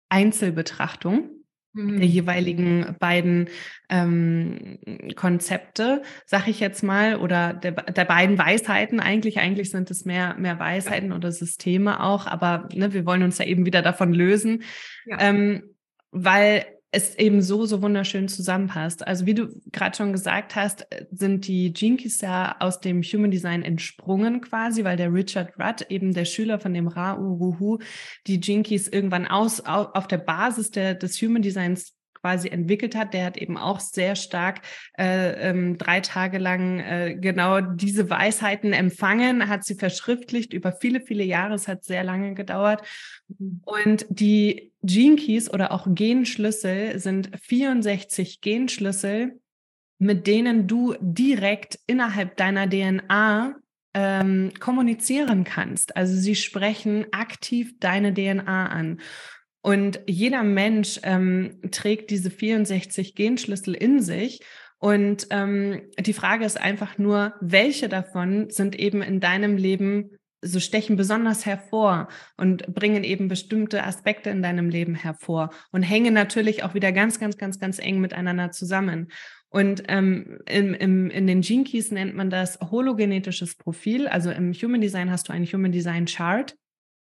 Einzelbetrachtung 0.09 1.29
mhm. 1.73 1.97
der 1.97 2.07
jeweiligen 2.07 2.95
beiden 2.99 3.49
ähm, 3.89 4.79
Konzepte, 5.15 6.01
sag 6.25 6.47
ich 6.47 6.59
jetzt 6.59 6.83
mal, 6.83 7.15
oder 7.15 7.53
der, 7.53 7.71
der 7.71 8.05
beiden 8.05 8.37
Weisheiten 8.37 8.99
eigentlich. 8.99 9.39
Eigentlich 9.39 9.71
sind 9.71 9.91
es 9.91 10.05
mehr, 10.05 10.35
mehr 10.35 10.59
Weisheiten 10.59 11.11
oder 11.11 11.31
Systeme 11.31 12.03
auch, 12.03 12.27
aber 12.27 12.67
ne, 12.73 12.93
wir 12.93 13.05
wollen 13.05 13.23
uns 13.23 13.37
ja 13.37 13.45
eben 13.45 13.65
wieder 13.65 13.81
davon 13.81 14.13
lösen. 14.13 14.63
Ja. 15.05 15.17
Ähm, 15.21 15.75
weil 16.11 16.65
es 16.93 17.15
eben 17.15 17.41
so, 17.41 17.65
so 17.65 17.81
wunderschön 17.81 18.27
zusammenpasst. 18.27 19.05
Also 19.05 19.25
wie 19.25 19.33
du 19.33 19.47
gerade 19.71 19.97
schon 19.97 20.13
gesagt 20.13 20.55
hast, 20.55 20.85
sind 21.11 21.47
die 21.47 21.73
Jinkies 21.75 22.21
ja 22.21 22.55
aus 22.59 22.81
dem 22.81 23.01
Human 23.01 23.31
Design 23.31 23.63
entsprungen 23.63 24.41
quasi, 24.41 24.83
weil 24.83 24.95
der 24.95 25.11
Richard 25.11 25.59
Rudd, 25.59 25.87
eben 25.89 26.13
der 26.13 26.25
Schüler 26.25 26.59
von 26.59 26.73
dem 26.73 26.87
Ra 26.87 27.17
Uruhu, 27.17 27.79
die 28.27 28.39
Jinkies 28.39 28.87
irgendwann 28.87 29.27
aus, 29.27 29.59
auf 29.61 30.07
der 30.07 30.19
Basis 30.19 30.69
der, 30.69 30.93
des 30.93 31.19
Human 31.19 31.41
Designs 31.41 31.95
quasi 32.23 32.47
entwickelt 32.47 32.95
hat, 32.95 33.13
der 33.13 33.25
hat 33.25 33.37
eben 33.37 33.57
auch 33.57 33.81
sehr 33.81 34.15
stark 34.15 34.61
äh, 34.97 35.49
ähm, 35.49 35.77
drei 35.77 35.99
Tage 35.99 36.37
lang 36.37 36.79
äh, 36.79 37.17
genau 37.19 37.59
diese 37.59 38.09
Weisheiten 38.09 38.71
empfangen, 38.71 39.49
hat 39.49 39.65
sie 39.65 39.75
verschriftlicht 39.75 40.53
über 40.53 40.71
viele, 40.71 41.01
viele 41.01 41.25
Jahre. 41.25 41.55
Es 41.55 41.67
hat 41.67 41.83
sehr 41.83 42.03
lange 42.05 42.33
gedauert. 42.33 42.81
Und 43.65 44.05
die 44.09 44.71
Gene 44.83 45.17
Keys 45.17 45.53
oder 45.53 45.73
auch 45.73 45.85
Genschlüssel 45.89 46.97
sind 46.97 47.29
64 47.41 48.39
Genschlüssel, 48.39 49.39
mit 49.99 50.25
denen 50.25 50.65
du 50.65 50.95
direkt 51.01 51.77
innerhalb 51.87 52.37
deiner 52.37 52.69
DNA 52.69 53.55
ähm, 53.93 54.51
kommunizieren 54.61 55.43
kannst. 55.43 55.97
Also 55.97 56.15
sie 56.15 56.35
sprechen 56.35 57.05
aktiv 57.11 57.73
deine 57.79 58.13
DNA 58.13 58.67
an. 58.67 59.01
Und 59.63 60.01
jeder 60.07 60.43
Mensch 60.43 60.99
ähm, 61.03 61.61
trägt 61.71 62.11
diese 62.11 62.29
64 62.29 63.15
Genschlüssel 63.15 63.73
in 63.73 64.01
sich. 64.01 64.41
Und 64.77 65.27
ähm, 65.29 65.83
die 65.97 66.11
Frage 66.11 66.43
ist 66.43 66.59
einfach 66.59 66.97
nur, 66.97 67.33
welche 67.39 67.87
davon 67.87 68.49
sind 68.49 68.77
eben 68.77 69.01
in 69.01 69.21
deinem 69.21 69.55
Leben 69.55 70.17
so 70.41 70.59
stechen 70.59 70.97
besonders 70.97 71.45
hervor 71.45 72.09
und 72.35 72.67
bringen 72.75 73.05
eben 73.05 73.29
bestimmte 73.29 73.85
Aspekte 73.85 74.29
in 74.29 74.41
deinem 74.41 74.67
Leben 74.67 74.95
hervor 74.95 75.51
und 75.71 75.83
hängen 75.83 76.13
natürlich 76.13 76.63
auch 76.63 76.73
wieder 76.73 76.91
ganz, 76.91 77.17
ganz, 77.17 77.37
ganz, 77.37 77.57
ganz 77.57 77.79
eng 77.79 78.01
miteinander 78.01 78.51
zusammen. 78.51 79.13
Und 79.47 79.83
ähm, 79.87 80.39
im, 80.49 80.73
im, 80.73 81.09
in 81.09 81.25
den 81.25 81.39
Gene 81.39 81.63
Keys 81.63 81.91
nennt 81.91 82.15
man 82.15 82.29
das 82.29 82.59
hologenetisches 82.59 83.55
Profil. 83.55 84.09
Also 84.09 84.29
im 84.31 84.51
Human 84.51 84.81
Design 84.81 85.09
hast 85.09 85.29
du 85.29 85.31
ein 85.31 85.45
Human 85.45 85.71
Design 85.71 86.03
Chart 86.03 86.53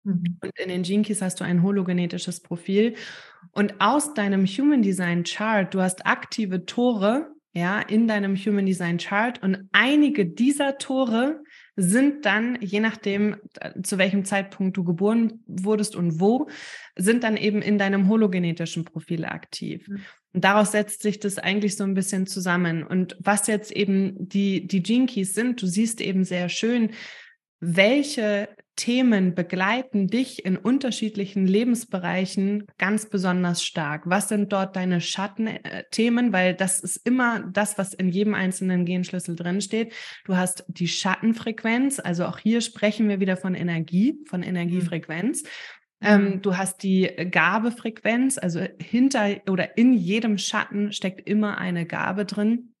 Mhm. 0.03 0.37
Und 0.41 0.59
in 0.59 0.69
den 0.69 0.83
Gene 0.83 1.03
Keys 1.03 1.21
hast 1.21 1.39
du 1.39 1.43
ein 1.43 1.63
hologenetisches 1.63 2.41
Profil. 2.41 2.95
Und 3.51 3.75
aus 3.79 4.13
deinem 4.13 4.45
Human 4.45 4.81
Design 4.81 5.23
Chart, 5.23 5.73
du 5.73 5.81
hast 5.81 6.05
aktive 6.05 6.65
Tore, 6.65 7.33
ja, 7.55 7.81
in 7.81 8.07
deinem 8.07 8.35
Human 8.35 8.65
Design 8.65 8.97
Chart 8.97 9.41
und 9.43 9.69
einige 9.71 10.25
dieser 10.25 10.79
Tore 10.79 11.43
sind 11.75 12.25
dann, 12.25 12.57
je 12.61 12.79
nachdem, 12.79 13.35
äh, 13.59 13.79
zu 13.83 13.99
welchem 13.99 14.25
Zeitpunkt 14.25 14.75
du 14.75 14.83
geboren 14.83 15.43
wurdest 15.45 15.95
und 15.95 16.19
wo, 16.19 16.47
sind 16.95 17.23
dann 17.23 17.37
eben 17.37 17.61
in 17.61 17.77
deinem 17.77 18.09
hologenetischen 18.09 18.85
Profil 18.85 19.25
aktiv. 19.25 19.87
Mhm. 19.87 20.01
Und 20.33 20.43
daraus 20.43 20.71
setzt 20.71 21.03
sich 21.03 21.19
das 21.19 21.37
eigentlich 21.37 21.75
so 21.75 21.83
ein 21.83 21.93
bisschen 21.93 22.25
zusammen. 22.25 22.83
Und 22.83 23.15
was 23.19 23.45
jetzt 23.45 23.71
eben 23.71 24.15
die, 24.17 24.65
die 24.65 24.81
Gene 24.81 25.05
Keys 25.05 25.33
sind, 25.33 25.61
du 25.61 25.67
siehst 25.67 26.01
eben 26.01 26.23
sehr 26.23 26.49
schön, 26.49 26.89
welche 27.63 28.49
Themen 28.75 29.35
begleiten 29.35 30.07
dich 30.07 30.43
in 30.45 30.57
unterschiedlichen 30.57 31.47
Lebensbereichen 31.47 32.65
ganz 32.77 33.09
besonders 33.09 33.63
stark? 33.63 34.03
Was 34.05 34.27
sind 34.27 34.51
dort 34.51 34.75
deine 34.75 34.99
Schattenthemen? 34.99 36.33
Weil 36.33 36.55
das 36.55 36.81
ist 36.81 36.97
immer 37.07 37.39
das, 37.39 37.77
was 37.77 37.93
in 37.93 38.09
jedem 38.09 38.33
einzelnen 38.33 38.83
Genschlüssel 38.83 39.35
drinsteht. 39.35 39.93
Du 40.25 40.35
hast 40.35 40.65
die 40.67 40.89
Schattenfrequenz, 40.89 41.99
also 41.99 42.25
auch 42.25 42.37
hier 42.37 42.59
sprechen 42.59 43.07
wir 43.07 43.21
wieder 43.21 43.37
von 43.37 43.55
Energie, 43.55 44.19
von 44.27 44.41
mhm. 44.41 44.47
Energiefrequenz. 44.47 45.43
Ähm, 46.01 46.23
mhm. 46.23 46.41
du 46.41 46.57
hast 46.57 46.83
die 46.83 47.09
Gabefrequenz, 47.31 48.37
also 48.37 48.65
hinter 48.81 49.37
oder 49.49 49.77
in 49.77 49.93
jedem 49.93 50.37
Schatten 50.37 50.91
steckt 50.91 51.29
immer 51.29 51.59
eine 51.59 51.85
Gabe 51.85 52.25
drin 52.25 52.72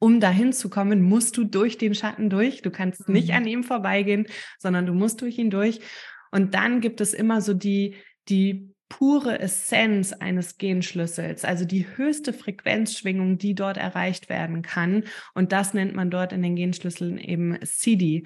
um 0.00 0.18
dahin 0.18 0.52
zu 0.52 0.68
kommen, 0.68 1.02
musst 1.02 1.36
du 1.36 1.44
durch 1.44 1.78
den 1.78 1.94
Schatten 1.94 2.30
durch. 2.30 2.62
Du 2.62 2.70
kannst 2.70 3.06
mhm. 3.06 3.14
nicht 3.14 3.32
an 3.32 3.46
ihm 3.46 3.62
vorbeigehen, 3.62 4.26
sondern 4.58 4.86
du 4.86 4.94
musst 4.94 5.20
durch 5.20 5.38
ihn 5.38 5.50
durch. 5.50 5.80
Und 6.32 6.54
dann 6.54 6.80
gibt 6.80 7.00
es 7.00 7.14
immer 7.14 7.40
so 7.40 7.54
die, 7.54 7.94
die 8.28 8.74
pure 8.88 9.38
Essenz 9.38 10.12
eines 10.12 10.58
Genschlüssels, 10.58 11.44
also 11.44 11.64
die 11.64 11.86
höchste 11.96 12.32
Frequenzschwingung, 12.32 13.38
die 13.38 13.54
dort 13.54 13.76
erreicht 13.76 14.28
werden 14.28 14.62
kann. 14.62 15.04
Und 15.34 15.52
das 15.52 15.74
nennt 15.74 15.94
man 15.94 16.10
dort 16.10 16.32
in 16.32 16.42
den 16.42 16.56
Genschlüsseln 16.56 17.18
eben 17.18 17.58
CD. 17.64 18.24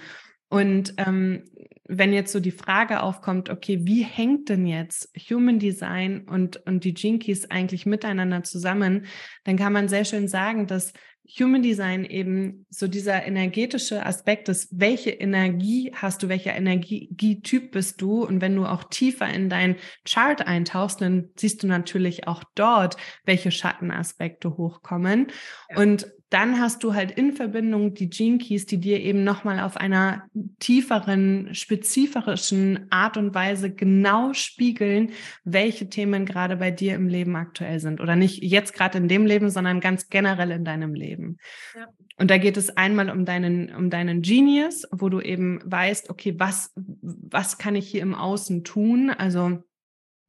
Und 0.48 0.94
ähm, 0.98 1.42
wenn 1.86 2.12
jetzt 2.12 2.32
so 2.32 2.40
die 2.40 2.52
Frage 2.52 3.02
aufkommt, 3.02 3.50
okay, 3.50 3.80
wie 3.82 4.04
hängt 4.04 4.48
denn 4.48 4.66
jetzt 4.66 5.12
Human 5.28 5.58
Design 5.58 6.28
und, 6.28 6.56
und 6.66 6.84
die 6.84 6.94
Jinkies 6.94 7.50
eigentlich 7.50 7.86
miteinander 7.86 8.42
zusammen, 8.44 9.06
dann 9.42 9.56
kann 9.56 9.72
man 9.72 9.88
sehr 9.88 10.04
schön 10.04 10.28
sagen, 10.28 10.66
dass 10.66 10.92
Human 11.26 11.62
Design 11.62 12.04
eben 12.04 12.66
so 12.68 12.86
dieser 12.86 13.24
energetische 13.24 14.04
Aspekt 14.04 14.48
ist, 14.48 14.68
welche 14.70 15.10
Energie 15.10 15.90
hast 15.94 16.22
du, 16.22 16.28
welcher 16.28 16.54
Energietyp 16.54 17.72
bist 17.72 18.00
du? 18.00 18.24
Und 18.24 18.40
wenn 18.40 18.54
du 18.54 18.66
auch 18.66 18.84
tiefer 18.84 19.28
in 19.28 19.48
dein 19.48 19.76
Chart 20.04 20.46
eintauchst, 20.46 21.00
dann 21.00 21.30
siehst 21.36 21.62
du 21.62 21.66
natürlich 21.66 22.28
auch 22.28 22.44
dort, 22.54 22.96
welche 23.24 23.50
Schattenaspekte 23.50 24.56
hochkommen. 24.56 25.28
Ja. 25.70 25.78
Und 25.78 26.12
dann 26.34 26.58
hast 26.60 26.82
du 26.82 26.94
halt 26.94 27.12
in 27.12 27.32
Verbindung 27.32 27.94
die 27.94 28.10
Gene 28.10 28.38
Keys, 28.38 28.66
die 28.66 28.78
dir 28.78 29.00
eben 29.00 29.22
nochmal 29.22 29.60
auf 29.60 29.76
einer 29.76 30.24
tieferen, 30.58 31.54
spezifischen 31.54 32.88
Art 32.90 33.16
und 33.16 33.36
Weise 33.36 33.72
genau 33.72 34.32
spiegeln, 34.32 35.12
welche 35.44 35.88
Themen 35.88 36.26
gerade 36.26 36.56
bei 36.56 36.72
dir 36.72 36.96
im 36.96 37.06
Leben 37.06 37.36
aktuell 37.36 37.78
sind. 37.78 38.00
Oder 38.00 38.16
nicht 38.16 38.42
jetzt 38.42 38.74
gerade 38.74 38.98
in 38.98 39.06
dem 39.06 39.26
Leben, 39.26 39.48
sondern 39.48 39.78
ganz 39.78 40.08
generell 40.08 40.50
in 40.50 40.64
deinem 40.64 40.94
Leben. 40.94 41.36
Ja. 41.76 41.86
Und 42.18 42.32
da 42.32 42.38
geht 42.38 42.56
es 42.56 42.76
einmal 42.76 43.10
um 43.10 43.24
deinen, 43.24 43.72
um 43.72 43.88
deinen 43.88 44.20
Genius, 44.20 44.88
wo 44.90 45.08
du 45.08 45.20
eben 45.20 45.60
weißt, 45.64 46.10
okay, 46.10 46.34
was, 46.36 46.72
was 46.74 47.58
kann 47.58 47.76
ich 47.76 47.86
hier 47.86 48.02
im 48.02 48.16
Außen 48.16 48.64
tun? 48.64 49.10
Also, 49.10 49.62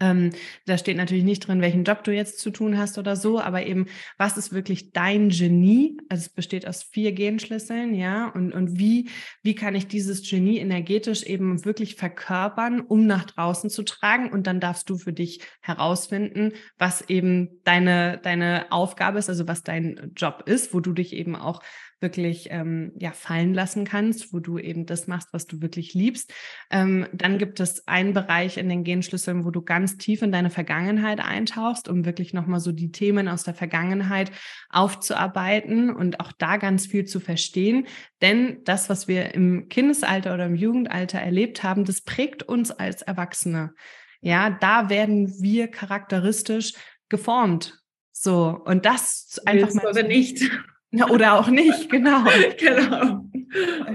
ähm, 0.01 0.31
da 0.65 0.77
steht 0.77 0.97
natürlich 0.97 1.23
nicht 1.23 1.47
drin, 1.47 1.61
welchen 1.61 1.85
Job 1.85 2.03
du 2.03 2.13
jetzt 2.13 2.39
zu 2.39 2.51
tun 2.51 2.77
hast 2.77 2.97
oder 2.97 3.15
so, 3.15 3.39
aber 3.39 3.65
eben, 3.65 3.87
was 4.17 4.35
ist 4.35 4.51
wirklich 4.51 4.91
dein 4.91 5.29
Genie? 5.29 5.97
Also 6.09 6.23
es 6.23 6.29
besteht 6.29 6.67
aus 6.67 6.83
vier 6.83 7.13
Genschlüsseln, 7.13 7.95
ja, 7.95 8.27
und, 8.27 8.51
und 8.53 8.77
wie, 8.77 9.09
wie 9.41 9.55
kann 9.55 9.73
ich 9.73 9.87
dieses 9.87 10.29
Genie 10.29 10.57
energetisch 10.57 11.23
eben 11.23 11.63
wirklich 11.63 11.95
verkörpern, 11.95 12.81
um 12.81 13.07
nach 13.07 13.23
draußen 13.23 13.69
zu 13.69 13.83
tragen? 13.83 14.31
Und 14.31 14.47
dann 14.47 14.59
darfst 14.59 14.89
du 14.89 14.97
für 14.97 15.13
dich 15.13 15.39
herausfinden, 15.61 16.51
was 16.77 17.07
eben 17.09 17.61
deine, 17.63 18.19
deine 18.21 18.71
Aufgabe 18.71 19.19
ist, 19.19 19.29
also 19.29 19.47
was 19.47 19.63
dein 19.63 20.11
Job 20.15 20.43
ist, 20.45 20.73
wo 20.73 20.81
du 20.81 20.91
dich 20.91 21.13
eben 21.13 21.37
auch 21.37 21.61
wirklich 22.01 22.49
ähm, 22.51 22.91
ja, 22.97 23.11
fallen 23.11 23.53
lassen 23.53 23.85
kannst, 23.85 24.33
wo 24.33 24.39
du 24.39 24.59
eben 24.59 24.85
das 24.85 25.07
machst, 25.07 25.29
was 25.31 25.47
du 25.47 25.61
wirklich 25.61 25.93
liebst. 25.93 26.33
Ähm, 26.69 27.07
dann 27.13 27.37
gibt 27.37 27.59
es 27.59 27.87
einen 27.87 28.13
Bereich 28.13 28.57
in 28.57 28.69
den 28.69 28.83
Genschlüsseln, 28.83 29.45
wo 29.45 29.51
du 29.51 29.61
ganz 29.61 29.97
tief 29.97 30.21
in 30.21 30.31
deine 30.31 30.49
Vergangenheit 30.49 31.19
eintauchst, 31.19 31.87
um 31.87 32.05
wirklich 32.05 32.33
nochmal 32.33 32.59
so 32.59 32.71
die 32.71 32.91
Themen 32.91 33.27
aus 33.27 33.43
der 33.43 33.53
Vergangenheit 33.53 34.31
aufzuarbeiten 34.69 35.89
und 35.89 36.19
auch 36.19 36.31
da 36.31 36.57
ganz 36.57 36.85
viel 36.85 37.05
zu 37.05 37.19
verstehen. 37.19 37.87
Denn 38.21 38.63
das, 38.65 38.89
was 38.89 39.07
wir 39.07 39.33
im 39.33 39.69
Kindesalter 39.69 40.33
oder 40.33 40.45
im 40.45 40.55
Jugendalter 40.55 41.19
erlebt 41.19 41.63
haben, 41.63 41.85
das 41.85 42.01
prägt 42.01 42.43
uns 42.43 42.71
als 42.71 43.01
Erwachsene. 43.01 43.73
Ja, 44.21 44.49
da 44.49 44.89
werden 44.89 45.33
wir 45.41 45.67
charakteristisch 45.67 46.73
geformt. 47.09 47.79
So, 48.11 48.59
und 48.65 48.85
das 48.85 49.39
einfach 49.45 49.67
Willst 49.67 49.75
mal. 49.75 49.87
Oder 49.87 50.03
nicht. 50.03 50.49
Ja, 50.95 51.09
oder 51.09 51.39
auch 51.39 51.49
nicht, 51.49 51.89
genau. 51.89 52.23
genau. 52.57 53.25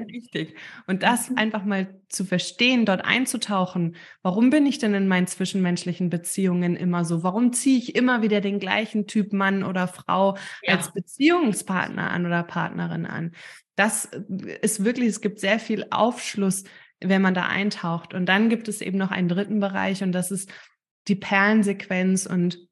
Richtig. 0.06 0.54
Und 0.86 1.02
das 1.02 1.34
einfach 1.36 1.64
mal 1.64 1.98
zu 2.08 2.24
verstehen, 2.24 2.86
dort 2.86 3.04
einzutauchen. 3.04 3.96
Warum 4.22 4.50
bin 4.50 4.66
ich 4.66 4.78
denn 4.78 4.94
in 4.94 5.08
meinen 5.08 5.26
zwischenmenschlichen 5.26 6.10
Beziehungen 6.10 6.76
immer 6.76 7.04
so? 7.04 7.22
Warum 7.22 7.52
ziehe 7.52 7.78
ich 7.78 7.94
immer 7.94 8.22
wieder 8.22 8.40
den 8.40 8.58
gleichen 8.58 9.06
Typ 9.06 9.32
Mann 9.32 9.64
oder 9.64 9.88
Frau 9.88 10.36
ja. 10.62 10.76
als 10.76 10.92
Beziehungspartner 10.92 12.10
an 12.10 12.26
oder 12.26 12.42
Partnerin 12.42 13.06
an? 13.06 13.32
Das 13.76 14.04
ist 14.62 14.84
wirklich, 14.84 15.08
es 15.08 15.20
gibt 15.20 15.40
sehr 15.40 15.58
viel 15.58 15.86
Aufschluss, 15.90 16.64
wenn 17.00 17.22
man 17.22 17.34
da 17.34 17.46
eintaucht. 17.46 18.14
Und 18.14 18.26
dann 18.26 18.48
gibt 18.50 18.68
es 18.68 18.80
eben 18.80 18.98
noch 18.98 19.10
einen 19.10 19.28
dritten 19.28 19.60
Bereich 19.60 20.02
und 20.02 20.12
das 20.12 20.30
ist 20.30 20.50
die 21.08 21.16
Perlensequenz 21.16 22.26
und 22.26 22.69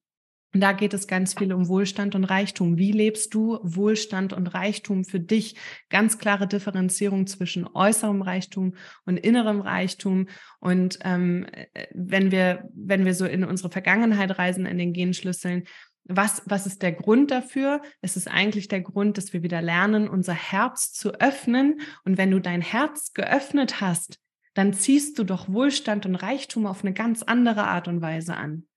und 0.54 0.62
da 0.62 0.72
geht 0.72 0.94
es 0.94 1.06
ganz 1.06 1.34
viel 1.34 1.52
um 1.52 1.68
Wohlstand 1.68 2.14
und 2.14 2.24
Reichtum. 2.24 2.78
Wie 2.78 2.92
lebst 2.92 3.34
du 3.34 3.58
Wohlstand 3.62 4.32
und 4.32 4.46
Reichtum 4.46 5.04
für 5.04 5.20
dich? 5.20 5.56
Ganz 5.90 6.18
klare 6.18 6.46
Differenzierung 6.46 7.26
zwischen 7.26 7.66
äußerem 7.66 8.22
Reichtum 8.22 8.74
und 9.04 9.18
innerem 9.18 9.60
Reichtum. 9.60 10.28
Und 10.58 10.98
ähm, 11.04 11.46
wenn 11.92 12.30
wir, 12.30 12.70
wenn 12.74 13.04
wir 13.04 13.12
so 13.12 13.26
in 13.26 13.44
unsere 13.44 13.70
Vergangenheit 13.70 14.38
reisen, 14.38 14.64
in 14.64 14.78
den 14.78 14.94
Genschlüsseln, 14.94 15.64
was, 16.04 16.42
was 16.46 16.66
ist 16.66 16.80
der 16.80 16.92
Grund 16.92 17.30
dafür? 17.30 17.82
Es 18.00 18.16
ist 18.16 18.28
eigentlich 18.28 18.68
der 18.68 18.80
Grund, 18.80 19.18
dass 19.18 19.34
wir 19.34 19.42
wieder 19.42 19.60
lernen, 19.60 20.08
unser 20.08 20.32
Herz 20.32 20.94
zu 20.94 21.12
öffnen. 21.20 21.82
Und 22.04 22.16
wenn 22.16 22.30
du 22.30 22.40
dein 22.40 22.62
Herz 22.62 23.12
geöffnet 23.12 23.82
hast, 23.82 24.18
dann 24.54 24.72
ziehst 24.72 25.18
du 25.18 25.24
doch 25.24 25.50
Wohlstand 25.50 26.06
und 26.06 26.14
Reichtum 26.14 26.66
auf 26.66 26.82
eine 26.82 26.94
ganz 26.94 27.22
andere 27.22 27.64
Art 27.64 27.86
und 27.86 28.00
Weise 28.00 28.34
an 28.34 28.67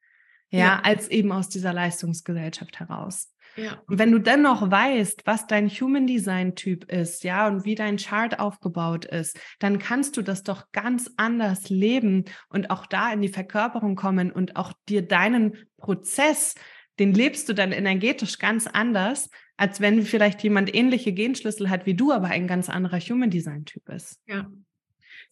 ja, 0.52 0.60
ja, 0.60 0.80
als 0.84 1.08
eben 1.10 1.32
aus 1.32 1.50
dieser 1.50 1.74
Leistungsgesellschaft 1.74 2.80
heraus. 2.80 3.32
Ja. 3.56 3.82
Und 3.88 4.00
wenn 4.00 4.12
du 4.12 4.20
dennoch 4.20 4.70
weißt, 4.70 5.24
was 5.26 5.48
dein 5.48 5.70
Human 5.70 6.08
Design 6.08 6.56
Typ 6.56 6.90
ist, 6.92 7.24
ja, 7.24 7.48
und 7.48 7.66
wie 7.66 7.76
dein 7.76 7.98
Chart 7.98 8.40
aufgebaut 8.40 9.06
ist, 9.06 9.40
dann 9.60 9.80
kannst 9.80 10.16
du 10.16 10.22
das 10.22 10.44
doch 10.44 10.72
ganz 10.72 11.12
anders 11.18 11.70
leben 11.70 12.26
und 12.50 12.70
auch 12.70 12.86
da 12.86 13.12
in 13.12 13.22
die 13.22 13.30
Verkörperung 13.30 13.96
kommen 13.96 14.32
und 14.32 14.56
auch 14.56 14.74
dir 14.88 15.02
deinen 15.02 15.58
Prozess, 15.78 16.56
den 17.00 17.14
lebst 17.14 17.50
du 17.50 17.54
dann 17.54 17.72
energetisch 17.72 18.38
ganz 18.38 18.68
anders, 18.68 19.30
als 19.58 19.82
wenn 19.82 20.04
vielleicht 20.04 20.44
jemand 20.44 20.74
ähnliche 20.74 21.12
Genschlüssel 21.14 21.70
hat 21.70 21.86
wie 21.86 21.94
du, 21.94 22.12
aber 22.12 22.28
ein 22.28 22.48
ganz 22.48 22.70
anderer 22.70 23.00
Human 23.00 23.30
Design 23.30 23.66
Typ 23.66 23.90
ist. 23.90 24.20
Ja. 24.28 24.50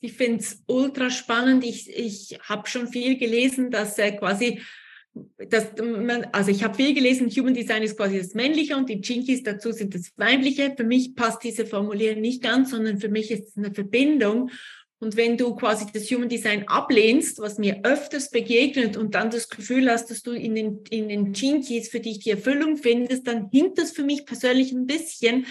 Ich 0.02 0.14
finde 0.14 0.40
es 0.40 0.64
ultra 0.68 1.10
spannend. 1.10 1.64
Ich, 1.66 1.90
ich 1.90 2.40
habe 2.48 2.70
schon 2.70 2.88
viel 2.88 3.18
gelesen, 3.18 3.70
dass 3.70 3.98
er 3.98 4.16
quasi 4.16 4.62
das, 5.50 5.68
also 6.32 6.52
ich 6.52 6.64
habe 6.64 6.76
viel 6.76 6.94
gelesen, 6.94 7.30
Human 7.30 7.54
Design 7.54 7.84
ist 7.84 7.98
quasi 7.98 8.20
das 8.20 8.34
Männliche 8.34 8.76
und 8.78 8.90
die 8.90 9.02
Jinkies 9.02 9.44
dazu 9.44 9.72
sind 9.72 9.96
das 9.96 10.12
Weibliche. 10.18 10.74
Für 10.76 10.84
mich 10.84 11.16
passt 11.16 11.44
diese 11.44 11.66
Formulierung 11.66 12.22
nicht 12.22 12.44
ganz, 12.44 12.72
sondern 12.72 13.00
für 13.00 13.10
mich 13.10 13.32
ist 13.32 13.50
es 13.50 13.58
eine 13.58 13.74
Verbindung. 13.74 14.52
Und 15.02 15.16
wenn 15.16 15.38
du 15.38 15.56
quasi 15.56 15.86
das 15.94 16.12
Human 16.12 16.28
Design 16.28 16.68
ablehnst, 16.68 17.40
was 17.40 17.58
mir 17.58 17.80
öfters 17.84 18.32
begegnet 18.32 18.98
und 18.98 19.16
dann 19.16 19.32
das 19.32 19.48
Gefühl 19.48 19.90
hast, 19.90 20.12
dass 20.12 20.22
du 20.24 20.32
in 20.32 20.56
den, 20.56 20.84
in 20.90 21.08
den 21.08 21.34
Jinkies 21.34 21.88
für 21.88 22.02
dich 22.02 22.20
die 22.20 22.32
Erfüllung 22.32 22.76
findest, 22.76 23.26
dann 23.26 23.50
hinkt 23.50 23.78
das 23.78 23.92
für 23.92 24.04
mich 24.04 24.26
persönlich 24.26 24.74
ein 24.74 24.88
bisschen, 24.88 25.46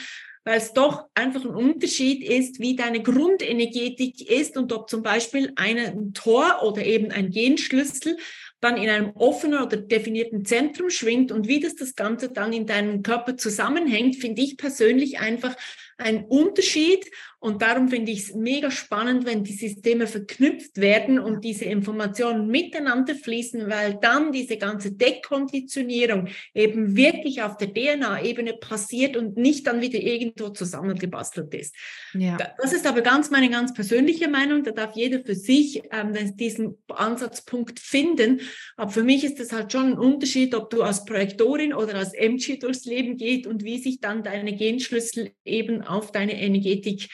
weil 0.44 0.58
es 0.58 0.74
doch 0.74 1.06
einfach 1.14 1.44
ein 1.44 1.54
Unterschied 1.54 2.22
ist, 2.22 2.60
wie 2.60 2.76
deine 2.76 3.02
Grundenergetik 3.02 4.30
ist 4.30 4.56
und 4.58 4.72
ob 4.72 4.90
zum 4.90 5.02
Beispiel 5.02 5.52
ein 5.56 6.12
Tor 6.12 6.62
oder 6.62 6.84
eben 6.84 7.10
ein 7.10 7.30
Genschlüssel 7.30 8.18
dann 8.60 8.76
in 8.76 8.88
einem 8.88 9.10
offenen 9.10 9.62
oder 9.62 9.76
definierten 9.76 10.44
Zentrum 10.44 10.90
schwingt. 10.90 11.32
Und 11.32 11.48
wie 11.48 11.60
das 11.60 11.76
das 11.76 11.94
Ganze 11.94 12.30
dann 12.30 12.52
in 12.52 12.66
deinem 12.66 13.02
Körper 13.02 13.36
zusammenhängt, 13.36 14.16
finde 14.16 14.42
ich 14.42 14.56
persönlich 14.56 15.20
einfach 15.20 15.56
ein 15.98 16.24
Unterschied. 16.24 17.10
Und 17.40 17.62
darum 17.62 17.88
finde 17.88 18.10
ich 18.10 18.20
es 18.20 18.34
mega 18.34 18.68
spannend, 18.68 19.24
wenn 19.24 19.44
die 19.44 19.52
Systeme 19.52 20.08
verknüpft 20.08 20.78
werden 20.78 21.20
und 21.20 21.44
diese 21.44 21.66
Informationen 21.66 22.48
miteinander 22.48 23.14
fließen, 23.14 23.68
weil 23.70 23.96
dann 24.00 24.32
diese 24.32 24.56
ganze 24.56 24.90
Dekonditionierung 24.92 26.28
eben 26.52 26.96
wirklich 26.96 27.42
auf 27.42 27.56
der 27.56 27.72
DNA-Ebene 27.72 28.54
passiert 28.54 29.16
und 29.16 29.36
nicht 29.36 29.68
dann 29.68 29.80
wieder 29.80 30.00
irgendwo 30.00 30.48
zusammengebastelt 30.48 31.54
ist. 31.54 31.76
Ja. 32.12 32.38
Das 32.60 32.72
ist 32.72 32.86
aber 32.88 33.02
ganz 33.02 33.30
meine 33.30 33.50
ganz 33.50 33.72
persönliche 33.72 34.28
Meinung. 34.28 34.64
Da 34.64 34.72
darf 34.72 34.96
jeder 34.96 35.20
für 35.24 35.36
sich 35.36 35.82
ähm, 35.92 36.14
diesen 36.36 36.76
Ansatzpunkt 36.88 37.78
finden. 37.78 38.40
Aber 38.76 38.90
für 38.90 39.04
mich 39.04 39.22
ist 39.22 39.38
es 39.38 39.52
halt 39.52 39.72
schon 39.72 39.92
ein 39.92 39.98
Unterschied, 39.98 40.56
ob 40.56 40.70
du 40.70 40.82
als 40.82 41.04
Projektorin 41.04 41.72
oder 41.72 41.94
als 41.94 42.14
MG 42.14 42.58
durchs 42.58 42.84
Leben 42.84 43.16
geht 43.16 43.46
und 43.46 43.62
wie 43.62 43.78
sich 43.78 44.00
dann 44.00 44.24
deine 44.24 44.56
Genschlüssel 44.56 45.30
eben 45.44 45.82
auf 45.88 46.12
deine 46.12 46.40
Energetik 46.40 47.08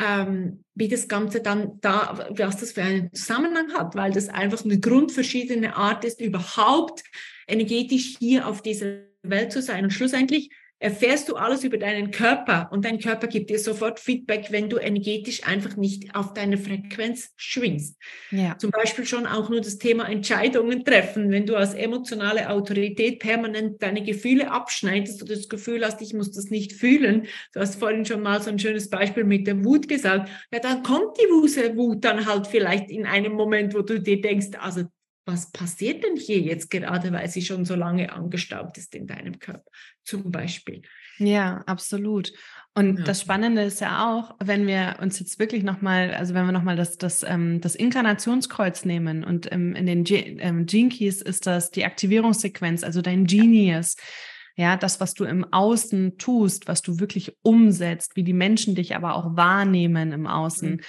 ähm, 0.00 0.64
wie 0.74 0.88
das 0.88 1.08
Ganze 1.08 1.42
dann 1.42 1.78
da, 1.80 2.28
was 2.30 2.56
das 2.58 2.72
für 2.72 2.82
einen 2.82 3.12
Zusammenhang 3.12 3.72
hat, 3.74 3.94
weil 3.94 4.12
das 4.12 4.28
einfach 4.28 4.64
eine 4.64 4.80
grundverschiedene 4.80 5.76
Art 5.76 6.04
ist, 6.04 6.20
überhaupt 6.20 7.04
energetisch 7.46 8.16
hier 8.18 8.48
auf 8.48 8.62
dieser 8.62 9.02
Welt 9.22 9.52
zu 9.52 9.60
sein. 9.60 9.84
Und 9.84 9.90
schlussendlich 9.90 10.50
erfährst 10.80 11.28
du 11.28 11.36
alles 11.36 11.62
über 11.62 11.76
deinen 11.76 12.10
Körper 12.10 12.68
und 12.72 12.86
dein 12.86 12.98
Körper 12.98 13.26
gibt 13.26 13.50
dir 13.50 13.58
sofort 13.58 14.00
Feedback, 14.00 14.46
wenn 14.50 14.70
du 14.70 14.78
energetisch 14.78 15.46
einfach 15.46 15.76
nicht 15.76 16.14
auf 16.16 16.32
deine 16.32 16.56
Frequenz 16.56 17.32
schwingst. 17.36 17.96
Ja. 18.30 18.56
Zum 18.58 18.70
Beispiel 18.70 19.06
schon 19.06 19.26
auch 19.26 19.50
nur 19.50 19.60
das 19.60 19.76
Thema 19.76 20.08
Entscheidungen 20.08 20.84
treffen. 20.84 21.30
Wenn 21.30 21.44
du 21.44 21.54
als 21.54 21.74
emotionale 21.74 22.48
Autorität 22.48 23.20
permanent 23.20 23.82
deine 23.82 24.02
Gefühle 24.02 24.50
abschneidest 24.50 25.22
oder 25.22 25.34
das 25.34 25.50
Gefühl 25.50 25.84
hast, 25.84 26.00
ich 26.00 26.14
muss 26.14 26.32
das 26.32 26.46
nicht 26.46 26.72
fühlen, 26.72 27.26
du 27.52 27.60
hast 27.60 27.76
vorhin 27.76 28.06
schon 28.06 28.22
mal 28.22 28.40
so 28.40 28.50
ein 28.50 28.58
schönes 28.58 28.88
Beispiel 28.88 29.24
mit 29.24 29.46
der 29.46 29.62
Wut 29.62 29.86
gesagt, 29.86 30.30
ja, 30.50 30.60
dann 30.60 30.82
kommt 30.82 31.18
die 31.18 31.76
Wut 31.76 32.04
dann 32.04 32.24
halt 32.24 32.46
vielleicht 32.46 32.90
in 32.90 33.04
einem 33.04 33.32
Moment, 33.32 33.74
wo 33.74 33.82
du 33.82 34.00
dir 34.00 34.20
denkst, 34.22 34.58
also 34.58 34.84
was 35.30 35.52
passiert 35.52 36.04
denn 36.04 36.16
hier 36.16 36.40
jetzt 36.40 36.70
gerade, 36.70 37.12
weil 37.12 37.28
sie 37.28 37.42
schon 37.42 37.64
so 37.64 37.74
lange 37.74 38.12
angestaubt 38.12 38.78
ist 38.78 38.94
in 38.94 39.06
deinem 39.06 39.38
Körper, 39.38 39.70
zum 40.04 40.30
Beispiel. 40.30 40.82
Ja, 41.18 41.62
absolut. 41.66 42.32
Und 42.74 43.00
ja. 43.00 43.04
das 43.04 43.20
Spannende 43.20 43.62
ist 43.62 43.80
ja 43.80 44.10
auch, 44.10 44.36
wenn 44.38 44.66
wir 44.66 44.96
uns 45.00 45.18
jetzt 45.18 45.38
wirklich 45.38 45.64
nochmal, 45.64 46.14
also 46.14 46.34
wenn 46.34 46.46
wir 46.46 46.52
nochmal 46.52 46.76
das, 46.76 46.98
das, 46.98 47.22
ähm, 47.24 47.60
das 47.60 47.74
Inkarnationskreuz 47.74 48.84
nehmen 48.84 49.24
und 49.24 49.50
ähm, 49.52 49.74
in 49.74 49.86
den 49.86 50.04
Ge 50.04 50.38
ähm, 50.40 50.66
Gene 50.66 50.88
Keys 50.88 51.20
ist 51.20 51.46
das 51.46 51.70
die 51.70 51.84
Aktivierungssequenz, 51.84 52.84
also 52.84 53.02
dein 53.02 53.26
Genius. 53.26 53.96
Ja, 54.56 54.76
das, 54.76 55.00
was 55.00 55.14
du 55.14 55.24
im 55.24 55.44
Außen 55.52 56.18
tust, 56.18 56.68
was 56.68 56.82
du 56.82 57.00
wirklich 57.00 57.36
umsetzt, 57.42 58.14
wie 58.14 58.24
die 58.24 58.32
Menschen 58.32 58.74
dich 58.74 58.94
aber 58.94 59.14
auch 59.14 59.36
wahrnehmen 59.36 60.12
im 60.12 60.26
Außen. 60.26 60.72
Mhm. 60.72 60.80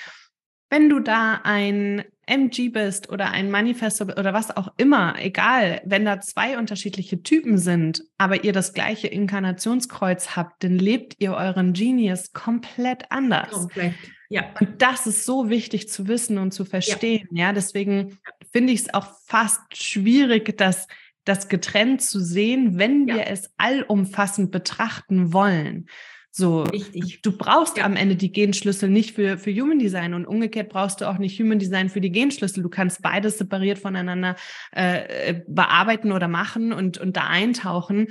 Wenn 0.70 0.90
du 0.90 1.00
da 1.00 1.42
ein 1.44 2.04
MG 2.32 2.70
bist 2.70 3.10
oder 3.10 3.32
ein 3.32 3.52
Manifesto 3.52 4.06
oder 4.06 4.34
was 4.34 4.56
auch 4.56 4.70
immer, 4.78 5.16
egal, 5.20 5.82
wenn 5.84 6.06
da 6.06 6.22
zwei 6.22 6.58
unterschiedliche 6.58 7.22
Typen 7.22 7.58
sind, 7.58 8.04
aber 8.18 8.46
ihr 8.46 8.54
das 8.54 8.74
gleiche 8.74 9.08
Inkarnationskreuz 9.08 10.38
habt, 10.38 10.64
dann 10.64 10.80
lebt 10.80 11.16
ihr 11.20 11.34
euren 11.34 11.74
Genius 11.74 12.32
komplett 12.32 13.12
anders. 13.12 13.52
Komplett. 13.52 13.96
Ja. 14.30 14.46
Und 14.62 14.82
das 14.82 15.08
ist 15.08 15.26
so 15.26 15.50
wichtig 15.50 15.90
zu 15.90 16.08
wissen 16.08 16.38
und 16.38 16.54
zu 16.54 16.64
verstehen. 16.64 17.28
Ja, 17.32 17.48
ja 17.48 17.54
deswegen 17.54 18.18
finde 18.50 18.72
ich 18.72 18.80
es 18.82 18.94
auch 18.94 19.08
fast 19.26 19.76
schwierig, 19.76 20.58
dass 20.58 20.88
das 21.26 21.50
getrennt 21.50 22.02
zu 22.02 22.22
sehen, 22.22 22.80
wenn 22.80 23.08
wir 23.08 23.18
ja. 23.18 23.24
es 23.24 23.52
allumfassend 23.58 24.52
betrachten 24.52 25.34
wollen. 25.34 25.88
So, 26.34 26.64
Richtig. 26.64 27.22
du 27.22 27.34
brauchst 27.34 27.78
ja. 27.78 27.84
am 27.84 27.98
Ende 27.98 28.16
die 28.16 28.32
Genschlüssel 28.32 28.90
nicht 28.90 29.16
für, 29.16 29.38
für 29.38 29.52
Human 29.52 29.80
Design 29.80 30.14
und 30.14 30.26
umgekehrt 30.26 30.70
brauchst 30.70 31.02
du 31.02 31.10
auch 31.10 31.18
nicht 31.18 31.38
Human 31.40 31.60
Design 31.60 31.90
für 31.90 32.00
die 32.00 32.12
Genschlüssel. 32.12 32.64
Du 32.64 32.70
kannst 32.70 33.02
beides 33.02 33.38
separiert 33.38 33.80
voneinander 33.80 34.38
äh, 34.74 35.30
äh, 35.30 35.44
bearbeiten 35.46 36.14
oder 36.14 36.30
machen 36.30 36.72
und, 36.72 36.98
und 36.98 37.18
da 37.18 37.28
eintauchen. 37.28 38.08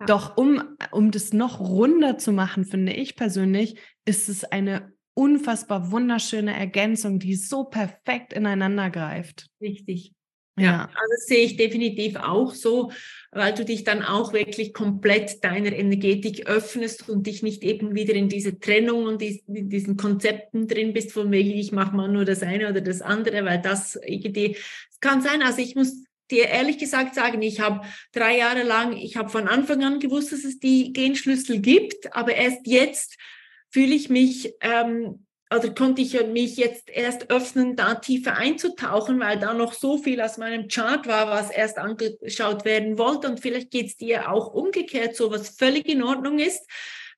Ja. 0.00 0.06
Doch 0.06 0.38
um, 0.38 0.62
um 0.92 1.10
das 1.10 1.34
noch 1.34 1.60
runder 1.60 2.16
zu 2.16 2.32
machen, 2.32 2.64
finde 2.64 2.94
ich 2.94 3.16
persönlich, 3.16 3.76
ist 4.06 4.30
es 4.30 4.44
eine 4.44 4.92
unfassbar 5.12 5.90
wunderschöne 5.90 6.56
Ergänzung, 6.56 7.18
die 7.18 7.34
so 7.34 7.64
perfekt 7.64 8.32
ineinander 8.32 8.88
greift. 8.88 9.48
Richtig. 9.60 10.14
Ja, 10.58 10.82
also 10.86 11.12
das 11.16 11.26
sehe 11.26 11.44
ich 11.44 11.56
definitiv 11.56 12.16
auch 12.16 12.52
so, 12.54 12.92
weil 13.30 13.52
du 13.52 13.64
dich 13.64 13.84
dann 13.84 14.02
auch 14.02 14.32
wirklich 14.32 14.72
komplett 14.72 15.44
deiner 15.44 15.72
Energetik 15.72 16.46
öffnest 16.46 17.08
und 17.08 17.26
dich 17.26 17.42
nicht 17.42 17.62
eben 17.62 17.94
wieder 17.94 18.14
in 18.14 18.28
diese 18.28 18.58
Trennung 18.58 19.04
und 19.04 19.22
in 19.22 19.68
diesen 19.68 19.96
Konzepten 19.96 20.66
drin 20.66 20.92
bist, 20.92 21.12
von 21.12 21.30
wegen 21.30 21.50
ich 21.50 21.72
mache 21.72 21.94
mal 21.94 22.08
nur 22.08 22.24
das 22.24 22.42
eine 22.42 22.70
oder 22.70 22.80
das 22.80 23.02
andere, 23.02 23.44
weil 23.44 23.60
das 23.60 23.96
irgendwie, 23.96 24.56
es 24.90 25.00
kann 25.00 25.20
sein, 25.20 25.42
also 25.42 25.60
ich 25.60 25.74
muss 25.74 26.04
dir 26.30 26.48
ehrlich 26.48 26.78
gesagt 26.78 27.14
sagen, 27.14 27.42
ich 27.42 27.60
habe 27.60 27.86
drei 28.12 28.38
Jahre 28.38 28.62
lang, 28.62 28.96
ich 28.96 29.16
habe 29.16 29.28
von 29.28 29.48
Anfang 29.48 29.82
an 29.82 30.00
gewusst, 30.00 30.32
dass 30.32 30.44
es 30.44 30.58
die 30.58 30.92
Genschlüssel 30.92 31.60
gibt, 31.60 32.14
aber 32.14 32.34
erst 32.34 32.66
jetzt 32.66 33.16
fühle 33.70 33.94
ich 33.94 34.08
mich 34.08 34.54
ähm, 34.60 35.26
oder 35.54 35.74
konnte 35.74 36.02
ich 36.02 36.18
mich 36.26 36.56
jetzt 36.56 36.90
erst 36.90 37.30
öffnen, 37.30 37.76
da 37.76 37.94
tiefer 37.94 38.36
einzutauchen, 38.36 39.18
weil 39.20 39.38
da 39.38 39.54
noch 39.54 39.72
so 39.72 39.98
viel 39.98 40.20
aus 40.20 40.36
meinem 40.36 40.68
Chart 40.68 41.06
war, 41.06 41.28
was 41.30 41.50
erst 41.50 41.78
angeschaut 41.78 42.64
werden 42.64 42.98
wollte. 42.98 43.28
Und 43.28 43.40
vielleicht 43.40 43.70
geht 43.70 43.86
es 43.86 43.96
dir 43.96 44.30
auch 44.30 44.52
umgekehrt, 44.52 45.16
so 45.16 45.30
was 45.30 45.50
völlig 45.50 45.88
in 45.88 46.02
Ordnung 46.02 46.38
ist. 46.38 46.66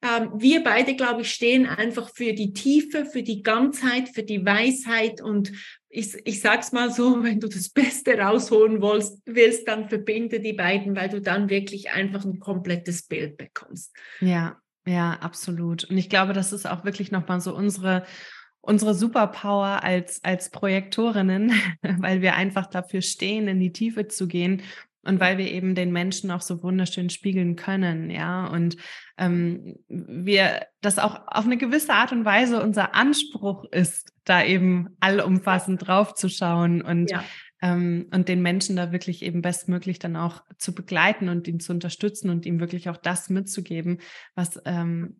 Ähm, 0.02 0.30
wir 0.34 0.64
beide, 0.64 0.94
glaube 0.94 1.22
ich, 1.22 1.32
stehen 1.32 1.66
einfach 1.66 2.10
für 2.14 2.32
die 2.32 2.52
Tiefe, 2.52 3.04
für 3.04 3.22
die 3.22 3.42
Ganzheit, 3.42 4.08
für 4.08 4.22
die 4.22 4.44
Weisheit 4.46 5.20
und 5.20 5.52
ich, 5.90 6.14
ich 6.24 6.40
sag's 6.40 6.72
mal 6.72 6.90
so, 6.90 7.22
wenn 7.22 7.40
du 7.40 7.48
das 7.48 7.68
Beste 7.68 8.16
rausholen 8.18 8.80
willst, 8.80 9.20
willst, 9.26 9.68
dann 9.68 9.88
verbinde 9.88 10.40
die 10.40 10.52
beiden, 10.52 10.96
weil 10.96 11.08
du 11.08 11.20
dann 11.20 11.50
wirklich 11.50 11.90
einfach 11.90 12.24
ein 12.24 12.38
komplettes 12.38 13.02
Bild 13.06 13.36
bekommst. 13.36 13.94
Ja, 14.20 14.58
ja, 14.86 15.12
absolut. 15.20 15.84
Und 15.84 15.98
ich 15.98 16.08
glaube, 16.08 16.32
das 16.32 16.52
ist 16.52 16.68
auch 16.68 16.84
wirklich 16.84 17.10
nochmal 17.10 17.40
so 17.40 17.54
unsere, 17.54 18.04
unsere 18.60 18.94
Superpower 18.94 19.82
als, 19.82 20.22
als 20.24 20.50
Projektorinnen, 20.50 21.52
weil 21.98 22.22
wir 22.22 22.34
einfach 22.34 22.66
dafür 22.66 23.02
stehen, 23.02 23.48
in 23.48 23.60
die 23.60 23.72
Tiefe 23.72 24.08
zu 24.08 24.26
gehen 24.26 24.62
und 25.02 25.18
weil 25.18 25.38
wir 25.38 25.50
eben 25.50 25.74
den 25.74 25.92
Menschen 25.92 26.30
auch 26.30 26.42
so 26.42 26.62
wunderschön 26.62 27.08
spiegeln 27.08 27.56
können, 27.56 28.10
ja, 28.10 28.46
und 28.46 28.76
ähm, 29.16 29.76
wir 29.88 30.66
das 30.82 30.98
auch 30.98 31.22
auf 31.26 31.46
eine 31.46 31.56
gewisse 31.56 31.94
Art 31.94 32.12
und 32.12 32.26
Weise 32.26 32.62
unser 32.62 32.94
Anspruch 32.94 33.64
ist, 33.70 34.12
da 34.24 34.44
eben 34.44 34.90
allumfassend 35.00 35.86
draufzuschauen 35.86 36.82
und 36.82 37.10
ja 37.10 37.24
ähm, 37.62 38.06
und 38.12 38.28
den 38.28 38.42
Menschen 38.42 38.76
da 38.76 38.92
wirklich 38.92 39.22
eben 39.22 39.42
bestmöglich 39.42 39.98
dann 39.98 40.16
auch 40.16 40.42
zu 40.58 40.74
begleiten 40.74 41.28
und 41.28 41.46
ihn 41.48 41.60
zu 41.60 41.72
unterstützen 41.72 42.30
und 42.30 42.46
ihm 42.46 42.60
wirklich 42.60 42.88
auch 42.88 42.96
das 42.96 43.30
mitzugeben, 43.30 43.98
was, 44.34 44.60
ähm, 44.64 45.16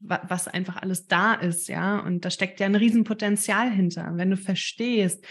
was 0.00 0.48
einfach 0.48 0.76
alles 0.76 1.06
da 1.06 1.34
ist, 1.34 1.68
ja. 1.68 1.98
Und 2.00 2.24
da 2.24 2.30
steckt 2.30 2.60
ja 2.60 2.66
ein 2.66 2.74
Riesenpotenzial 2.74 3.70
hinter. 3.70 4.12
Wenn 4.16 4.30
du 4.30 4.36
verstehst, 4.36 5.24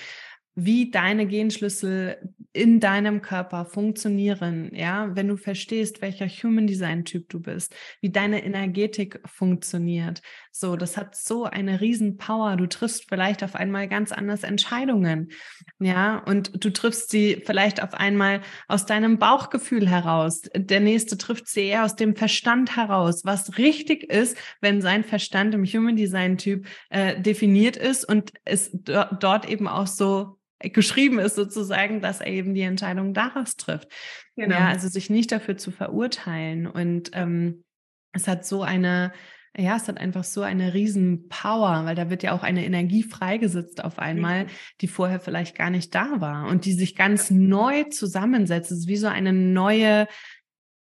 wie 0.55 0.89
deine 0.89 1.27
Genschlüssel 1.27 2.17
in 2.53 2.79
deinem 2.79 3.21
Körper 3.21 3.65
funktionieren, 3.65 4.73
ja, 4.73 5.13
wenn 5.13 5.27
du 5.27 5.35
verstehst, 5.35 6.01
welcher 6.01 6.27
Human 6.27 6.65
Design 6.65 7.03
Typ 7.03 7.27
du 7.27 7.41
bist, 7.41 7.75
wie 7.99 8.09
deine 8.09 8.43
Energetik 8.43 9.19
funktioniert. 9.25 10.21
So, 10.57 10.77
das 10.77 10.95
hat 10.95 11.17
so 11.17 11.43
eine 11.43 11.81
riesen 11.81 12.15
Power. 12.15 12.55
Du 12.55 12.65
triffst 12.65 13.09
vielleicht 13.09 13.43
auf 13.43 13.55
einmal 13.55 13.89
ganz 13.89 14.13
anders 14.13 14.43
Entscheidungen. 14.43 15.33
Ja, 15.79 16.19
und 16.19 16.63
du 16.63 16.69
triffst 16.69 17.09
sie 17.09 17.43
vielleicht 17.45 17.83
auf 17.83 17.93
einmal 17.93 18.39
aus 18.69 18.85
deinem 18.85 19.19
Bauchgefühl 19.19 19.89
heraus. 19.89 20.43
Der 20.55 20.79
nächste 20.79 21.17
trifft 21.17 21.49
sie 21.49 21.65
eher 21.67 21.83
aus 21.83 21.97
dem 21.97 22.15
Verstand 22.15 22.77
heraus, 22.77 23.25
was 23.25 23.57
richtig 23.57 24.03
ist, 24.03 24.37
wenn 24.61 24.81
sein 24.81 25.03
Verstand 25.03 25.53
im 25.53 25.65
Human 25.65 25.97
Design 25.97 26.37
Typ 26.37 26.65
äh, 26.89 27.19
definiert 27.19 27.75
ist 27.75 28.05
und 28.05 28.31
es 28.45 28.71
dort 28.71 29.49
eben 29.49 29.67
auch 29.67 29.87
so 29.87 30.39
geschrieben 30.61 31.19
ist 31.19 31.35
sozusagen, 31.35 31.99
dass 31.99 32.21
er 32.21 32.27
eben 32.27 32.53
die 32.53 32.61
Entscheidung 32.61 33.13
daraus 33.13 33.57
trifft. 33.57 33.89
Genau. 34.37 34.55
Ja, 34.55 34.69
also 34.69 34.87
sich 34.87 35.09
nicht 35.09 35.33
dafür 35.33 35.57
zu 35.57 35.71
verurteilen. 35.71 36.65
Und 36.65 37.11
ähm, 37.11 37.65
es 38.13 38.29
hat 38.29 38.45
so 38.45 38.63
eine, 38.63 39.11
ja, 39.57 39.77
es 39.77 39.87
hat 39.87 39.97
einfach 39.97 40.23
so 40.23 40.41
eine 40.41 40.73
riesen 40.73 41.29
Power, 41.29 41.85
weil 41.85 41.95
da 41.95 42.09
wird 42.09 42.23
ja 42.23 42.33
auch 42.33 42.43
eine 42.43 42.65
Energie 42.65 43.03
freigesetzt 43.03 43.83
auf 43.83 43.99
einmal, 43.99 44.47
die 44.81 44.87
vorher 44.87 45.19
vielleicht 45.19 45.57
gar 45.57 45.69
nicht 45.69 45.95
da 45.95 46.19
war 46.19 46.47
und 46.47 46.65
die 46.65 46.73
sich 46.73 46.95
ganz 46.95 47.31
neu 47.31 47.83
zusammensetzt. 47.85 48.71
Es 48.71 48.79
ist 48.79 48.87
wie 48.87 48.97
so 48.97 49.07
eine 49.07 49.33
neue 49.33 50.07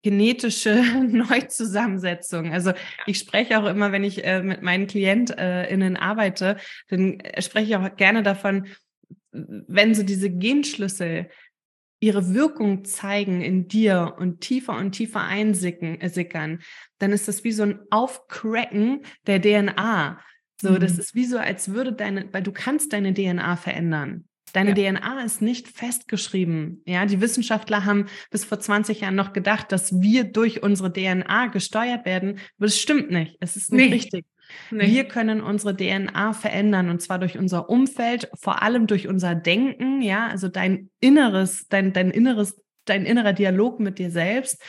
genetische 0.02 0.82
Neuzusammensetzung. 1.10 2.52
Also 2.52 2.72
ich 3.06 3.18
spreche 3.18 3.58
auch 3.58 3.66
immer, 3.66 3.92
wenn 3.92 4.04
ich 4.04 4.24
äh, 4.24 4.42
mit 4.42 4.62
meinen 4.62 4.86
KlientInnen 4.86 5.96
arbeite, 5.96 6.56
dann 6.88 7.20
äh, 7.20 7.40
spreche 7.40 7.66
ich 7.66 7.76
auch 7.76 7.96
gerne 7.96 8.22
davon, 8.22 8.66
wenn 9.32 9.94
so 9.94 10.02
diese 10.02 10.30
Genschlüssel 10.30 11.30
ihre 12.02 12.34
Wirkung 12.34 12.84
zeigen 12.84 13.40
in 13.40 13.68
dir 13.68 14.16
und 14.18 14.40
tiefer 14.40 14.76
und 14.76 14.90
tiefer 14.90 15.20
einsickern, 15.20 16.00
äh, 16.00 16.58
dann 16.98 17.12
ist 17.12 17.28
das 17.28 17.44
wie 17.44 17.52
so 17.52 17.62
ein 17.62 17.78
Aufcracken 17.90 19.02
der 19.28 19.40
DNA. 19.40 20.20
So, 20.60 20.70
mhm. 20.70 20.80
das 20.80 20.98
ist 20.98 21.14
wie 21.14 21.24
so, 21.24 21.38
als 21.38 21.72
würde 21.72 21.92
deine, 21.92 22.28
weil 22.32 22.42
du 22.42 22.50
kannst 22.50 22.92
deine 22.92 23.14
DNA 23.14 23.56
verändern. 23.56 24.24
Deine 24.52 24.78
ja. 24.78 24.92
DNA 24.92 25.22
ist 25.22 25.42
nicht 25.42 25.68
festgeschrieben. 25.68 26.82
Ja, 26.86 27.06
die 27.06 27.20
Wissenschaftler 27.20 27.84
haben 27.84 28.06
bis 28.30 28.44
vor 28.44 28.58
20 28.58 29.00
Jahren 29.00 29.14
noch 29.14 29.32
gedacht, 29.32 29.70
dass 29.70 30.02
wir 30.02 30.24
durch 30.24 30.62
unsere 30.62 30.92
DNA 30.92 31.46
gesteuert 31.46 32.04
werden. 32.04 32.40
Aber 32.58 32.66
das 32.66 32.78
stimmt 32.78 33.12
nicht. 33.12 33.36
Es 33.38 33.56
ist 33.56 33.72
nicht 33.72 33.88
nee. 33.88 33.94
richtig. 33.94 34.26
Nee. 34.70 34.86
Wir 34.88 35.04
können 35.04 35.40
unsere 35.40 35.76
DNA 35.76 36.32
verändern 36.32 36.90
und 36.90 37.00
zwar 37.02 37.18
durch 37.18 37.38
unser 37.38 37.68
Umfeld, 37.68 38.30
vor 38.34 38.62
allem 38.62 38.86
durch 38.86 39.08
unser 39.08 39.34
Denken, 39.34 40.02
ja, 40.02 40.26
also 40.26 40.48
dein 40.48 40.90
inneres, 41.00 41.68
dein, 41.68 41.92
dein 41.92 42.10
inneres, 42.10 42.60
dein 42.84 43.04
innerer 43.04 43.32
Dialog 43.32 43.80
mit 43.80 43.98
dir 43.98 44.10
selbst 44.10 44.62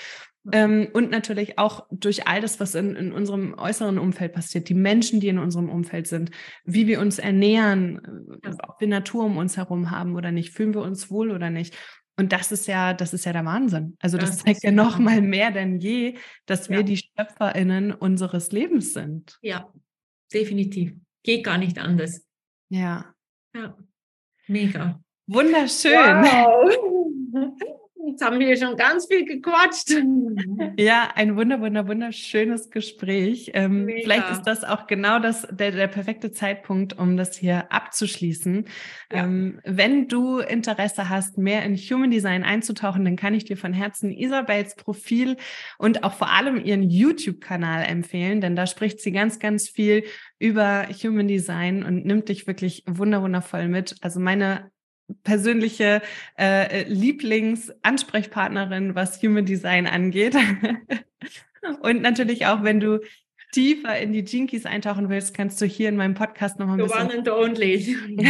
Ähm, 0.52 0.90
und 0.92 1.10
natürlich 1.10 1.58
auch 1.58 1.88
durch 1.90 2.28
all 2.28 2.42
das, 2.42 2.60
was 2.60 2.76
in, 2.76 2.96
in 2.98 3.14
unserem 3.14 3.54
äußeren 3.58 3.98
Umfeld 3.98 4.34
passiert, 4.34 4.68
die 4.68 4.74
Menschen, 4.74 5.22
die 5.22 5.30
in 5.30 5.40
unserem 5.40 5.70
Umfeld 5.70 6.08
sind, 6.08 6.32
wie 6.66 6.86
wir 6.86 7.00
uns 7.00 7.18
ernähren, 7.18 8.02
ja. 8.44 8.52
ob 8.68 8.82
wir 8.82 8.90
Natur 8.90 9.24
um 9.24 9.38
uns 9.38 9.56
herum 9.56 9.90
haben 9.90 10.16
oder 10.16 10.32
nicht, 10.34 10.54
fühlen 10.54 10.74
wir 10.74 10.82
uns 10.82 11.10
wohl 11.10 11.32
oder 11.32 11.50
nicht. 11.50 11.78
Und 12.16 12.32
das 12.32 12.52
ist 12.52 12.68
ja, 12.68 12.94
das 12.94 13.14
ist 13.14 13.26
ja 13.26 13.34
der 13.34 13.46
Wahnsinn. 13.46 13.98
Also 14.00 14.18
das, 14.18 14.32
das 14.32 14.44
zeigt 14.44 14.64
ja 14.64 14.72
noch 14.72 15.00
mal 15.00 15.22
mehr 15.22 15.52
denn 15.52 15.80
je, 15.80 16.18
dass 16.46 16.70
wir 16.70 16.84
die 16.84 16.98
SchöpferInnen 16.98 17.92
unseres 17.92 18.52
Lebens 18.52 18.94
sind. 18.94 19.40
Ja, 19.42 19.72
definitiv. 20.32 20.94
Geht 21.24 21.44
gar 21.44 21.58
nicht 21.58 21.80
anders. 21.80 22.26
Ja. 22.70 23.14
Ja. 23.56 23.78
Mega. 24.48 25.02
Wunderschön. 25.28 25.92
Wow. 25.94 26.93
Jetzt 28.14 28.24
haben 28.24 28.40
wir 28.40 28.56
schon 28.58 28.78
ganz 28.78 29.08
viel 29.08 29.26
gequatscht. 29.26 29.90
Ja, 30.78 31.10
ein 31.16 31.36
wunder, 31.36 31.62
wunder, 31.62 31.88
wunderschönes 31.88 32.70
Gespräch. 32.70 33.52
Ähm, 33.54 33.88
vielleicht 34.04 34.30
ist 34.32 34.44
das 34.44 34.64
auch 34.64 34.88
genau 34.88 35.20
das, 35.20 35.48
der, 35.52 35.72
der 35.72 35.88
perfekte 35.88 36.32
Zeitpunkt, 36.32 36.98
um 36.98 37.18
das 37.18 37.38
hier 37.38 37.72
abzuschließen. 37.72 38.66
Ja. 39.12 39.24
Ähm, 39.24 39.60
wenn 39.64 40.08
du 40.08 40.40
Interesse 40.40 41.10
hast, 41.10 41.38
mehr 41.38 41.64
in 41.64 41.76
Human 41.76 42.12
Design 42.12 42.44
einzutauchen, 42.44 43.06
dann 43.06 43.16
kann 43.16 43.34
ich 43.34 43.46
dir 43.46 43.58
von 43.58 43.74
Herzen 43.74 44.12
Isabels 44.12 44.76
Profil 44.76 45.38
und 45.78 46.04
auch 46.04 46.14
vor 46.14 46.32
allem 46.32 46.64
ihren 46.64 46.84
YouTube-Kanal 46.84 47.86
empfehlen, 47.86 48.42
denn 48.42 48.56
da 48.56 48.68
spricht 48.68 49.00
sie 49.00 49.12
ganz, 49.12 49.40
ganz 49.40 49.70
viel 49.70 50.04
über 50.40 50.88
Human 51.04 51.28
Design 51.28 51.84
und 51.84 52.06
nimmt 52.06 52.30
dich 52.30 52.48
wirklich 52.48 52.84
wunderwundervoll 52.88 53.68
mit. 53.68 53.96
Also 54.02 54.20
meine 54.20 54.72
persönliche 55.24 56.02
äh, 56.38 56.84
Lieblingsansprechpartnerin, 56.88 58.96
was 58.96 59.22
Human 59.22 59.46
Design 59.46 59.88
angeht. 59.88 60.38
Und 61.82 62.02
natürlich 62.02 62.46
auch, 62.46 62.64
wenn 62.64 62.80
du 62.80 63.02
tiefer 63.54 64.00
in 64.00 64.14
die 64.14 64.22
Jinkies 64.22 64.66
eintauchen 64.66 65.10
willst, 65.10 65.36
kannst 65.36 65.62
du 65.62 65.66
hier 65.66 65.90
in 65.90 65.96
meinem 65.96 66.16
Podcast 66.16 66.60
nochmal 66.60 66.80
ein 66.80 66.86
bisschen... 66.86 67.10
The 67.10 67.16
one 67.16 67.18
and 67.18 67.30
only. 67.30 67.98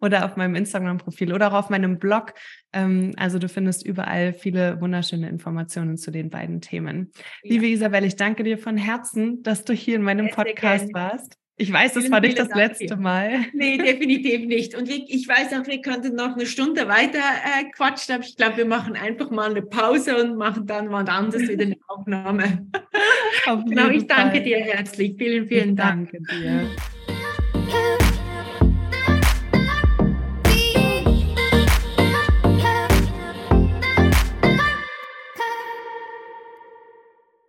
oder 0.00 0.24
auf 0.24 0.36
meinem 0.36 0.54
Instagram-Profil 0.54 1.32
oder 1.32 1.48
auch 1.48 1.54
auf 1.54 1.70
meinem 1.70 1.98
Blog. 1.98 2.34
Ähm, 2.72 3.12
also 3.16 3.38
du 3.38 3.48
findest 3.48 3.84
überall 3.84 4.32
viele 4.32 4.80
wunderschöne 4.80 5.28
Informationen 5.28 5.96
zu 5.96 6.10
den 6.10 6.30
beiden 6.30 6.60
Themen. 6.60 7.10
Ja. 7.14 7.50
Liebe 7.50 7.66
Isabel, 7.66 8.04
ich 8.04 8.16
danke 8.16 8.42
dir 8.42 8.58
von 8.58 8.76
Herzen, 8.76 9.42
dass 9.42 9.64
du 9.64 9.72
hier 9.72 9.96
in 9.96 10.02
meinem 10.02 10.30
Podcast 10.30 10.92
warst. 10.94 11.36
Ich 11.58 11.72
weiß, 11.72 11.94
das 11.94 12.10
war 12.10 12.20
nicht 12.20 12.38
das 12.38 12.48
Dank 12.48 12.60
letzte 12.60 12.86
dir. 12.86 12.96
Mal. 12.96 13.46
Nee, 13.54 13.78
definitiv 13.78 14.46
nicht. 14.46 14.74
Und 14.74 14.90
ich 14.90 15.26
weiß 15.26 15.54
auch, 15.54 15.66
wir 15.66 15.80
könnten 15.80 16.14
noch 16.14 16.34
eine 16.34 16.44
Stunde 16.44 16.86
weiter 16.86 17.18
äh, 17.18 17.64
quatschen, 17.74 18.16
aber 18.16 18.24
ich 18.24 18.36
glaube, 18.36 18.58
wir 18.58 18.66
machen 18.66 18.94
einfach 18.94 19.30
mal 19.30 19.50
eine 19.50 19.62
Pause 19.62 20.22
und 20.22 20.36
machen 20.36 20.66
dann 20.66 20.88
mal 20.88 21.08
anders 21.08 21.48
wieder 21.48 21.64
eine 21.64 21.76
Aufnahme. 21.88 22.66
Auf 23.46 23.64
genau, 23.64 23.88
ich 23.88 24.06
danke 24.06 24.36
Fall. 24.36 24.44
dir 24.44 24.58
herzlich. 24.58 25.14
Vielen, 25.16 25.48
vielen 25.48 25.70
ich 25.70 25.76
Dank. 25.76 26.12
Danke 26.12 26.40
dir. 26.40 26.68